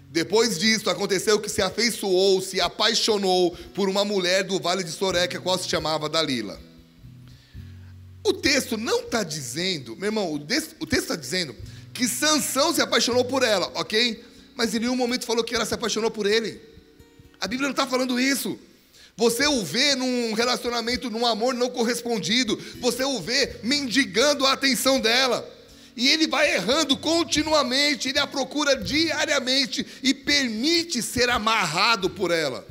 Depois 0.09 0.57
disso, 0.57 0.88
aconteceu 0.88 1.40
que 1.40 1.48
se 1.48 1.61
afeiçoou, 1.61 2.40
se 2.40 2.61
apaixonou 2.61 3.50
por 3.74 3.88
uma 3.88 4.05
mulher 4.05 4.44
do 4.44 4.61
vale 4.61 4.85
de 4.85 4.92
Sorek, 4.92 5.37
a 5.37 5.40
qual 5.40 5.59
se 5.59 5.68
chamava 5.68 6.09
Dalila. 6.09 6.61
O 8.22 8.33
texto 8.33 8.77
não 8.77 9.00
está 9.00 9.24
dizendo, 9.24 9.96
meu 9.96 10.07
irmão, 10.07 10.33
o 10.33 10.38
texto 10.38 10.77
está 10.92 11.16
dizendo 11.16 11.57
que 11.92 12.07
Sansão 12.07 12.72
se 12.72 12.81
apaixonou 12.81 13.24
por 13.24 13.42
ela, 13.42 13.72
ok? 13.74 14.22
Mas 14.55 14.75
em 14.75 14.79
nenhum 14.79 14.97
momento 14.97 15.27
falou 15.27 15.45
que 15.45 15.55
ela 15.55 15.64
se 15.64 15.75
apaixonou 15.75 16.11
por 16.11 16.27
ele. 16.27 16.61
A 17.40 17.47
Bíblia 17.47 17.69
não 17.69 17.73
está 17.73 17.87
falando 17.87 18.19
isso. 18.19 18.59
Você 19.17 19.47
o 19.47 19.64
vê 19.64 19.95
num 19.95 20.33
relacionamento, 20.33 21.11
num 21.11 21.27
amor 21.27 21.55
não 21.55 21.71
correspondido. 21.71 22.59
Você 22.81 23.05
o 23.05 23.21
vê 23.21 23.57
mendigando 23.62 24.45
a 24.47 24.53
atenção 24.53 25.01
dela. 25.01 25.49
E 25.97 26.09
ele 26.09 26.27
vai 26.27 26.53
errando 26.53 26.97
continuamente, 26.97 28.09
ele 28.09 28.19
a 28.19 28.27
procura 28.27 28.75
diariamente 28.77 29.87
e 30.03 30.12
permite 30.12 31.01
ser 31.01 31.31
amarrado 31.31 32.11
por 32.11 32.33
ela. 32.33 32.67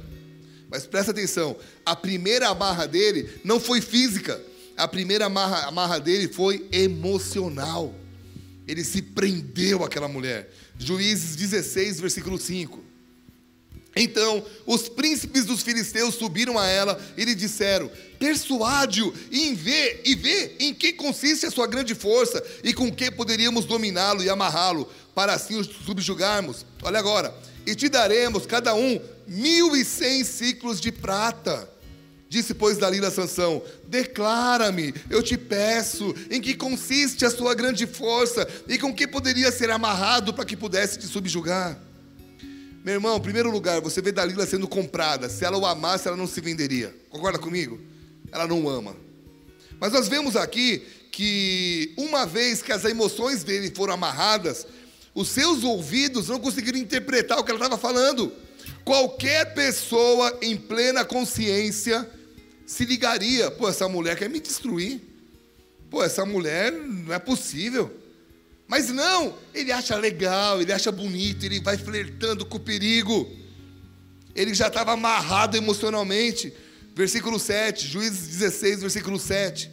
Mas 0.69 0.86
presta 0.86 1.12
atenção, 1.12 1.56
a 1.86 1.96
primeira 1.96 2.50
amarra 2.50 2.86
dele 2.86 3.30
não 3.43 3.60
foi 3.60 3.80
física, 3.80 4.41
a 4.76 4.88
primeira 4.88 5.26
amarra, 5.26 5.67
amarra 5.67 6.00
dele 6.00 6.28
foi 6.28 6.67
emocional. 6.72 7.93
Ele 8.67 8.84
se 8.84 9.02
prendeu 9.02 9.84
àquela 9.84 10.08
mulher. 10.08 10.52
Juízes 10.78 11.36
16, 11.36 11.99
versículo 11.99 12.39
5. 12.39 12.84
Então 13.95 14.43
os 14.65 14.89
príncipes 14.89 15.45
dos 15.45 15.62
filisteus 15.62 16.15
subiram 16.15 16.58
a 16.58 16.65
ela 16.65 16.99
e 17.15 17.23
lhe 17.26 17.36
disseram: 17.36 17.91
Persuade-o 18.17 19.13
e 19.30 19.54
vê, 19.54 20.02
e 20.04 20.15
vê 20.15 20.56
em 20.60 20.73
que 20.73 20.93
consiste 20.93 21.45
a 21.45 21.52
sua 21.52 21.67
grande 21.67 21.93
força 21.93 22.43
e 22.63 22.73
com 22.73 22.91
que 22.91 23.12
poderíamos 23.12 23.65
dominá-lo 23.65 24.23
e 24.23 24.30
amarrá-lo, 24.30 24.89
para 25.13 25.34
assim 25.34 25.58
o 25.58 25.63
subjugarmos. 25.63 26.65
Olha 26.82 26.97
agora, 26.97 27.36
e 27.65 27.76
te 27.76 27.88
daremos 27.88 28.45
cada 28.45 28.73
um 28.73 28.99
mil 29.28 29.76
e 29.76 29.86
cem 29.86 30.23
ciclos 30.23 30.82
de 30.82 30.91
prata. 30.91 31.69
Disse, 32.34 32.56
pois, 32.56 32.80
Dalila 32.80 33.10
a 33.10 33.12
Sansão: 33.12 33.62
Declara-me, 33.88 34.91
eu 35.08 35.22
te 35.22 35.38
peço, 35.38 36.15
em 36.32 36.41
que 36.41 36.56
consiste 36.56 37.24
a 37.24 37.30
sua 37.30 37.54
grande 37.54 37.86
força 37.86 38.48
e 38.67 38.80
com 38.80 38.91
que 38.91 39.06
poderia 39.08 39.52
ser 39.52 39.69
amarrado 39.69 40.34
para 40.34 40.43
que 40.43 40.58
pudesse 40.58 40.98
te 40.98 41.06
subjugar. 41.06 41.78
Meu 42.84 42.96
irmão, 42.96 43.17
em 43.17 43.22
primeiro 43.22 43.52
lugar, 43.52 43.80
você 43.82 44.02
vê 44.02 44.12
Dalila 44.12 44.48
sendo 44.48 44.67
comprada. 44.67 45.30
Se 45.30 45.46
ela 45.46 45.60
o 45.60 45.65
amasse, 45.67 46.08
ela 46.08 46.17
não 46.17 46.26
se 46.26 46.41
venderia. 46.41 46.96
Concorda 47.08 47.38
comigo? 47.38 47.80
Ela 48.32 48.48
não 48.48 48.67
ama. 48.67 48.96
Mas 49.80 49.93
nós 49.93 50.08
vemos 50.08 50.36
aqui 50.36 50.82
que, 51.12 51.93
uma 51.96 52.26
vez 52.26 52.63
que 52.63 52.72
as 52.72 52.84
emoções 52.84 53.43
dele 53.43 53.72
foram 53.76 53.93
amarradas, 53.93 54.65
os 55.13 55.30
seus 55.30 55.63
ouvidos 55.63 56.30
não 56.30 56.39
conseguiram 56.39 56.80
interpretar 56.80 57.38
o 57.38 57.43
que 57.43 57.52
ela 57.52 57.60
estava 57.60 57.80
falando. 57.80 58.34
Qualquer 58.84 59.54
pessoa 59.54 60.36
em 60.41 60.58
plena 60.58 61.06
consciência 61.06 62.10
se 62.65 62.86
ligaria: 62.86 63.52
pô, 63.52 63.69
essa 63.69 63.88
mulher 63.88 64.17
quer 64.17 64.30
me 64.30 64.39
destruir. 64.39 65.02
Pô, 65.89 66.04
essa 66.04 66.26
mulher 66.26 66.71
não 66.71 67.13
é 67.13 67.19
possível. 67.19 67.91
Mas 68.67 68.89
não, 68.89 69.38
ele 69.54 69.71
acha 69.71 69.95
legal, 69.97 70.62
ele 70.62 70.71
acha 70.71 70.91
bonito, 70.91 71.45
ele 71.45 71.60
vai 71.60 71.78
flertando 71.78 72.45
com 72.45 72.58
o 72.58 72.60
perigo. 72.60 73.30
Ele 74.36 74.54
já 74.54 74.67
estava 74.67 74.93
amarrado 74.93 75.56
emocionalmente. 75.56 76.54
Versículo 76.95 77.39
7, 77.39 77.88
Juízes 77.88 78.28
16, 78.28 78.82
versículo 78.82 79.19
7. 79.19 79.69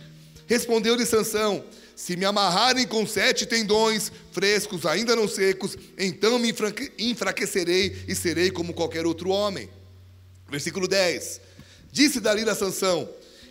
Respondeu-lhe 0.46 1.06
Sansão: 1.06 1.64
Se 1.94 2.16
me 2.16 2.24
amarrarem 2.24 2.86
com 2.86 3.06
sete 3.06 3.46
tendões 3.46 4.10
frescos, 4.32 4.84
ainda 4.84 5.14
não 5.14 5.28
secos, 5.28 5.76
então 5.96 6.38
me 6.38 6.54
enfraquecerei 6.98 8.04
e 8.08 8.14
serei 8.14 8.50
como 8.50 8.74
qualquer 8.74 9.06
outro 9.06 9.30
homem. 9.30 9.70
Versículo 10.50 10.88
10. 10.88 11.40
Disse 11.92 12.20
Dalila 12.20 12.52
a 12.52 12.54
Sansão: 12.54 13.08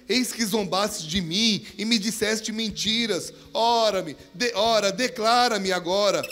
Eis 0.08 0.32
que 0.32 0.46
zombaste 0.46 1.08
de 1.08 1.22
mim 1.22 1.66
e 1.78 1.86
me 1.86 2.00
disseste 2.00 2.52
mentiras. 2.52 3.32
Ora-me, 3.54 4.16
de, 4.34 4.52
ora, 4.56 4.92
declara-me 4.92 5.72
agora. 5.72 6.24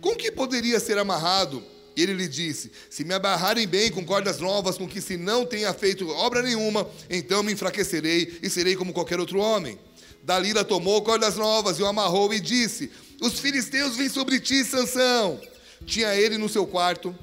Com 0.00 0.14
que 0.14 0.30
poderia 0.30 0.78
ser 0.78 0.98
amarrado? 0.98 1.62
Ele 1.96 2.12
lhe 2.12 2.28
disse: 2.28 2.70
Se 2.90 3.04
me 3.04 3.14
amarrarem 3.14 3.66
bem 3.66 3.90
com 3.90 4.04
cordas 4.04 4.38
novas, 4.38 4.76
com 4.76 4.88
que 4.88 5.00
se 5.00 5.16
não 5.16 5.46
tenha 5.46 5.72
feito 5.72 6.08
obra 6.08 6.42
nenhuma, 6.42 6.88
então 7.08 7.42
me 7.42 7.52
enfraquecerei 7.52 8.38
e 8.42 8.50
serei 8.50 8.76
como 8.76 8.92
qualquer 8.92 9.18
outro 9.18 9.38
homem. 9.38 9.78
Dalila 10.22 10.64
tomou 10.64 11.02
cordas 11.02 11.36
novas 11.36 11.78
e 11.78 11.82
o 11.82 11.86
amarrou 11.86 12.32
e 12.32 12.40
disse: 12.40 12.90
Os 13.20 13.38
filisteus 13.38 13.96
vêm 13.96 14.08
sobre 14.08 14.40
ti, 14.40 14.64
Sansão. 14.64 15.40
Tinha 15.86 16.14
ele 16.14 16.38
no 16.38 16.48
seu 16.48 16.66
quarto 16.66 17.14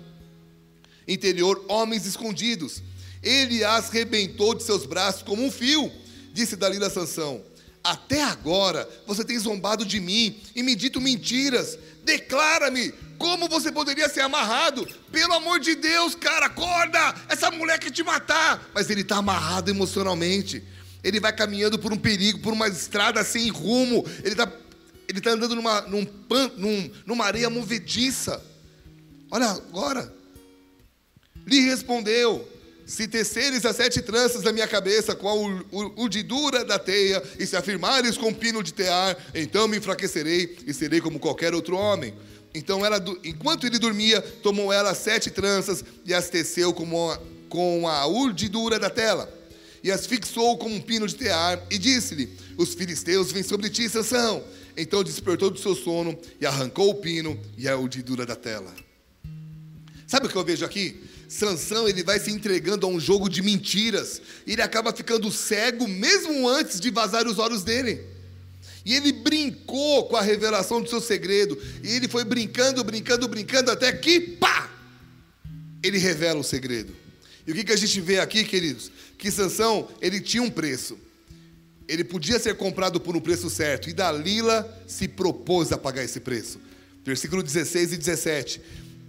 interior 1.08 1.64
homens 1.68 2.06
escondidos. 2.06 2.82
Ele 3.22 3.64
as 3.64 3.90
rebentou 3.90 4.56
de 4.56 4.64
seus 4.64 4.86
braços 4.86 5.22
como 5.22 5.44
um 5.44 5.52
fio 5.52 5.92
Disse 6.34 6.56
Dalila 6.56 6.88
a 6.88 6.90
Sansão: 6.90 7.44
Até 7.84 8.24
agora 8.24 8.88
você 9.06 9.24
tem 9.24 9.38
zombado 9.38 9.86
de 9.86 10.00
mim 10.00 10.40
e 10.56 10.64
me 10.64 10.76
dito 10.76 11.02
mentiras. 11.02 11.78
Declara-me 12.04 12.92
como 13.18 13.48
você 13.48 13.72
poderia 13.72 14.10
ser 14.10 14.22
amarrado. 14.22 14.88
Pelo 15.12 15.34
amor 15.34 15.60
de 15.60 15.76
Deus, 15.76 16.16
cara, 16.16 16.48
acorda! 16.48 17.16
Essa 17.30 17.52
mulher 17.52 17.80
quer 17.80 17.92
te 17.92 18.04
matar. 18.04 18.72
Mas 18.74 18.90
ele 18.90 19.02
está 19.02 19.18
amarrado 19.18 19.70
emocionalmente. 19.70 20.64
Ele 21.04 21.20
vai 21.20 21.34
caminhando 21.34 21.78
por 21.78 21.92
um 21.92 21.98
perigo, 21.98 22.40
por 22.40 22.54
uma 22.54 22.68
estrada 22.68 23.24
sem 23.24 23.50
rumo. 23.50 24.06
Ele 24.20 24.32
está 24.32 24.52
ele 25.08 25.20
tá 25.20 25.32
andando 25.32 25.56
numa, 25.56 25.82
num 25.82 26.06
pan, 26.06 26.50
num, 26.56 26.90
numa 27.06 27.26
areia 27.26 27.50
movediça. 27.50 28.42
Olha 29.30 29.48
agora. 29.48 30.14
Lhe 31.46 31.60
respondeu: 31.60 32.48
se 32.92 33.08
teceres 33.08 33.66
as 33.66 33.78
sete 33.78 34.02
tranças 34.02 34.42
da 34.42 34.52
minha 34.52 34.68
cabeça 34.68 35.16
com 35.16 35.30
a 35.30 35.34
urdidura 35.96 36.66
da 36.66 36.78
teia, 36.78 37.24
e 37.40 37.48
se 37.48 37.56
afirmares 37.56 38.18
com 38.18 38.34
pino 38.34 38.62
de 38.62 38.74
tear, 38.74 39.18
então 39.34 39.66
me 39.66 39.78
enfraquecerei 39.78 40.58
e 40.68 40.74
serei 40.74 41.00
como 41.00 41.18
qualquer 41.18 41.54
outro 41.54 41.78
homem. 41.78 42.14
Então 42.54 42.86
ela, 42.86 43.02
enquanto 43.24 43.66
ele 43.66 43.80
dormia, 43.80 44.22
tomou 44.22 44.74
ela 44.74 44.94
sete 44.94 45.32
tranças 45.32 45.86
e 46.06 46.14
as 46.14 46.30
teceu 46.30 46.74
com 46.74 47.10
a, 47.10 47.18
com 47.48 47.88
a 47.88 48.06
urdidura 48.08 48.78
da 48.78 48.90
tela. 48.90 49.34
E 49.82 49.90
as 49.90 50.06
fixou 50.06 50.58
com 50.58 50.68
um 50.68 50.82
pino 50.82 51.08
de 51.08 51.16
tear, 51.16 51.66
e 51.72 51.78
disse-lhe: 51.78 52.30
Os 52.58 52.74
filisteus 52.74 53.32
vêm 53.32 53.42
sobre 53.42 53.70
ti, 53.70 53.88
Sansão. 53.88 54.44
Então 54.76 55.02
despertou 55.02 55.50
do 55.50 55.58
seu 55.58 55.76
sono 55.76 56.20
e 56.42 56.46
arrancou 56.46 56.90
o 56.90 56.96
pino 56.96 57.40
e 57.58 57.70
a 57.70 57.78
urdidura 57.78 58.26
da 58.26 58.36
tela. 58.36 58.76
Sabe 60.06 60.26
o 60.26 60.30
que 60.30 60.36
eu 60.36 60.44
vejo 60.44 60.66
aqui? 60.66 61.10
Sansão 61.32 61.88
ele 61.88 62.04
vai 62.04 62.20
se 62.20 62.30
entregando 62.30 62.86
a 62.86 62.90
um 62.90 63.00
jogo 63.00 63.30
de 63.30 63.42
mentiras. 63.42 64.22
Ele 64.46 64.62
acaba 64.62 64.92
ficando 64.92 65.32
cego 65.32 65.88
mesmo 65.88 66.46
antes 66.46 66.78
de 66.78 66.92
vazar 66.92 67.26
os 67.26 67.40
olhos 67.40 67.64
dele. 67.64 68.02
E 68.86 68.94
ele 68.94 69.14
brincou 69.14 70.10
com 70.10 70.18
a 70.18 70.22
revelação 70.22 70.82
do 70.82 70.90
seu 70.90 71.00
segredo. 71.00 71.58
E 71.82 71.94
ele 71.94 72.10
foi 72.10 72.26
brincando, 72.26 72.84
brincando, 72.84 73.30
brincando, 73.30 73.72
até 73.72 73.94
que, 73.94 74.20
pá! 74.20 74.70
Ele 75.82 75.98
revela 75.98 76.42
o 76.42 76.44
segredo. 76.44 76.94
E 77.48 77.54
o 77.54 77.56
que, 77.56 77.64
que 77.64 77.72
a 77.72 77.78
gente 77.78 78.02
vê 78.02 78.20
aqui, 78.20 78.44
queridos? 78.44 78.92
Que 79.18 79.32
Sansão, 79.32 79.88
ele 80.02 80.20
tinha 80.20 80.44
um 80.44 80.50
preço. 80.50 81.00
Ele 81.88 82.04
podia 82.04 82.40
ser 82.40 82.56
comprado 82.56 83.00
por 83.00 83.16
um 83.16 83.22
preço 83.22 83.50
certo. 83.50 83.90
E 83.90 83.94
Dalila 83.94 84.70
se 84.86 85.08
propôs 85.08 85.72
a 85.72 85.78
pagar 85.78 86.04
esse 86.04 86.20
preço. 86.20 86.60
Versículo 87.06 87.42
16 87.42 87.94
e 87.94 87.98
17. 87.98 88.62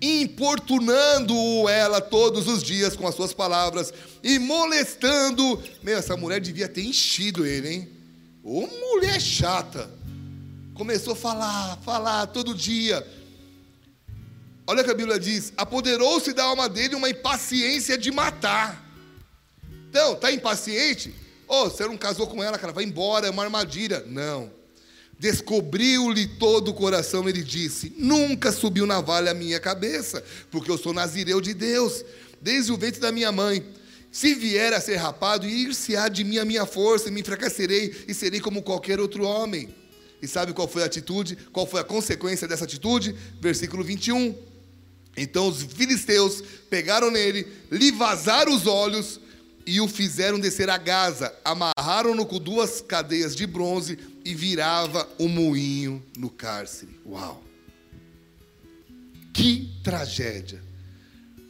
Importunando 0.03 1.35
ela 1.69 2.01
todos 2.01 2.49
os 2.49 2.61
dias 2.61 2.97
com 2.97 3.07
as 3.07 3.15
suas 3.15 3.33
palavras 3.33 3.95
e 4.21 4.37
molestando. 4.41 5.62
Meu, 5.81 5.97
essa 5.97 6.17
mulher 6.17 6.41
devia 6.41 6.69
ter 6.69 6.83
enchido 6.83 7.47
ele, 7.47 7.69
hein? 7.69 7.88
Ô 8.43 8.67
mulher 8.67 9.21
chata. 9.21 9.88
Começou 10.75 11.12
a 11.12 11.17
falar, 11.17 11.79
falar 11.85 12.27
todo 12.27 12.53
dia. 12.53 13.07
Olha 14.67 14.83
o 14.83 14.85
que 14.85 14.91
a 14.91 14.95
Bíblia 14.95 15.21
diz: 15.21 15.53
apoderou-se 15.57 16.33
da 16.33 16.45
alma 16.45 16.69
dele 16.69 16.97
uma 16.97 17.09
impaciência 17.09 17.97
de 17.97 18.11
matar. 18.11 18.85
Então, 19.88 20.17
tá 20.17 20.33
impaciente? 20.33 21.15
Ô, 21.47 21.62
oh, 21.62 21.71
você 21.71 21.87
não 21.87 21.97
casou 21.97 22.27
com 22.27 22.43
ela, 22.43 22.59
cara, 22.59 22.73
vai 22.73 22.83
embora, 22.83 23.27
é 23.27 23.31
uma 23.31 23.45
armadilha. 23.45 24.03
Não. 24.07 24.51
Descobriu-lhe 25.18 26.27
todo 26.27 26.68
o 26.68 26.75
coração, 26.75 27.29
ele 27.29 27.42
disse: 27.42 27.92
Nunca 27.96 28.51
subiu 28.51 28.87
navalha 28.87 29.31
a 29.31 29.35
minha 29.35 29.61
cabeça, 29.61 30.22
porque 30.51 30.70
eu 30.70 30.79
sou 30.79 30.92
nazireu 30.92 31.40
de 31.40 31.55
Deus, 31.55 32.05
desde 32.40 32.72
o 32.72 32.77
ventre 32.77 33.01
da 33.01 33.12
minha 33.12 33.31
mãe. 33.31 33.64
Se 34.11 34.35
vier 34.35 34.75
a 34.75 34.81
ser 34.81 34.96
rapado, 34.96 35.46
ir-se-á 35.46 36.09
de 36.09 36.22
mim 36.22 36.38
a 36.38 36.44
minha 36.44 36.66
força, 36.66 37.09
e 37.09 37.11
me 37.11 37.20
enfraquecerei 37.20 38.05
e 38.07 38.12
serei 38.12 38.40
como 38.40 38.62
qualquer 38.62 39.01
outro 39.01 39.25
homem. 39.25 39.75
E 40.20 40.29
sabe 40.29 40.53
qual 40.53 40.68
foi 40.68 40.83
a 40.83 40.87
atitude? 40.87 41.37
Qual 41.53 41.66
foi 41.66 41.81
a 41.81 41.85
consequência 41.85 42.46
dessa 42.46 42.64
atitude? 42.64 43.14
Versículo 43.40 43.83
21. 43.83 44.37
Então 45.16 45.48
os 45.48 45.62
filisteus 45.62 46.42
pegaram 46.70 47.11
nele, 47.11 47.46
lhe 47.70 47.90
vazaram 47.90 48.55
os 48.55 48.66
olhos 48.66 49.20
e 49.66 49.81
o 49.81 49.88
fizeram 49.88 50.38
descer 50.38 50.70
a 50.70 50.79
Gaza, 50.79 51.35
amarraram-no 51.44 52.27
com 52.27 52.38
duas 52.38 52.81
cadeias 52.81 53.35
de 53.35 53.46
bronze 53.46 53.98
e 54.24 54.35
virava 54.35 55.08
um 55.18 55.28
moinho 55.28 56.02
no 56.16 56.30
cárcere. 56.30 56.98
Uau! 57.06 57.42
Que 59.32 59.70
tragédia! 59.82 60.62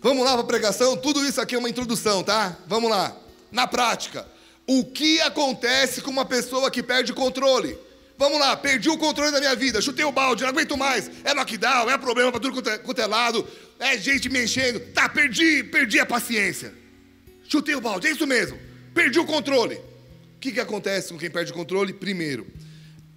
Vamos 0.00 0.24
lá 0.24 0.32
para 0.32 0.40
a 0.40 0.46
pregação? 0.46 0.96
Tudo 0.96 1.24
isso 1.24 1.40
aqui 1.40 1.54
é 1.54 1.58
uma 1.58 1.68
introdução, 1.68 2.24
tá? 2.24 2.56
Vamos 2.66 2.90
lá. 2.90 3.16
Na 3.52 3.66
prática, 3.66 4.26
o 4.66 4.84
que 4.84 5.20
acontece 5.20 6.00
com 6.00 6.10
uma 6.10 6.24
pessoa 6.24 6.70
que 6.70 6.82
perde 6.82 7.12
o 7.12 7.14
controle? 7.14 7.78
Vamos 8.18 8.38
lá, 8.38 8.56
perdi 8.56 8.88
o 8.88 8.98
controle 8.98 9.32
da 9.32 9.40
minha 9.40 9.54
vida, 9.56 9.80
chutei 9.80 10.04
o 10.04 10.12
balde, 10.12 10.42
não 10.42 10.50
aguento 10.50 10.76
mais. 10.76 11.10
É 11.24 11.34
knockdown, 11.34 11.90
é 11.90 11.98
problema 11.98 12.30
para 12.30 12.40
tudo 12.40 12.54
quanto 12.82 13.00
é, 13.00 13.04
é 13.04 13.06
lado, 13.06 13.46
é 13.78 13.98
gente 13.98 14.28
me 14.28 14.44
enchendo. 14.44 14.80
Tá, 14.92 15.08
perdi, 15.08 15.64
perdi 15.64 15.98
a 15.98 16.06
paciência. 16.06 16.72
Chutei 17.48 17.74
o 17.74 17.80
balde, 17.80 18.06
é 18.06 18.10
isso 18.10 18.26
mesmo. 18.26 18.58
Perdi 18.94 19.18
o 19.18 19.24
controle. 19.24 19.80
Que, 20.42 20.50
que 20.50 20.58
acontece 20.58 21.12
com 21.12 21.18
quem 21.18 21.30
perde 21.30 21.52
o 21.52 21.54
controle? 21.54 21.92
Primeiro, 21.92 22.44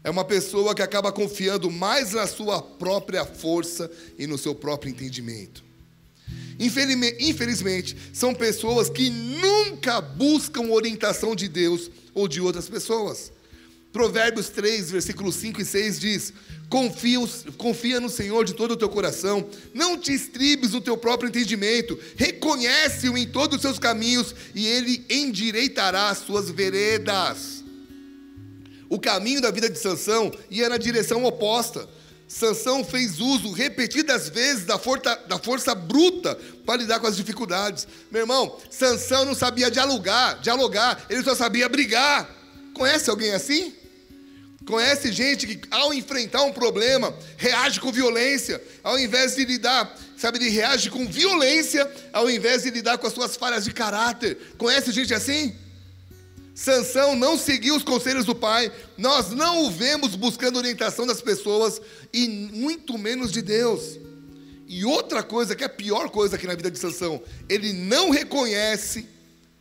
é 0.04 0.12
uma 0.12 0.24
pessoa 0.24 0.76
que 0.76 0.84
acaba 0.84 1.12
confiando 1.12 1.72
mais 1.72 2.14
na 2.14 2.28
sua 2.28 2.62
própria 2.62 3.26
força 3.26 3.90
e 4.16 4.28
no 4.28 4.38
seu 4.38 4.54
próprio 4.54 4.92
entendimento. 4.92 5.64
Infelizmente, 6.60 7.98
são 8.14 8.32
pessoas 8.32 8.92
que 8.92 9.10
nunca 9.10 10.00
buscam 10.02 10.70
orientação 10.70 11.36
de 11.36 11.48
Deus 11.48 11.90
ou 12.14 12.28
de 12.28 12.40
outras 12.40 12.70
pessoas. 12.70 13.32
Provérbios 13.96 14.50
3, 14.50 14.92
versículos 14.92 15.36
5 15.36 15.62
e 15.62 15.66
6 15.66 16.00
diz: 16.02 16.34
confia, 16.68 17.18
confia 17.58 17.98
no 18.02 18.10
Senhor 18.10 18.44
de 18.44 18.54
todo 18.54 18.72
o 18.72 18.76
teu 18.76 18.90
coração, 18.90 19.48
não 19.74 19.98
te 19.98 20.12
estribes 20.12 20.72
no 20.72 20.82
teu 20.82 20.98
próprio 20.98 21.30
entendimento, 21.30 21.98
reconhece-o 22.18 23.18
em 23.18 23.26
todos 23.26 23.56
os 23.56 23.62
seus 23.62 23.80
caminhos 23.80 24.36
e 24.54 24.68
ele 24.68 25.06
endireitará 25.10 26.10
as 26.10 26.18
suas 26.18 26.50
veredas. 26.50 27.64
O 28.90 29.00
caminho 29.00 29.40
da 29.40 29.50
vida 29.50 29.70
de 29.70 29.80
Sansão 29.80 30.30
ia 30.52 30.68
na 30.68 30.76
direção 30.76 31.24
oposta. 31.24 31.88
Sansão 32.28 32.84
fez 32.84 33.22
uso 33.22 33.54
repetidas 33.54 34.28
vezes 34.28 34.66
da 34.66 34.78
força, 34.78 35.16
da 35.26 35.40
força 35.40 35.74
bruta 35.74 36.38
para 36.66 36.82
lidar 36.82 37.00
com 37.00 37.08
as 37.08 37.16
dificuldades. 37.16 37.88
Meu 38.12 38.24
irmão, 38.24 38.60
Sansão 38.70 39.24
não 39.24 39.34
sabia 39.34 39.72
dialogar, 39.72 40.42
dialogar, 40.42 41.06
ele 41.10 41.24
só 41.24 41.34
sabia 41.34 41.70
brigar. 41.70 42.30
Conhece 42.74 43.10
alguém 43.10 43.32
assim? 43.32 43.85
Conhece 44.66 45.12
gente 45.12 45.46
que, 45.46 45.62
ao 45.70 45.94
enfrentar 45.94 46.42
um 46.44 46.52
problema, 46.52 47.16
reage 47.38 47.80
com 47.80 47.92
violência, 47.92 48.62
ao 48.84 48.98
invés 48.98 49.36
de 49.36 49.46
lidar, 49.46 49.96
sabe, 50.18 50.50
reage 50.50 50.90
com 50.90 51.06
violência, 51.06 51.90
ao 52.12 52.30
invés 52.30 52.64
de 52.64 52.72
lidar 52.72 52.98
com 52.98 53.06
as 53.06 53.14
suas 53.14 53.36
falhas 53.36 53.64
de 53.64 53.72
caráter. 53.72 54.38
Conhece 54.58 54.92
gente 54.92 55.14
assim? 55.14 55.54
Sansão 56.56 57.16
não 57.16 57.38
seguiu 57.38 57.76
os 57.76 57.84
conselhos 57.84 58.26
do 58.26 58.34
pai, 58.34 58.72
nós 58.98 59.32
não 59.32 59.66
o 59.66 59.72
vemos 59.72 60.16
buscando 60.16 60.58
orientação 60.58 61.06
das 61.06 61.22
pessoas 61.22 61.80
e 62.12 62.28
muito 62.28 62.98
menos 62.98 63.32
de 63.32 63.42
Deus. 63.42 64.00
E 64.68 64.84
outra 64.84 65.22
coisa, 65.22 65.56
que 65.56 65.64
é 65.64 65.68
a 65.68 65.70
pior 65.70 66.10
coisa 66.10 66.38
aqui 66.38 66.48
na 66.48 66.56
vida 66.56 66.72
de 66.72 66.80
Sansão, 66.80 67.22
ele 67.48 67.72
não 67.72 68.10
reconhece, 68.10 69.08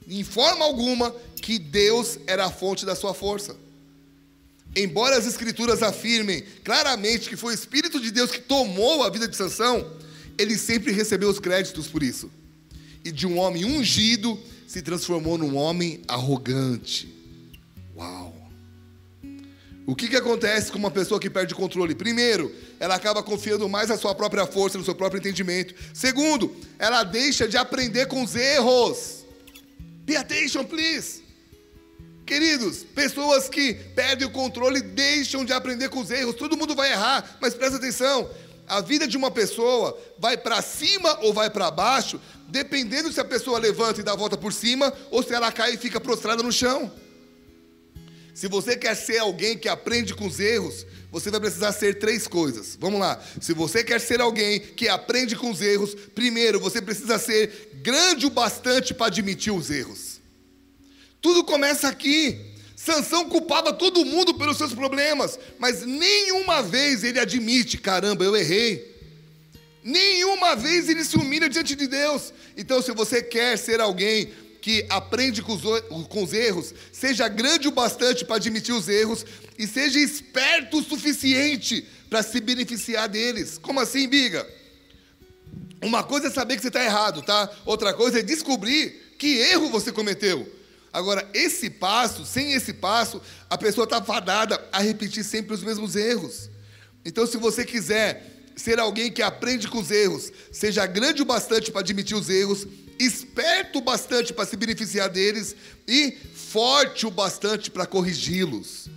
em 0.09 0.25
forma 0.25 0.65
alguma, 0.65 1.15
que 1.43 1.59
Deus 1.59 2.19
era 2.27 2.47
a 2.47 2.51
fonte 2.51 2.87
da 2.87 2.95
sua 2.95 3.13
força. 3.13 3.64
Embora 4.77 5.17
as 5.17 5.27
escrituras 5.27 5.83
afirmem 5.83 6.43
claramente 6.65 7.29
que 7.29 7.37
foi 7.37 7.53
o 7.53 7.55
Espírito 7.55 8.01
de 8.01 8.11
Deus 8.11 8.31
que 8.31 8.41
tomou 8.41 9.05
a 9.05 9.11
vida 9.11 9.29
de 9.29 9.37
Sansão, 9.37 9.89
ele 10.37 10.59
sempre 10.59 10.93
recebeu 10.93 11.29
os 11.29 11.39
créditos 11.39 11.87
por 11.87 12.03
isso. 12.03 12.31
E 13.05 13.13
de 13.13 13.27
um 13.27 13.39
homem 13.39 13.65
ungido 13.65 14.39
se 14.67 14.83
transformou 14.83 15.39
num 15.39 15.57
homem 15.57 16.03
arrogante. 16.09 17.13
Uau! 17.97 18.35
O 19.87 19.95
que, 19.95 20.09
que 20.09 20.17
acontece 20.17 20.73
com 20.73 20.79
uma 20.79 20.91
pessoa 20.91 21.21
que 21.21 21.29
perde 21.29 21.53
o 21.53 21.57
controle? 21.57 21.95
Primeiro, 21.95 22.53
ela 22.81 22.95
acaba 22.95 23.23
confiando 23.23 23.69
mais 23.69 23.91
na 23.91 23.99
sua 23.99 24.15
própria 24.15 24.47
força, 24.47 24.79
no 24.79 24.85
seu 24.85 24.95
próprio 24.95 25.19
entendimento. 25.19 25.75
Segundo, 25.93 26.57
ela 26.79 27.05
deixa 27.05 27.47
de 27.47 27.57
aprender 27.59 28.07
com 28.07 28.23
os 28.23 28.35
erros. 28.35 29.25
Pay 30.07 30.17
attention, 30.17 30.65
please. 30.65 31.24
Queridos, 32.27 32.83
pessoas 32.83 33.49
que 33.49 33.75
perdem 33.95 34.27
o 34.27 34.31
controle 34.31 34.81
deixam 34.81 35.45
de 35.45 35.53
aprender 35.53 35.91
com 35.91 36.01
os 36.01 36.11
erros. 36.11 36.37
Todo 36.37 36.57
mundo 36.57 36.75
vai 36.75 36.91
errar, 36.93 37.37
mas 37.41 37.55
presta 37.55 37.77
atenção. 37.77 38.29
A 38.67 38.81
vida 38.81 39.07
de 39.07 39.17
uma 39.17 39.31
pessoa 39.31 39.99
vai 40.19 40.39
para 40.39 40.63
cima 40.63 41.19
ou 41.21 41.35
vai 41.35 41.51
para 41.51 41.71
baixo, 41.71 42.19
dependendo 42.49 43.13
se 43.13 43.21
a 43.21 43.25
pessoa 43.25 43.59
levanta 43.59 44.01
e 44.01 44.05
dá 44.05 44.13
a 44.13 44.17
volta 44.17 44.39
por 44.39 44.55
cima 44.55 44.93
ou 45.11 45.23
se 45.23 45.35
ela 45.35 45.53
cai 45.53 45.75
e 45.75 45.77
fica 45.77 46.01
prostrada 46.01 46.43
no 46.43 46.51
chão. 46.51 46.91
Se 48.33 48.49
você 48.49 48.75
quer 48.75 48.97
ser 48.97 49.19
alguém 49.19 49.57
que 49.59 49.69
aprende 49.69 50.15
com 50.15 50.27
os 50.27 50.41
erros, 50.41 50.87
você 51.13 51.31
vai 51.31 51.41
precisar 51.41 51.73
ser 51.73 51.99
três 51.99 52.27
coisas. 52.27 52.77
Vamos 52.81 52.99
lá. 52.99 53.23
Se 53.41 53.53
você 53.53 53.85
quer 53.85 54.01
ser 54.01 54.21
alguém 54.21 54.59
que 54.59 54.89
aprende 54.89 55.37
com 55.37 55.51
os 55.51 55.61
erros, 55.61 55.95
primeiro 56.15 56.59
você 56.59 56.81
precisa 56.81 57.19
ser 57.19 57.71
grande 57.83 58.27
o 58.27 58.31
bastante 58.31 58.95
para 58.95 59.07
admitir 59.07 59.53
os 59.53 59.71
erros. 59.71 60.14
Tudo 61.25 61.43
começa 61.43 61.89
aqui. 61.89 62.39
Sansão 62.77 63.31
culpava 63.31 63.73
todo 63.73 64.05
mundo 64.05 64.35
pelos 64.35 64.59
seus 64.59 64.75
problemas, 64.75 65.39
mas 65.59 65.81
nenhuma 65.87 66.63
vez 66.63 67.03
ele 67.03 67.19
admite, 67.19 67.79
caramba, 67.79 68.25
eu 68.25 68.37
errei. 68.37 68.95
Nenhuma 69.83 70.55
vez 70.55 70.87
ele 70.91 71.03
se 71.03 71.17
humilha 71.17 71.49
diante 71.49 71.75
de 71.75 71.87
Deus. 71.87 72.31
Então, 72.59 72.83
se 72.83 72.93
você 72.93 73.23
quer 73.23 73.57
ser 73.57 73.81
alguém 73.81 74.35
que 74.61 74.85
aprende 74.91 75.41
com 75.41 75.55
os, 75.55 75.63
com 76.11 76.23
os 76.23 76.35
erros, 76.35 76.75
seja 76.93 77.27
grande 77.27 77.69
o 77.69 77.73
bastante 77.73 78.23
para 78.23 78.37
admitir 78.37 78.75
os 78.75 78.87
erros 78.87 79.25
e 79.59 79.67
seja 79.67 79.99
esperto 79.99 80.77
o 80.77 80.85
suficiente 80.85 81.89
para 82.11 82.23
se 82.23 82.39
beneficiar 82.39 83.09
deles. 83.09 83.57
Como 83.57 83.81
assim, 83.81 84.07
Biga? 84.07 84.47
Uma 85.83 86.05
coisa 86.05 86.27
é 86.27 86.31
saber 86.31 86.57
que 86.57 86.61
você 86.61 86.69
está 86.69 86.85
errado, 86.85 87.23
tá? 87.23 87.51
Outra 87.65 87.95
coisa 87.95 88.19
é 88.19 88.23
descobrir 88.23 89.17
que 89.19 89.39
erro 89.39 89.71
você 89.71 89.91
cometeu. 89.91 90.63
Agora, 90.95 91.29
esse 91.35 91.69
passo, 91.69 92.25
sem 92.25 92.53
esse 92.53 92.73
passo, 92.73 93.21
a 93.51 93.59
pessoa 93.59 93.83
está 93.83 94.01
fadada 94.01 94.65
a 94.71 94.79
repetir 94.81 95.25
sempre 95.25 95.53
os 95.53 95.61
mesmos 95.61 95.97
erros. 95.97 96.49
Então, 97.05 97.27
se 97.27 97.37
você 97.37 97.65
quiser 97.65 98.25
ser 98.55 98.79
alguém 98.79 99.11
que 99.11 99.21
aprende 99.21 99.67
com 99.67 99.81
os 99.81 99.91
erros, 99.91 100.31
seja 100.53 100.87
grande 100.87 101.21
o 101.21 101.25
bastante 101.25 101.73
para 101.73 101.81
admitir 101.81 102.17
os 102.17 102.31
erros, 102.31 102.69
esperto 102.97 103.81
o 103.81 103.83
bastante 103.83 104.33
para 104.33 104.47
se 104.47 104.57
beneficiar 104.57 105.11
deles 105.11 105.57
e 105.89 106.17
forte 106.33 107.09
o 107.09 107.11
bastante 107.11 107.73
para 107.73 107.87
corrigi-los. 107.87 108.89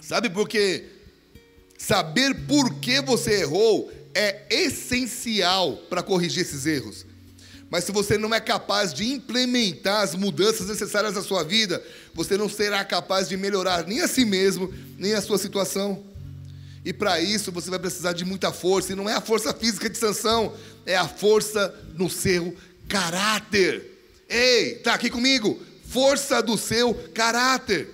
Sabe 0.00 0.30
por 0.30 0.48
quê? 0.48 0.84
Saber 1.76 2.32
por 2.46 2.74
que 2.74 3.00
você 3.00 3.40
errou 3.40 3.92
é 4.14 4.46
essencial 4.48 5.78
para 5.90 6.00
corrigir 6.00 6.42
esses 6.42 6.64
erros. 6.64 7.07
Mas 7.70 7.84
se 7.84 7.92
você 7.92 8.16
não 8.16 8.34
é 8.34 8.40
capaz 8.40 8.94
de 8.94 9.06
implementar 9.12 10.02
as 10.02 10.14
mudanças 10.14 10.66
necessárias 10.68 11.14
na 11.14 11.22
sua 11.22 11.42
vida, 11.42 11.82
você 12.14 12.36
não 12.36 12.48
será 12.48 12.82
capaz 12.84 13.28
de 13.28 13.36
melhorar 13.36 13.86
nem 13.86 14.00
a 14.00 14.08
si 14.08 14.24
mesmo, 14.24 14.72
nem 14.96 15.12
a 15.14 15.20
sua 15.20 15.36
situação. 15.36 16.02
E 16.84 16.92
para 16.92 17.20
isso 17.20 17.52
você 17.52 17.68
vai 17.68 17.78
precisar 17.78 18.14
de 18.14 18.24
muita 18.24 18.52
força, 18.52 18.92
e 18.92 18.96
não 18.96 19.08
é 19.08 19.14
a 19.14 19.20
força 19.20 19.52
física 19.52 19.90
de 19.90 19.98
sanção, 19.98 20.54
é 20.86 20.96
a 20.96 21.06
força 21.06 21.74
no 21.94 22.08
seu 22.08 22.56
caráter. 22.88 23.84
Ei, 24.28 24.76
tá 24.76 24.94
aqui 24.94 25.10
comigo? 25.10 25.60
Força 25.88 26.42
do 26.42 26.56
seu 26.56 26.94
caráter. 27.12 27.90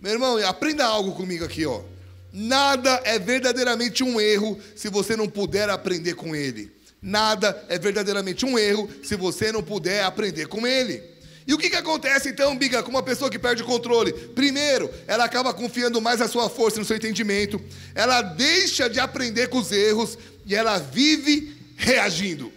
Meu 0.00 0.12
irmão, 0.12 0.36
aprenda 0.46 0.84
algo 0.84 1.12
comigo 1.12 1.44
aqui, 1.44 1.66
ó. 1.66 1.82
Nada 2.32 3.00
é 3.04 3.18
verdadeiramente 3.18 4.04
um 4.04 4.20
erro 4.20 4.60
se 4.76 4.88
você 4.88 5.16
não 5.16 5.28
puder 5.28 5.68
aprender 5.68 6.14
com 6.14 6.36
ele. 6.36 6.77
Nada 7.00 7.64
é 7.68 7.78
verdadeiramente 7.78 8.44
um 8.44 8.58
erro 8.58 8.88
se 9.02 9.14
você 9.14 9.52
não 9.52 9.62
puder 9.62 10.04
aprender 10.04 10.46
com 10.46 10.66
ele. 10.66 11.02
E 11.46 11.54
o 11.54 11.58
que, 11.58 11.70
que 11.70 11.76
acontece 11.76 12.28
então, 12.28 12.56
Biga, 12.58 12.82
com 12.82 12.90
uma 12.90 13.02
pessoa 13.02 13.30
que 13.30 13.38
perde 13.38 13.62
o 13.62 13.66
controle? 13.66 14.12
Primeiro, 14.12 14.90
ela 15.06 15.24
acaba 15.24 15.54
confiando 15.54 15.98
mais 15.98 16.20
na 16.20 16.28
sua 16.28 16.50
força, 16.50 16.78
no 16.78 16.84
seu 16.84 16.96
entendimento. 16.96 17.58
Ela 17.94 18.20
deixa 18.20 18.88
de 18.90 19.00
aprender 19.00 19.48
com 19.48 19.58
os 19.58 19.72
erros 19.72 20.18
e 20.44 20.54
ela 20.54 20.78
vive 20.78 21.56
reagindo. 21.74 22.52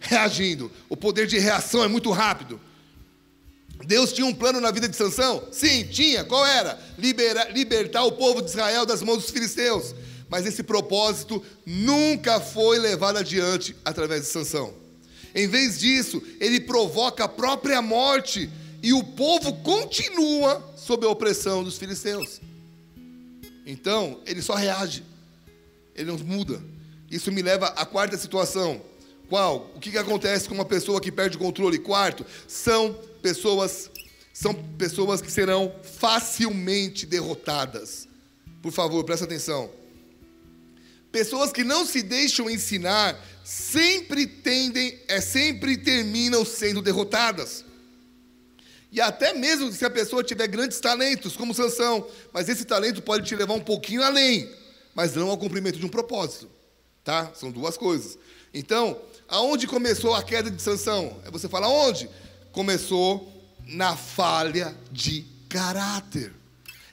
Reagindo. 0.00 0.72
O 0.88 0.96
poder 0.96 1.26
de 1.26 1.38
reação 1.38 1.84
é 1.84 1.88
muito 1.88 2.10
rápido. 2.10 2.58
Deus 3.84 4.12
tinha 4.12 4.26
um 4.26 4.34
plano 4.34 4.58
na 4.58 4.70
vida 4.70 4.88
de 4.88 4.96
Sansão? 4.96 5.46
Sim, 5.52 5.84
tinha. 5.84 6.24
Qual 6.24 6.46
era? 6.46 6.78
Libera, 6.96 7.50
libertar 7.50 8.04
o 8.04 8.12
povo 8.12 8.40
de 8.40 8.48
Israel 8.48 8.86
das 8.86 9.02
mãos 9.02 9.18
dos 9.18 9.30
filisteus. 9.30 9.94
Mas 10.30 10.46
esse 10.46 10.62
propósito 10.62 11.44
nunca 11.66 12.40
foi 12.40 12.78
levado 12.78 13.18
adiante 13.18 13.76
através 13.84 14.22
de 14.22 14.28
Sansão. 14.28 14.72
Em 15.34 15.48
vez 15.48 15.78
disso, 15.78 16.22
ele 16.40 16.60
provoca 16.60 17.24
a 17.24 17.28
própria 17.28 17.82
morte 17.82 18.48
e 18.82 18.92
o 18.92 19.02
povo 19.02 19.52
continua 19.62 20.72
sob 20.76 21.04
a 21.04 21.10
opressão 21.10 21.62
dos 21.62 21.76
filisteus. 21.76 22.40
Então, 23.66 24.20
ele 24.24 24.40
só 24.40 24.54
reage. 24.54 25.04
Ele 25.94 26.10
não 26.10 26.18
muda. 26.18 26.62
Isso 27.10 27.30
me 27.30 27.42
leva 27.42 27.66
à 27.66 27.84
quarta 27.84 28.16
situação. 28.16 28.80
Qual? 29.28 29.70
O 29.74 29.80
que, 29.80 29.90
que 29.90 29.98
acontece 29.98 30.48
com 30.48 30.54
uma 30.54 30.64
pessoa 30.64 31.00
que 31.00 31.12
perde 31.12 31.36
o 31.36 31.40
controle? 31.40 31.78
Quarto, 31.78 32.24
são 32.48 32.96
pessoas 33.20 33.90
são 34.32 34.54
pessoas 34.54 35.20
que 35.20 35.30
serão 35.30 35.70
facilmente 35.82 37.04
derrotadas. 37.04 38.08
Por 38.62 38.72
favor, 38.72 39.04
presta 39.04 39.26
atenção. 39.26 39.70
Pessoas 41.10 41.52
que 41.52 41.64
não 41.64 41.84
se 41.84 42.02
deixam 42.02 42.48
ensinar 42.48 43.18
sempre 43.44 44.26
tendem, 44.26 44.98
é 45.08 45.20
sempre 45.20 45.76
terminam 45.76 46.44
sendo 46.44 46.80
derrotadas. 46.80 47.64
E 48.92 49.00
até 49.00 49.32
mesmo 49.32 49.72
se 49.72 49.84
a 49.84 49.90
pessoa 49.90 50.24
tiver 50.24 50.48
grandes 50.48 50.80
talentos, 50.80 51.36
como 51.36 51.54
Sansão, 51.54 52.06
mas 52.32 52.48
esse 52.48 52.64
talento 52.64 53.02
pode 53.02 53.26
te 53.26 53.36
levar 53.36 53.54
um 53.54 53.60
pouquinho 53.60 54.02
além, 54.02 54.50
mas 54.94 55.14
não 55.14 55.30
ao 55.30 55.38
cumprimento 55.38 55.78
de 55.78 55.86
um 55.86 55.88
propósito, 55.88 56.50
tá? 57.04 57.32
São 57.34 57.50
duas 57.50 57.76
coisas. 57.76 58.18
Então, 58.52 59.00
aonde 59.28 59.66
começou 59.66 60.14
a 60.14 60.22
queda 60.22 60.50
de 60.50 60.60
Sansão? 60.60 61.20
É 61.24 61.30
você 61.30 61.48
fala 61.48 61.68
onde? 61.68 62.08
começou 62.52 63.32
na 63.66 63.96
falha 63.96 64.76
de 64.90 65.24
caráter. 65.48 66.32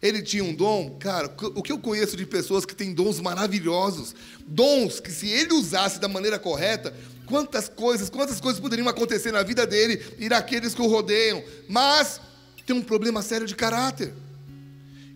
Ele 0.07 0.21
tinha 0.21 0.43
um 0.43 0.53
dom, 0.53 0.97
cara, 0.99 1.33
o 1.55 1.61
que 1.61 1.71
eu 1.71 1.79
conheço 1.79 2.15
de 2.15 2.25
pessoas 2.25 2.65
que 2.65 2.73
têm 2.73 2.93
dons 2.93 3.19
maravilhosos, 3.19 4.15
dons 4.45 4.99
que 4.99 5.11
se 5.11 5.27
ele 5.27 5.53
usasse 5.53 5.99
da 5.99 6.07
maneira 6.07 6.39
correta, 6.39 6.93
quantas 7.25 7.67
coisas, 7.67 8.09
quantas 8.09 8.39
coisas 8.39 8.61
poderiam 8.61 8.87
acontecer 8.87 9.31
na 9.31 9.43
vida 9.43 9.67
dele 9.67 10.01
e 10.17 10.29
daqueles 10.29 10.73
que 10.73 10.81
o 10.81 10.87
rodeiam, 10.87 11.43
mas 11.67 12.21
tem 12.65 12.75
um 12.75 12.81
problema 12.81 13.21
sério 13.21 13.45
de 13.45 13.55
caráter. 13.55 14.13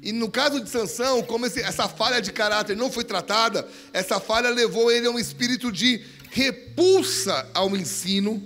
E 0.01 0.11
no 0.11 0.31
caso 0.31 0.61
de 0.61 0.69
Sansão, 0.69 1.21
como 1.21 1.45
esse, 1.45 1.61
essa 1.61 1.87
falha 1.87 2.21
de 2.21 2.31
caráter 2.31 2.75
não 2.75 2.91
foi 2.91 3.03
tratada, 3.03 3.67
essa 3.93 4.19
falha 4.19 4.49
levou 4.49 4.91
ele 4.91 5.05
a 5.05 5.11
um 5.11 5.19
espírito 5.19 5.71
de 5.71 6.01
repulsa 6.31 7.47
ao 7.53 7.75
ensino, 7.75 8.41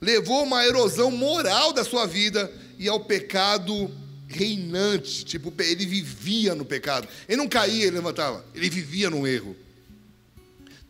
levou 0.00 0.42
uma 0.42 0.66
erosão 0.66 1.10
moral 1.10 1.72
da 1.72 1.84
sua 1.84 2.06
vida 2.06 2.50
e 2.78 2.88
ao 2.88 3.00
pecado 3.00 3.90
reinante. 4.28 5.24
Tipo, 5.24 5.52
ele 5.60 5.86
vivia 5.86 6.54
no 6.54 6.64
pecado. 6.64 7.08
Ele 7.28 7.38
não 7.38 7.48
caía, 7.48 7.86
ele 7.86 7.96
levantava. 7.96 8.44
Ele 8.54 8.68
vivia 8.68 9.10
no 9.10 9.26
erro. 9.26 9.56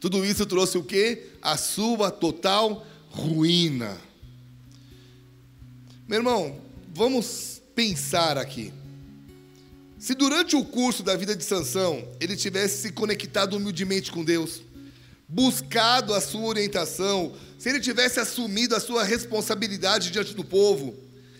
Tudo 0.00 0.24
isso 0.24 0.44
trouxe 0.44 0.76
o 0.76 0.82
quê? 0.82 1.26
A 1.40 1.56
sua 1.56 2.10
total 2.10 2.86
ruína. 3.10 3.98
Meu 6.06 6.18
irmão, 6.18 6.60
vamos 6.94 7.60
pensar 7.74 8.38
aqui. 8.38 8.72
Se 9.98 10.14
durante 10.14 10.54
o 10.54 10.64
curso 10.64 11.02
da 11.02 11.16
vida 11.16 11.34
de 11.34 11.42
Sansão 11.42 12.08
ele 12.20 12.36
tivesse 12.36 12.82
se 12.82 12.92
conectado 12.92 13.56
humildemente 13.56 14.12
com 14.12 14.24
Deus, 14.24 14.62
buscado 15.28 16.14
a 16.14 16.20
sua 16.20 16.42
orientação, 16.42 17.34
se 17.58 17.68
ele 17.68 17.80
tivesse 17.80 18.20
assumido 18.20 18.76
a 18.76 18.80
sua 18.80 19.02
responsabilidade 19.02 20.12
diante 20.12 20.34
do 20.34 20.44
povo, 20.44 20.94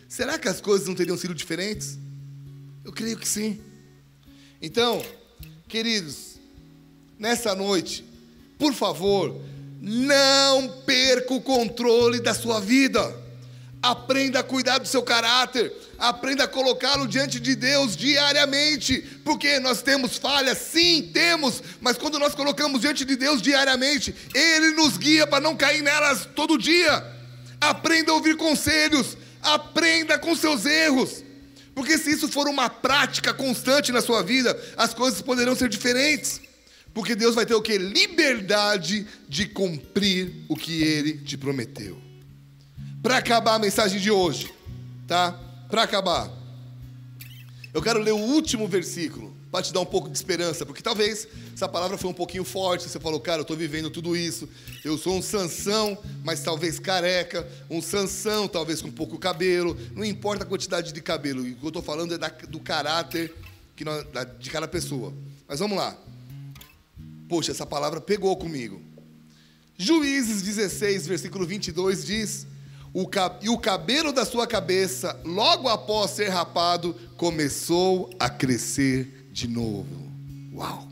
será 0.08 0.38
que 0.38 0.48
as 0.48 0.60
coisas 0.60 0.88
não 0.88 0.94
teriam 0.94 1.16
sido 1.16 1.34
diferentes? 1.34 1.98
Eu 2.84 2.92
creio 2.92 3.18
que 3.18 3.28
sim. 3.28 3.60
Então, 4.60 5.04
queridos, 5.68 6.38
nessa 7.18 7.54
noite, 7.54 8.04
por 8.58 8.72
favor, 8.72 9.40
não 9.80 10.68
perca 10.84 11.34
o 11.34 11.40
controle 11.40 12.20
da 12.20 12.34
sua 12.34 12.60
vida. 12.60 13.14
Aprenda 13.80 14.40
a 14.40 14.42
cuidar 14.42 14.78
do 14.78 14.88
seu 14.88 15.02
caráter. 15.02 15.72
Aprenda 15.98 16.44
a 16.44 16.48
colocá-lo 16.48 17.06
diante 17.06 17.38
de 17.38 17.54
Deus 17.54 17.96
diariamente. 17.96 19.02
Porque 19.24 19.60
nós 19.60 19.82
temos 19.82 20.16
falhas, 20.16 20.58
sim, 20.58 21.10
temos. 21.12 21.62
Mas 21.80 21.96
quando 21.96 22.18
nós 22.18 22.34
colocamos 22.34 22.80
diante 22.80 23.04
de 23.04 23.14
Deus 23.14 23.40
diariamente, 23.40 24.14
Ele 24.34 24.72
nos 24.72 24.96
guia 24.96 25.26
para 25.26 25.40
não 25.40 25.56
cair 25.56 25.82
nelas 25.82 26.26
todo 26.34 26.58
dia. 26.58 27.04
Aprenda 27.60 28.10
a 28.10 28.14
ouvir 28.14 28.36
conselhos. 28.36 29.16
Aprenda 29.42 30.18
com 30.18 30.34
seus 30.34 30.64
erros. 30.64 31.24
Porque 31.74 31.96
se 31.96 32.10
isso 32.10 32.28
for 32.28 32.48
uma 32.48 32.68
prática 32.68 33.32
constante 33.32 33.92
na 33.92 34.00
sua 34.00 34.22
vida, 34.22 34.60
as 34.76 34.92
coisas 34.92 35.22
poderão 35.22 35.54
ser 35.54 35.68
diferentes. 35.68 36.40
Porque 36.92 37.14
Deus 37.14 37.34
vai 37.34 37.46
ter 37.46 37.54
o 37.54 37.62
que? 37.62 37.78
Liberdade 37.78 39.06
de 39.28 39.46
cumprir 39.46 40.44
o 40.48 40.56
que 40.56 40.82
Ele 40.82 41.18
te 41.18 41.36
prometeu. 41.36 42.00
Para 43.02 43.18
acabar 43.18 43.54
a 43.54 43.58
mensagem 43.58 44.00
de 44.00 44.10
hoje, 44.10 44.52
tá? 45.06 45.32
Para 45.70 45.84
acabar, 45.84 46.28
eu 47.72 47.80
quero 47.80 48.00
ler 48.00 48.12
o 48.12 48.18
último 48.18 48.66
versículo 48.66 49.27
para 49.50 49.62
te 49.62 49.72
dar 49.72 49.80
um 49.80 49.86
pouco 49.86 50.08
de 50.08 50.16
esperança, 50.16 50.66
porque 50.66 50.82
talvez 50.82 51.26
essa 51.54 51.68
palavra 51.68 51.96
foi 51.96 52.10
um 52.10 52.14
pouquinho 52.14 52.44
forte. 52.44 52.88
Você 52.88 53.00
falou, 53.00 53.18
cara, 53.18 53.38
eu 53.38 53.42
estou 53.42 53.56
vivendo 53.56 53.88
tudo 53.90 54.16
isso. 54.16 54.48
Eu 54.84 54.98
sou 54.98 55.16
um 55.16 55.22
Sansão, 55.22 55.96
mas 56.22 56.40
talvez 56.40 56.78
careca. 56.78 57.48
Um 57.70 57.80
Sansão, 57.80 58.46
talvez 58.46 58.82
com 58.82 58.90
pouco 58.90 59.18
cabelo. 59.18 59.76
Não 59.94 60.04
importa 60.04 60.44
a 60.44 60.46
quantidade 60.46 60.92
de 60.92 61.00
cabelo. 61.00 61.42
O 61.42 61.54
que 61.54 61.64
eu 61.64 61.68
estou 61.68 61.82
falando 61.82 62.14
é 62.14 62.18
da, 62.18 62.28
do 62.28 62.60
caráter 62.60 63.34
que 63.74 63.84
nós, 63.84 64.04
da, 64.12 64.24
de 64.24 64.50
cada 64.50 64.68
pessoa. 64.68 65.14
Mas 65.46 65.60
vamos 65.60 65.78
lá. 65.78 65.96
Poxa, 67.28 67.50
essa 67.50 67.64
palavra 67.64 68.00
pegou 68.00 68.36
comigo. 68.36 68.82
Juízes 69.78 70.42
16, 70.42 71.06
versículo 71.06 71.46
22 71.46 72.04
diz 72.04 72.46
e 73.42 73.48
o 73.48 73.58
cabelo 73.58 74.12
da 74.12 74.24
sua 74.24 74.46
cabeça, 74.46 75.20
logo 75.24 75.68
após 75.68 76.10
ser 76.12 76.28
rapado, 76.28 76.96
começou 77.16 78.10
a 78.18 78.28
crescer 78.30 79.17
de 79.38 79.46
novo. 79.46 80.10
Uau! 80.52 80.88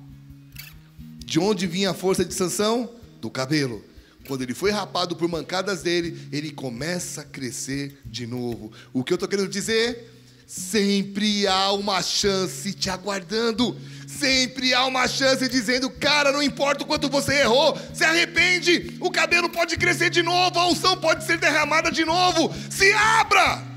De 1.18 1.40
onde 1.40 1.66
vinha 1.66 1.90
a 1.90 1.94
força 1.94 2.24
de 2.24 2.32
Sansão? 2.32 2.88
Do 3.20 3.28
cabelo. 3.28 3.84
Quando 4.28 4.42
ele 4.42 4.54
foi 4.54 4.70
rapado 4.70 5.16
por 5.16 5.28
mancadas 5.28 5.82
dele, 5.82 6.28
ele 6.30 6.52
começa 6.52 7.22
a 7.22 7.24
crescer 7.24 8.00
de 8.06 8.24
novo. 8.24 8.70
O 8.92 9.02
que 9.02 9.12
eu 9.12 9.16
estou 9.16 9.28
querendo 9.28 9.48
dizer? 9.48 10.12
Sempre 10.46 11.44
há 11.48 11.72
uma 11.72 12.00
chance 12.00 12.72
te 12.72 12.88
aguardando. 12.88 13.76
Sempre 14.06 14.72
há 14.72 14.86
uma 14.86 15.08
chance 15.08 15.48
dizendo, 15.48 15.90
cara, 15.90 16.30
não 16.30 16.40
importa 16.40 16.84
o 16.84 16.86
quanto 16.86 17.08
você 17.08 17.40
errou, 17.40 17.76
se 17.92 18.04
arrepende, 18.04 18.96
o 19.00 19.10
cabelo 19.10 19.50
pode 19.50 19.76
crescer 19.76 20.08
de 20.08 20.22
novo, 20.22 20.58
a 20.58 20.68
unção 20.68 20.96
pode 20.96 21.24
ser 21.24 21.36
derramada 21.38 21.90
de 21.90 22.04
novo, 22.04 22.54
se 22.70 22.90
abra! 22.92 23.75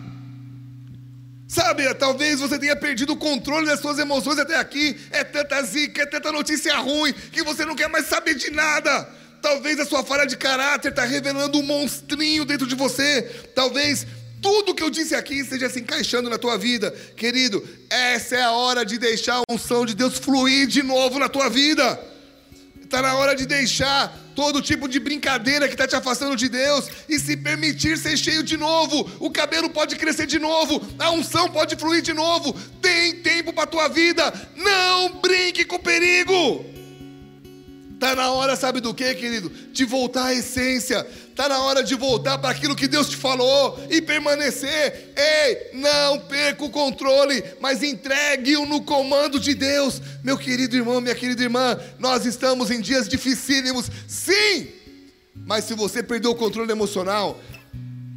Sabe, 1.49 1.91
talvez 1.95 2.39
você 2.39 2.59
tenha 2.59 2.75
perdido 2.75 3.13
o 3.13 3.17
controle 3.17 3.65
das 3.65 3.79
suas 3.79 3.97
emoções 3.97 4.37
até 4.37 4.55
aqui, 4.55 4.95
é 5.09 5.23
tanta 5.23 5.59
zica, 5.63 6.03
é 6.03 6.05
tanta 6.05 6.31
notícia 6.31 6.77
ruim, 6.77 7.11
que 7.11 7.41
você 7.41 7.65
não 7.65 7.75
quer 7.75 7.89
mais 7.89 8.05
saber 8.05 8.35
de 8.35 8.51
nada. 8.51 9.09
Talvez 9.41 9.79
a 9.79 9.85
sua 9.85 10.03
falha 10.03 10.27
de 10.27 10.37
caráter 10.37 10.89
está 10.89 11.03
revelando 11.03 11.57
um 11.57 11.63
monstrinho 11.63 12.45
dentro 12.45 12.67
de 12.67 12.75
você. 12.75 13.23
Talvez 13.55 14.05
tudo 14.39 14.75
que 14.75 14.83
eu 14.83 14.91
disse 14.91 15.15
aqui 15.15 15.39
esteja 15.39 15.67
se 15.71 15.79
encaixando 15.79 16.29
na 16.29 16.37
tua 16.37 16.55
vida, 16.55 16.91
querido. 17.15 17.67
Essa 17.89 18.35
é 18.35 18.43
a 18.43 18.51
hora 18.51 18.85
de 18.85 18.99
deixar 18.99 19.37
a 19.37 19.43
unção 19.51 19.87
de 19.87 19.95
Deus 19.95 20.19
fluir 20.19 20.67
de 20.67 20.83
novo 20.83 21.17
na 21.17 21.27
tua 21.27 21.49
vida. 21.49 21.99
Está 22.89 23.03
na 23.03 23.13
hora 23.13 23.35
de 23.35 23.45
deixar 23.45 24.11
todo 24.35 24.63
tipo 24.63 24.87
de 24.89 24.99
brincadeira 24.99 25.67
que 25.67 25.75
está 25.75 25.87
te 25.87 25.95
afastando 25.95 26.35
de 26.35 26.49
Deus 26.49 26.89
e 27.07 27.19
se 27.19 27.37
permitir 27.37 27.99
ser 27.99 28.17
cheio 28.17 28.41
de 28.41 28.57
novo. 28.57 29.07
O 29.19 29.29
cabelo 29.29 29.69
pode 29.69 29.95
crescer 29.95 30.25
de 30.25 30.39
novo, 30.39 30.81
a 30.97 31.11
unção 31.11 31.51
pode 31.51 31.75
fluir 31.75 32.01
de 32.01 32.13
novo. 32.13 32.51
Tem 32.81 33.17
tempo 33.17 33.53
para 33.53 33.67
tua 33.67 33.89
vida. 33.89 34.33
Não 34.55 35.19
brinque 35.21 35.65
com 35.65 35.77
perigo. 35.77 36.65
Tá 37.99 38.15
na 38.15 38.31
hora, 38.31 38.55
sabe 38.55 38.79
do 38.79 38.93
que, 38.93 39.13
querido? 39.13 39.49
De 39.49 39.83
voltar 39.83 40.27
à 40.27 40.33
essência. 40.33 41.05
Tá 41.35 41.49
na 41.49 41.61
hora 41.63 41.83
de 41.83 41.95
voltar 41.95 42.37
para 42.37 42.49
aquilo 42.49 42.75
que 42.75 42.87
Deus 42.87 43.09
te 43.09 43.17
falou 43.17 43.77
e 43.89 44.01
permanecer. 44.01 45.13
Ei, 45.17 45.71
não 45.73 46.17
perca 46.19 46.63
o 46.63 46.69
controle, 46.69 47.43
mas 47.59 47.83
entregue-o 47.83 48.65
no 48.65 48.81
comando 48.81 49.37
de 49.37 49.53
Deus. 49.53 50.01
Meu 50.23 50.37
querido 50.37 50.77
irmão, 50.77 51.01
minha 51.01 51.13
querida 51.13 51.43
irmã, 51.43 51.77
nós 51.99 52.25
estamos 52.25 52.71
em 52.71 52.79
dias 52.79 53.09
dificílimos, 53.09 53.91
sim. 54.07 54.69
Mas 55.35 55.65
se 55.65 55.73
você 55.73 56.01
perdeu 56.01 56.31
o 56.31 56.35
controle 56.35 56.71
emocional, 56.71 57.37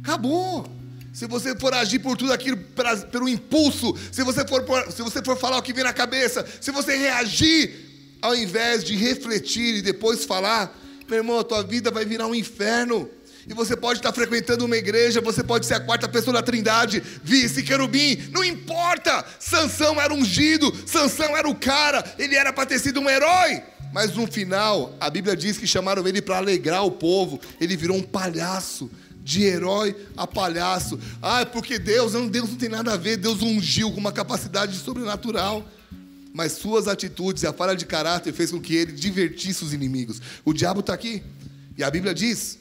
acabou. 0.01 0.65
Se 1.11 1.27
você 1.27 1.55
for 1.57 1.73
agir 1.73 1.99
por 1.99 2.15
tudo 2.15 2.31
aquilo 2.31 2.55
pra, 2.57 2.95
pelo 2.97 3.27
impulso, 3.27 3.95
se 4.11 4.23
você 4.23 4.47
for 4.47 4.63
se 4.91 5.01
você 5.01 5.21
for 5.21 5.37
falar 5.37 5.57
o 5.57 5.61
que 5.61 5.73
vem 5.73 5.83
na 5.83 5.93
cabeça, 5.93 6.45
se 6.59 6.71
você 6.71 6.95
reagir 6.95 7.92
ao 8.23 8.33
invés 8.33 8.85
de 8.85 8.95
refletir 8.95 9.75
e 9.75 9.81
depois 9.81 10.23
falar, 10.23 10.73
meu 11.09 11.17
irmão, 11.17 11.39
a 11.39 11.43
tua 11.43 11.61
vida 11.61 11.91
vai 11.91 12.05
virar 12.05 12.25
um 12.25 12.33
inferno. 12.33 13.09
E 13.45 13.53
você 13.53 13.75
pode 13.75 13.99
estar 13.99 14.13
frequentando 14.13 14.63
uma 14.63 14.77
igreja, 14.77 15.19
você 15.19 15.43
pode 15.43 15.65
ser 15.65 15.73
a 15.73 15.79
quarta 15.81 16.07
pessoa 16.07 16.35
da 16.35 16.41
Trindade, 16.41 17.03
vice, 17.21 17.61
querubim, 17.61 18.17
não 18.31 18.41
importa. 18.41 19.25
Sansão 19.37 19.99
era 19.99 20.13
ungido, 20.13 20.73
Sansão 20.87 21.35
era 21.35 21.49
o 21.49 21.53
cara, 21.53 22.01
ele 22.17 22.37
era 22.37 22.53
para 22.53 22.65
ter 22.65 22.79
sido 22.79 23.01
um 23.01 23.09
herói. 23.09 23.61
Mas 23.91 24.15
no 24.15 24.25
final, 24.25 24.95
a 25.01 25.09
Bíblia 25.09 25.35
diz 25.35 25.57
que 25.57 25.67
chamaram 25.67 26.07
ele 26.07 26.21
para 26.21 26.37
alegrar 26.37 26.85
o 26.85 26.91
povo. 26.91 27.41
Ele 27.59 27.75
virou 27.75 27.97
um 27.97 28.01
palhaço, 28.01 28.89
de 29.19 29.43
herói 29.43 29.97
a 30.15 30.25
palhaço. 30.25 30.97
Ah, 31.21 31.41
é 31.41 31.45
porque 31.45 31.77
Deus, 31.77 32.13
não, 32.13 32.29
Deus 32.29 32.51
não 32.51 32.55
tem 32.55 32.69
nada 32.69 32.93
a 32.93 32.97
ver. 32.97 33.17
Deus 33.17 33.41
ungiu 33.41 33.91
com 33.91 33.99
uma 33.99 34.13
capacidade 34.13 34.77
sobrenatural 34.77 35.67
mas 36.33 36.53
suas 36.53 36.87
atitudes 36.87 37.43
e 37.43 37.47
a 37.47 37.53
falha 37.53 37.75
de 37.75 37.85
caráter 37.85 38.33
fez 38.33 38.49
com 38.49 38.59
que 38.59 38.75
ele 38.75 38.91
divertisse 38.91 39.63
os 39.63 39.71
inimigos. 39.71 40.19
O 40.43 40.51
diabo 40.51 40.79
está 40.79 40.93
aqui. 40.93 41.21
E 41.77 41.83
a 41.83 41.91
Bíblia 41.91 42.13
diz 42.13 42.57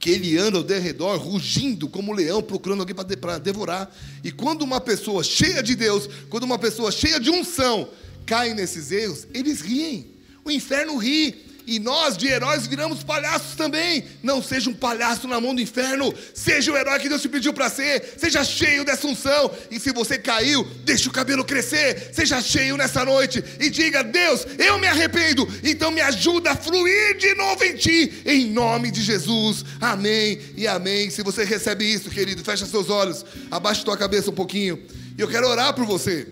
que 0.00 0.10
ele 0.10 0.36
anda 0.36 0.58
ao 0.58 0.64
derredor, 0.64 1.16
rugindo 1.16 1.88
como 1.88 2.10
um 2.10 2.14
leão, 2.14 2.42
procurando 2.42 2.80
alguém 2.80 2.94
para 2.94 3.38
devorar. 3.38 3.94
E 4.24 4.32
quando 4.32 4.62
uma 4.62 4.80
pessoa 4.80 5.22
cheia 5.22 5.62
de 5.62 5.76
Deus, 5.76 6.08
quando 6.28 6.42
uma 6.42 6.58
pessoa 6.58 6.90
cheia 6.90 7.20
de 7.20 7.30
unção 7.30 7.88
cai 8.26 8.52
nesses 8.52 8.90
erros, 8.90 9.28
eles 9.32 9.60
riem. 9.60 10.08
O 10.44 10.50
inferno 10.50 10.96
ri. 10.96 11.51
E 11.66 11.78
nós, 11.78 12.16
de 12.16 12.26
heróis, 12.26 12.66
viramos 12.66 13.04
palhaços 13.04 13.54
também. 13.54 14.04
Não 14.22 14.42
seja 14.42 14.68
um 14.68 14.74
palhaço 14.74 15.28
na 15.28 15.40
mão 15.40 15.54
do 15.54 15.60
inferno. 15.60 16.12
Seja 16.34 16.72
o 16.72 16.76
herói 16.76 16.98
que 16.98 17.08
Deus 17.08 17.22
te 17.22 17.28
pediu 17.28 17.52
para 17.52 17.70
ser. 17.70 18.14
Seja 18.18 18.44
cheio 18.44 18.84
dessa 18.84 19.06
unção. 19.06 19.50
E 19.70 19.78
se 19.78 19.92
você 19.92 20.18
caiu, 20.18 20.64
deixe 20.84 21.08
o 21.08 21.12
cabelo 21.12 21.44
crescer. 21.44 22.10
Seja 22.12 22.40
cheio 22.40 22.76
nessa 22.76 23.04
noite. 23.04 23.42
E 23.60 23.70
diga: 23.70 24.02
Deus, 24.02 24.46
eu 24.58 24.78
me 24.78 24.86
arrependo. 24.86 25.48
Então 25.62 25.90
me 25.90 26.00
ajuda 26.00 26.52
a 26.52 26.56
fluir 26.56 27.16
de 27.18 27.34
novo 27.34 27.62
em 27.64 27.76
ti. 27.76 28.22
Em 28.26 28.50
nome 28.50 28.90
de 28.90 29.02
Jesus. 29.02 29.64
Amém 29.80 30.40
e 30.56 30.66
amém. 30.66 31.10
Se 31.10 31.22
você 31.22 31.44
recebe 31.44 31.84
isso, 31.84 32.10
querido, 32.10 32.44
fecha 32.44 32.66
seus 32.66 32.90
olhos. 32.90 33.24
Abaixa 33.50 33.84
tua 33.84 33.96
cabeça 33.96 34.30
um 34.30 34.34
pouquinho. 34.34 34.82
E 35.16 35.20
eu 35.20 35.28
quero 35.28 35.48
orar 35.48 35.74
por 35.74 35.84
você. 35.84 36.26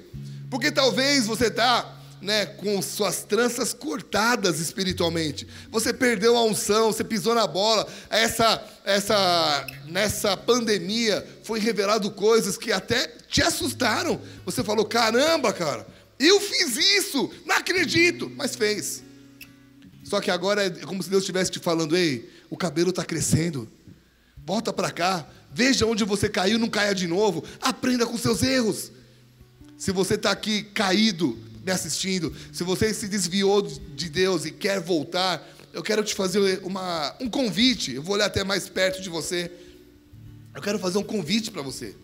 Porque 0.51 0.73
talvez 0.73 1.27
você 1.27 1.47
está 1.47 2.00
né, 2.21 2.45
com 2.45 2.81
suas 2.83 3.25
tranças 3.25 3.73
cortadas 3.73 4.61
espiritualmente. 4.61 5.47
Você 5.71 5.93
perdeu 5.93 6.37
a 6.37 6.45
unção, 6.45 6.93
você 6.93 7.03
pisou 7.03 7.35
na 7.35 7.47
bola. 7.47 7.87
Essa, 8.11 8.63
essa, 8.85 9.67
nessa 9.87 10.37
pandemia 10.37 11.27
foi 11.43 11.59
revelado 11.59 12.11
coisas 12.11 12.59
que 12.59 12.73
até 12.73 13.07
te 13.29 13.43
assustaram. 13.43 14.21
Você 14.45 14.63
falou: 14.63 14.85
caramba, 14.85 15.53
cara, 15.53 15.87
eu 16.19 16.41
fiz 16.41 16.77
isso, 16.77 17.31
não 17.47 17.57
acredito, 17.57 18.31
mas 18.37 18.55
fez. 18.55 19.03
Só 20.05 20.21
que 20.21 20.31
agora 20.31 20.67
é 20.67 20.71
como 20.71 21.03
se 21.03 21.09
Deus 21.09 21.23
estivesse 21.23 21.51
te 21.51 21.59
falando: 21.59 21.97
ei, 21.97 22.29
o 22.51 22.57
cabelo 22.57 22.91
está 22.91 23.05
crescendo, 23.05 23.69
volta 24.45 24.73
para 24.73 24.91
cá, 24.91 25.27
veja 25.53 25.87
onde 25.87 26.05
você 26.05 26.29
caiu, 26.29 26.59
não 26.59 26.69
caia 26.69 26.95
de 26.95 27.07
novo, 27.07 27.43
aprenda 27.63 28.07
com 28.07 28.19
seus 28.19 28.43
erros. 28.43 28.93
Se 29.79 29.93
você 29.93 30.15
está 30.15 30.31
aqui 30.31 30.65
caído, 30.65 31.39
me 31.65 31.71
assistindo, 31.73 32.35
se 32.53 32.65
você 32.65 32.93
se 32.95 33.07
desviou 33.09 33.63
de 33.63 34.09
Deus 34.09 34.45
e 34.45 34.51
quer 34.51 34.81
voltar, 34.81 35.47
eu 35.73 35.83
quero 35.83 36.03
te 36.03 36.15
fazer 36.15 36.61
uma, 36.65 37.15
um 37.21 37.29
convite. 37.29 37.95
Eu 37.95 38.03
vou 38.03 38.15
olhar 38.15 38.27
até 38.27 38.43
mais 38.43 38.69
perto 38.69 39.01
de 39.01 39.09
você. 39.09 39.51
Eu 40.55 40.63
quero 40.63 40.79
fazer 40.79 40.99
um 40.99 41.03
convite 41.03 41.51
para 41.51 41.63
você. 41.63 41.95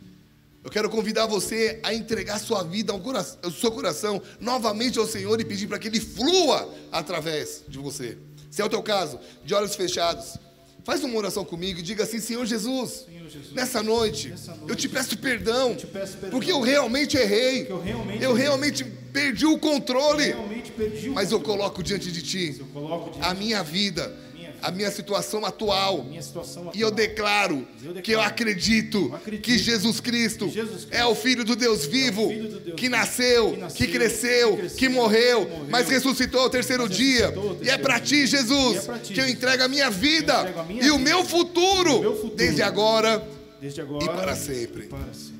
Eu 0.63 0.71
quero 0.71 0.91
convidar 0.91 1.27
você 1.27 1.79
a 1.83 1.95
entregar 1.95 2.41
sua 2.41 2.65
vida, 2.65 2.93
ao 2.93 2.99
coração, 2.99 3.39
ao 3.43 3.53
seu 3.53 3.71
coração, 3.71 4.21
novamente 4.41 4.99
ao 4.99 5.07
Senhor 5.07 5.41
e 5.41 5.45
pedir 5.45 5.69
para 5.69 5.79
que 5.79 5.87
Ele 5.87 6.01
flua 6.01 6.73
através 6.91 7.63
de 7.69 7.79
você. 7.79 8.19
Se 8.51 8.63
é 8.63 8.65
o 8.65 8.69
teu 8.69 8.83
caso, 8.83 9.21
de 9.45 9.55
olhos 9.55 9.77
fechados, 9.77 10.39
faz 10.83 11.05
uma 11.05 11.17
oração 11.17 11.45
comigo 11.45 11.79
e 11.79 11.83
diga 11.83 12.03
assim: 12.03 12.19
Senhor 12.19 12.45
Jesus, 12.47 13.05
Senhor 13.07 13.29
Jesus 13.29 13.53
nessa, 13.53 13.81
noite, 13.83 14.31
nessa 14.31 14.55
noite, 14.55 14.71
eu 14.71 14.75
te 14.75 14.89
peço 14.89 15.19
perdão, 15.19 15.71
eu 15.71 15.77
te 15.77 15.87
peço 15.87 16.13
perdão 16.15 16.31
porque 16.31 16.51
eu 16.51 16.61
realmente 16.61 17.17
errei, 17.17 17.67
eu 17.69 17.81
realmente, 17.81 18.25
eu 18.25 18.33
realmente 18.33 18.85
perdi 19.17 19.47
o 19.47 19.59
controle. 19.59 20.35
Perdi 20.77 21.09
o 21.09 21.15
mas 21.15 21.33
eu 21.33 21.41
coloco 21.41 21.83
diante 21.83 22.13
de 22.13 22.23
ti 22.23 22.53
diante 22.53 23.19
a 23.23 23.33
minha 23.33 23.63
vida, 23.63 24.15
a 24.61 24.71
minha 24.71 24.91
situação 24.91 25.45
atual. 25.47 26.05
Minha 26.05 26.21
situação 26.21 26.69
atual. 26.69 26.77
E 26.77 26.81
eu 26.83 26.91
declaro, 26.91 27.67
eu 27.83 27.95
declaro 27.95 28.03
que 28.03 28.13
eu 28.13 28.21
acredito, 28.21 29.09
eu 29.09 29.15
acredito 29.15 29.43
que, 29.43 29.57
Jesus 29.57 30.01
Cristo, 30.01 30.51
Jesus 30.51 30.85
Cristo 30.85 30.95
é 30.95 31.07
o 31.07 31.15
Filho 31.15 31.45
do 31.45 31.57
Deus 31.57 31.87
vivo, 31.87 32.31
é 32.31 32.37
do 32.37 32.61
Deus 32.61 32.77
que, 32.79 32.91
nasceu, 32.91 33.53
que, 33.53 33.57
nasceu, 33.57 33.87
que, 33.87 33.93
cresceu, 33.93 34.51
que, 34.51 34.57
cresceu, 34.59 34.77
que 34.77 34.89
morreu, 34.91 35.41
morreu, 35.49 35.67
mas 35.71 35.89
ressuscitou 35.89 36.43
ao 36.43 36.51
terceiro 36.51 36.87
dia. 36.87 37.33
Terceiro 37.33 37.59
e 37.63 37.71
é 37.71 37.79
para 37.79 37.99
ti, 37.99 38.27
Jesus, 38.27 38.87
é 38.87 38.99
ti, 38.99 39.15
que 39.15 39.21
eu 39.21 39.29
entrego 39.29 39.63
a 39.63 39.69
minha 39.69 39.89
vida 39.89 40.55
a 40.57 40.63
minha 40.63 40.85
e, 40.85 40.91
o 40.91 40.99
meu 40.99 41.25
futuro, 41.25 42.01
meu 42.01 42.15
futuro, 42.15 42.37
desde 42.37 42.63
agora, 42.63 43.27
desde 43.59 43.81
agora 43.81 44.05
e 44.05 44.09
para 44.09 44.37
sempre. 44.37 44.85
E 44.85 44.89
para 44.89 45.15
sempre. 45.15 45.36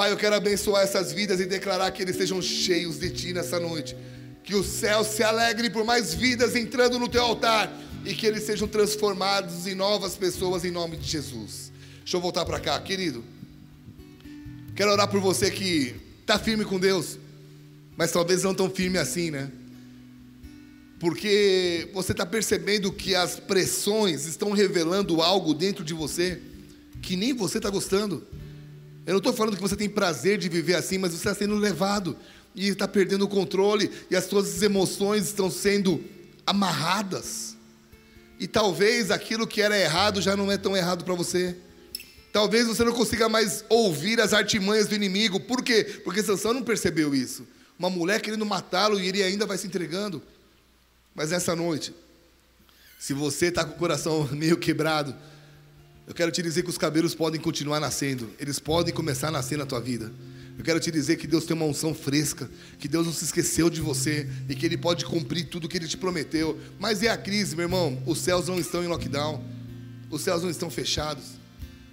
Pai, 0.00 0.10
eu 0.10 0.16
quero 0.16 0.34
abençoar 0.34 0.82
essas 0.82 1.12
vidas 1.12 1.40
e 1.40 1.44
declarar 1.44 1.90
que 1.90 2.00
eles 2.00 2.16
sejam 2.16 2.40
cheios 2.40 2.98
de 2.98 3.10
Ti 3.10 3.34
nessa 3.34 3.60
noite. 3.60 3.94
Que 4.42 4.54
o 4.54 4.64
céu 4.64 5.04
se 5.04 5.22
alegre 5.22 5.68
por 5.68 5.84
mais 5.84 6.14
vidas 6.14 6.56
entrando 6.56 6.98
no 6.98 7.06
Teu 7.06 7.22
altar 7.22 7.70
e 8.06 8.14
que 8.14 8.24
eles 8.24 8.44
sejam 8.44 8.66
transformados 8.66 9.66
em 9.66 9.74
novas 9.74 10.16
pessoas 10.16 10.64
em 10.64 10.70
nome 10.70 10.96
de 10.96 11.06
Jesus. 11.06 11.70
Deixa 11.98 12.16
eu 12.16 12.20
voltar 12.22 12.46
para 12.46 12.58
cá, 12.58 12.80
querido. 12.80 13.22
Quero 14.74 14.90
orar 14.90 15.06
por 15.06 15.20
você 15.20 15.50
que 15.50 15.94
está 16.22 16.38
firme 16.38 16.64
com 16.64 16.80
Deus, 16.80 17.18
mas 17.94 18.10
talvez 18.10 18.42
não 18.42 18.54
tão 18.54 18.70
firme 18.70 18.96
assim, 18.96 19.30
né? 19.30 19.50
Porque 20.98 21.90
você 21.92 22.12
está 22.12 22.24
percebendo 22.24 22.90
que 22.90 23.14
as 23.14 23.38
pressões 23.38 24.24
estão 24.24 24.52
revelando 24.52 25.20
algo 25.20 25.52
dentro 25.52 25.84
de 25.84 25.92
você 25.92 26.40
que 27.02 27.16
nem 27.16 27.34
você 27.34 27.58
está 27.58 27.68
gostando. 27.68 28.26
Eu 29.10 29.14
não 29.14 29.18
estou 29.18 29.32
falando 29.32 29.56
que 29.56 29.60
você 29.60 29.74
tem 29.74 29.88
prazer 29.88 30.38
de 30.38 30.48
viver 30.48 30.76
assim, 30.76 30.96
mas 30.96 31.10
você 31.10 31.16
está 31.16 31.34
sendo 31.34 31.56
levado 31.56 32.16
e 32.54 32.68
está 32.68 32.86
perdendo 32.86 33.24
o 33.24 33.28
controle 33.28 33.90
e 34.08 34.14
as 34.14 34.26
suas 34.26 34.62
emoções 34.62 35.24
estão 35.24 35.50
sendo 35.50 36.00
amarradas. 36.46 37.56
E 38.38 38.46
talvez 38.46 39.10
aquilo 39.10 39.48
que 39.48 39.60
era 39.60 39.76
errado 39.76 40.22
já 40.22 40.36
não 40.36 40.48
é 40.52 40.56
tão 40.56 40.76
errado 40.76 41.04
para 41.04 41.16
você. 41.16 41.56
Talvez 42.32 42.68
você 42.68 42.84
não 42.84 42.92
consiga 42.92 43.28
mais 43.28 43.64
ouvir 43.68 44.20
as 44.20 44.32
artimanhas 44.32 44.86
do 44.86 44.94
inimigo. 44.94 45.40
Por 45.40 45.60
quê? 45.60 46.02
Porque 46.04 46.22
Sansão 46.22 46.54
não 46.54 46.62
percebeu 46.62 47.12
isso. 47.12 47.44
Uma 47.76 47.90
mulher 47.90 48.20
querendo 48.20 48.46
matá-lo 48.46 49.00
e 49.00 49.08
ele 49.08 49.24
ainda 49.24 49.44
vai 49.44 49.58
se 49.58 49.66
entregando. 49.66 50.22
Mas 51.16 51.32
nessa 51.32 51.56
noite, 51.56 51.92
se 52.96 53.12
você 53.12 53.46
está 53.46 53.64
com 53.64 53.74
o 53.74 53.76
coração 53.76 54.28
meio 54.30 54.56
quebrado, 54.56 55.16
eu 56.10 56.14
quero 56.14 56.32
te 56.32 56.42
dizer 56.42 56.64
que 56.64 56.68
os 56.70 56.76
cabelos 56.76 57.14
podem 57.14 57.40
continuar 57.40 57.78
nascendo, 57.78 58.28
eles 58.36 58.58
podem 58.58 58.92
começar 58.92 59.28
a 59.28 59.30
nascer 59.30 59.56
na 59.56 59.64
tua 59.64 59.80
vida. 59.80 60.10
Eu 60.58 60.64
quero 60.64 60.80
te 60.80 60.90
dizer 60.90 61.14
que 61.14 61.24
Deus 61.24 61.44
tem 61.44 61.54
uma 61.54 61.64
unção 61.64 61.94
fresca, 61.94 62.50
que 62.80 62.88
Deus 62.88 63.06
não 63.06 63.12
se 63.12 63.24
esqueceu 63.24 63.70
de 63.70 63.80
você 63.80 64.28
e 64.48 64.56
que 64.56 64.66
Ele 64.66 64.76
pode 64.76 65.04
cumprir 65.04 65.44
tudo 65.44 65.66
o 65.66 65.68
que 65.68 65.78
Ele 65.78 65.86
te 65.86 65.96
prometeu. 65.96 66.58
Mas 66.80 67.00
é 67.04 67.10
a 67.10 67.16
crise, 67.16 67.54
meu 67.54 67.66
irmão. 67.66 68.02
Os 68.04 68.18
céus 68.18 68.48
não 68.48 68.58
estão 68.58 68.82
em 68.82 68.88
lockdown, 68.88 69.40
os 70.10 70.22
céus 70.22 70.42
não 70.42 70.50
estão 70.50 70.68
fechados. 70.68 71.38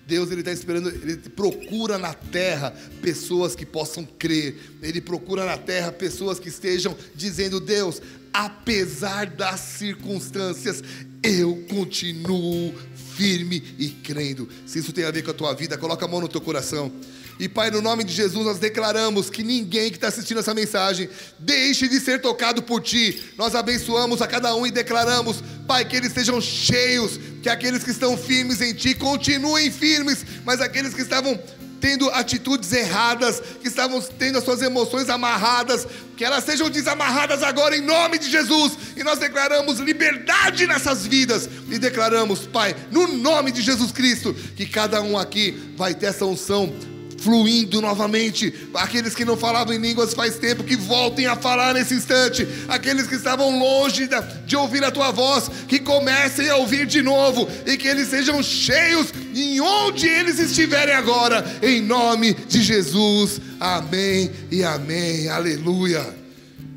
Deus 0.07 0.31
ele 0.31 0.41
está 0.41 0.51
esperando, 0.51 0.89
ele 0.89 1.17
procura 1.17 1.99
na 1.99 2.13
terra 2.15 2.73
pessoas 3.01 3.55
que 3.55 3.67
possam 3.67 4.03
crer. 4.03 4.57
Ele 4.81 4.99
procura 4.99 5.45
na 5.45 5.57
terra 5.57 5.91
pessoas 5.91 6.39
que 6.39 6.49
estejam 6.49 6.97
dizendo: 7.13 7.59
Deus, 7.59 8.01
apesar 8.33 9.27
das 9.27 9.59
circunstâncias, 9.59 10.81
eu 11.21 11.63
continuo 11.69 12.73
firme 13.17 13.63
e 13.79 13.89
crendo. 13.89 14.47
Se 14.65 14.77
isso 14.77 14.93
tem 14.93 15.03
a 15.03 15.11
ver 15.11 15.23
com 15.23 15.31
a 15.31 15.33
tua 15.33 15.53
vida, 15.53 15.77
coloca 15.77 16.05
a 16.05 16.07
mão 16.07 16.21
no 16.21 16.27
teu 16.27 16.39
coração. 16.39 16.91
E 17.39 17.49
Pai, 17.49 17.69
no 17.69 17.81
nome 17.81 18.03
de 18.03 18.13
Jesus, 18.13 18.45
nós 18.45 18.59
declaramos 18.59 19.29
que 19.29 19.43
ninguém 19.43 19.89
que 19.89 19.97
está 19.97 20.07
assistindo 20.07 20.39
essa 20.39 20.53
mensagem 20.53 21.09
deixe 21.37 21.87
de 21.87 21.99
ser 21.99 22.19
tocado 22.19 22.63
por 22.63 22.81
Ti. 22.81 23.31
Nós 23.37 23.53
abençoamos 23.53 24.21
a 24.21 24.27
cada 24.27 24.55
um 24.55 24.65
e 24.65 24.71
declaramos, 24.71 25.43
Pai, 25.67 25.85
que 25.85 25.95
eles 25.95 26.13
sejam 26.13 26.41
cheios, 26.41 27.19
que 27.41 27.49
aqueles 27.49 27.83
que 27.83 27.91
estão 27.91 28.17
firmes 28.17 28.61
em 28.61 28.73
Ti 28.73 28.95
continuem 28.95 29.71
firmes, 29.71 30.25
mas 30.43 30.61
aqueles 30.61 30.93
que 30.93 31.01
estavam 31.01 31.39
tendo 31.79 32.09
atitudes 32.09 32.71
erradas, 32.71 33.41
que 33.61 33.67
estavam 33.67 34.01
tendo 34.01 34.37
as 34.37 34.43
suas 34.43 34.61
emoções 34.61 35.09
amarradas, 35.09 35.87
que 36.15 36.25
elas 36.25 36.43
sejam 36.43 36.69
desamarradas 36.69 37.43
agora 37.43 37.77
em 37.77 37.81
nome 37.81 38.17
de 38.17 38.29
Jesus. 38.29 38.77
E 38.95 39.03
nós 39.03 39.19
declaramos 39.19 39.79
liberdade 39.79 40.65
nessas 40.67 41.05
vidas 41.05 41.49
e 41.69 41.77
declaramos, 41.77 42.47
Pai, 42.47 42.75
no 42.91 43.07
nome 43.07 43.51
de 43.51 43.61
Jesus 43.61 43.91
Cristo, 43.91 44.33
que 44.33 44.65
cada 44.65 45.01
um 45.01 45.17
aqui 45.17 45.73
vai 45.77 45.93
ter 45.93 46.07
essa 46.07 46.25
unção 46.25 46.73
fluindo 47.17 47.81
novamente. 47.81 48.53
Aqueles 48.73 49.15
que 49.15 49.25
não 49.25 49.35
falavam 49.35 49.73
em 49.73 49.79
línguas 49.79 50.13
faz 50.13 50.37
tempo 50.37 50.63
que 50.63 50.75
voltem 50.75 51.25
a 51.25 51.35
falar 51.35 51.73
nesse 51.73 51.93
instante. 51.93 52.47
Aqueles 52.67 53.07
que 53.07 53.15
estavam 53.15 53.57
longe 53.57 54.07
de 54.45 54.55
ouvir 54.55 54.83
a 54.83 54.91
tua 54.91 55.11
voz, 55.11 55.49
que 55.67 55.79
comecem 55.79 56.49
a 56.49 56.55
ouvir 56.57 56.85
de 56.85 57.01
novo 57.01 57.47
e 57.65 57.77
que 57.77 57.87
eles 57.87 58.07
sejam 58.07 58.41
cheios 58.41 59.07
em 59.33 59.59
onde 59.59 60.07
eles 60.07 60.39
estiverem 60.39 60.95
agora, 60.95 61.43
em 61.61 61.81
nome 61.81 62.33
de 62.33 62.61
Jesus. 62.61 63.41
Amém 63.59 64.31
e 64.51 64.63
amém. 64.63 65.27
Aleluia. 65.29 66.05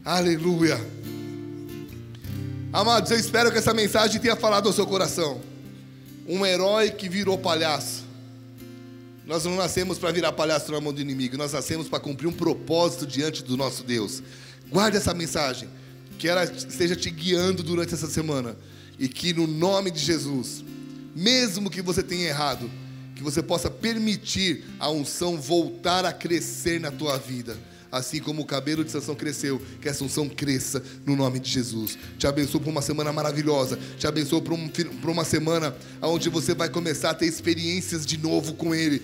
Aleluia. 0.04 0.80
Amados, 2.72 3.10
eu 3.10 3.18
espero 3.18 3.50
que 3.50 3.58
essa 3.58 3.74
mensagem 3.74 4.20
tenha 4.20 4.36
falado 4.36 4.66
ao 4.66 4.72
seu 4.72 4.86
coração. 4.86 5.40
Um 6.28 6.46
herói 6.46 6.90
que 6.90 7.08
virou 7.08 7.36
palhaço 7.36 7.99
nós 9.30 9.44
não 9.44 9.54
nascemos 9.54 9.96
para 9.96 10.10
virar 10.10 10.32
palhaço 10.32 10.72
na 10.72 10.80
mão 10.80 10.92
do 10.92 11.00
inimigo, 11.00 11.36
nós 11.36 11.52
nascemos 11.52 11.88
para 11.88 12.00
cumprir 12.00 12.26
um 12.26 12.32
propósito 12.32 13.06
diante 13.06 13.44
do 13.44 13.56
nosso 13.56 13.84
Deus. 13.84 14.20
Guarde 14.68 14.96
essa 14.96 15.14
mensagem, 15.14 15.68
que 16.18 16.26
ela 16.26 16.42
esteja 16.42 16.96
te 16.96 17.08
guiando 17.10 17.62
durante 17.62 17.94
essa 17.94 18.08
semana 18.08 18.56
e 18.98 19.06
que 19.06 19.32
no 19.32 19.46
nome 19.46 19.92
de 19.92 20.00
Jesus, 20.00 20.64
mesmo 21.14 21.70
que 21.70 21.80
você 21.80 22.02
tenha 22.02 22.26
errado, 22.26 22.68
que 23.14 23.22
você 23.22 23.40
possa 23.40 23.70
permitir 23.70 24.64
a 24.80 24.90
unção 24.90 25.40
voltar 25.40 26.04
a 26.04 26.12
crescer 26.12 26.80
na 26.80 26.90
tua 26.90 27.16
vida 27.16 27.56
assim 27.90 28.20
como 28.20 28.42
o 28.42 28.46
cabelo 28.46 28.84
de 28.84 28.90
Sansão 28.90 29.14
cresceu, 29.14 29.60
que 29.80 29.88
essa 29.88 30.04
unção 30.04 30.28
cresça 30.28 30.82
no 31.04 31.16
nome 31.16 31.40
de 31.40 31.50
Jesus. 31.50 31.98
Te 32.18 32.26
abençoo 32.26 32.60
por 32.60 32.70
uma 32.70 32.82
semana 32.82 33.12
maravilhosa. 33.12 33.78
Te 33.98 34.06
abençoo 34.06 34.42
por, 34.42 34.52
um, 34.52 34.68
por 34.68 35.10
uma 35.10 35.24
semana 35.24 35.74
onde 36.02 36.28
você 36.28 36.54
vai 36.54 36.68
começar 36.68 37.10
a 37.10 37.14
ter 37.14 37.26
experiências 37.26 38.06
de 38.06 38.16
novo 38.18 38.54
com 38.54 38.74
Ele. 38.74 39.02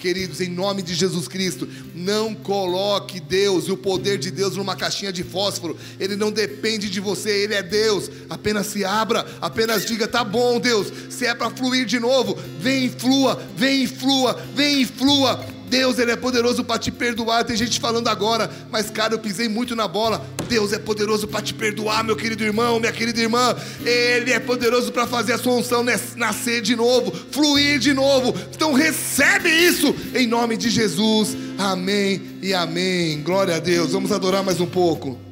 Queridos, 0.00 0.40
em 0.40 0.48
nome 0.48 0.82
de 0.82 0.92
Jesus 0.92 1.28
Cristo, 1.28 1.68
não 1.94 2.34
coloque 2.34 3.20
Deus 3.20 3.68
e 3.68 3.72
o 3.72 3.76
poder 3.76 4.18
de 4.18 4.30
Deus 4.32 4.56
numa 4.56 4.74
caixinha 4.74 5.12
de 5.12 5.22
fósforo. 5.22 5.78
Ele 6.00 6.16
não 6.16 6.32
depende 6.32 6.90
de 6.90 6.98
você, 6.98 7.30
ele 7.30 7.54
é 7.54 7.62
Deus. 7.62 8.10
Apenas 8.28 8.66
se 8.66 8.84
abra, 8.84 9.24
apenas 9.40 9.84
diga: 9.86 10.08
tá 10.08 10.24
bom, 10.24 10.58
Deus. 10.58 10.92
Se 11.10 11.24
é 11.24 11.32
para 11.34 11.48
fluir 11.50 11.86
de 11.86 12.00
novo, 12.00 12.36
vem 12.58 12.86
e 12.86 12.88
flua, 12.88 13.40
vem 13.56 13.84
e 13.84 13.86
flua, 13.86 14.42
vem 14.54 14.82
e 14.82 14.86
flua. 14.86 15.61
Deus, 15.72 15.98
Ele 15.98 16.10
é 16.10 16.16
poderoso 16.16 16.62
para 16.62 16.78
te 16.78 16.90
perdoar. 16.90 17.44
Tem 17.44 17.56
gente 17.56 17.80
falando 17.80 18.06
agora, 18.08 18.50
mas 18.70 18.90
cara, 18.90 19.14
eu 19.14 19.18
pisei 19.18 19.48
muito 19.48 19.74
na 19.74 19.88
bola. 19.88 20.22
Deus 20.46 20.70
é 20.74 20.78
poderoso 20.78 21.26
para 21.26 21.40
te 21.40 21.54
perdoar, 21.54 22.04
meu 22.04 22.14
querido 22.14 22.44
irmão, 22.44 22.78
minha 22.78 22.92
querida 22.92 23.18
irmã. 23.18 23.56
Ele 23.82 24.34
é 24.34 24.38
poderoso 24.38 24.92
para 24.92 25.06
fazer 25.06 25.32
a 25.32 25.38
sua 25.38 25.54
unção 25.54 25.82
nascer 26.14 26.60
de 26.60 26.76
novo, 26.76 27.10
fluir 27.30 27.78
de 27.78 27.94
novo. 27.94 28.34
Então 28.54 28.74
recebe 28.74 29.48
isso 29.48 29.96
em 30.14 30.26
nome 30.26 30.58
de 30.58 30.68
Jesus. 30.68 31.34
Amém 31.56 32.20
e 32.42 32.52
amém. 32.52 33.22
Glória 33.22 33.56
a 33.56 33.58
Deus. 33.58 33.92
Vamos 33.92 34.12
adorar 34.12 34.44
mais 34.44 34.60
um 34.60 34.66
pouco. 34.66 35.31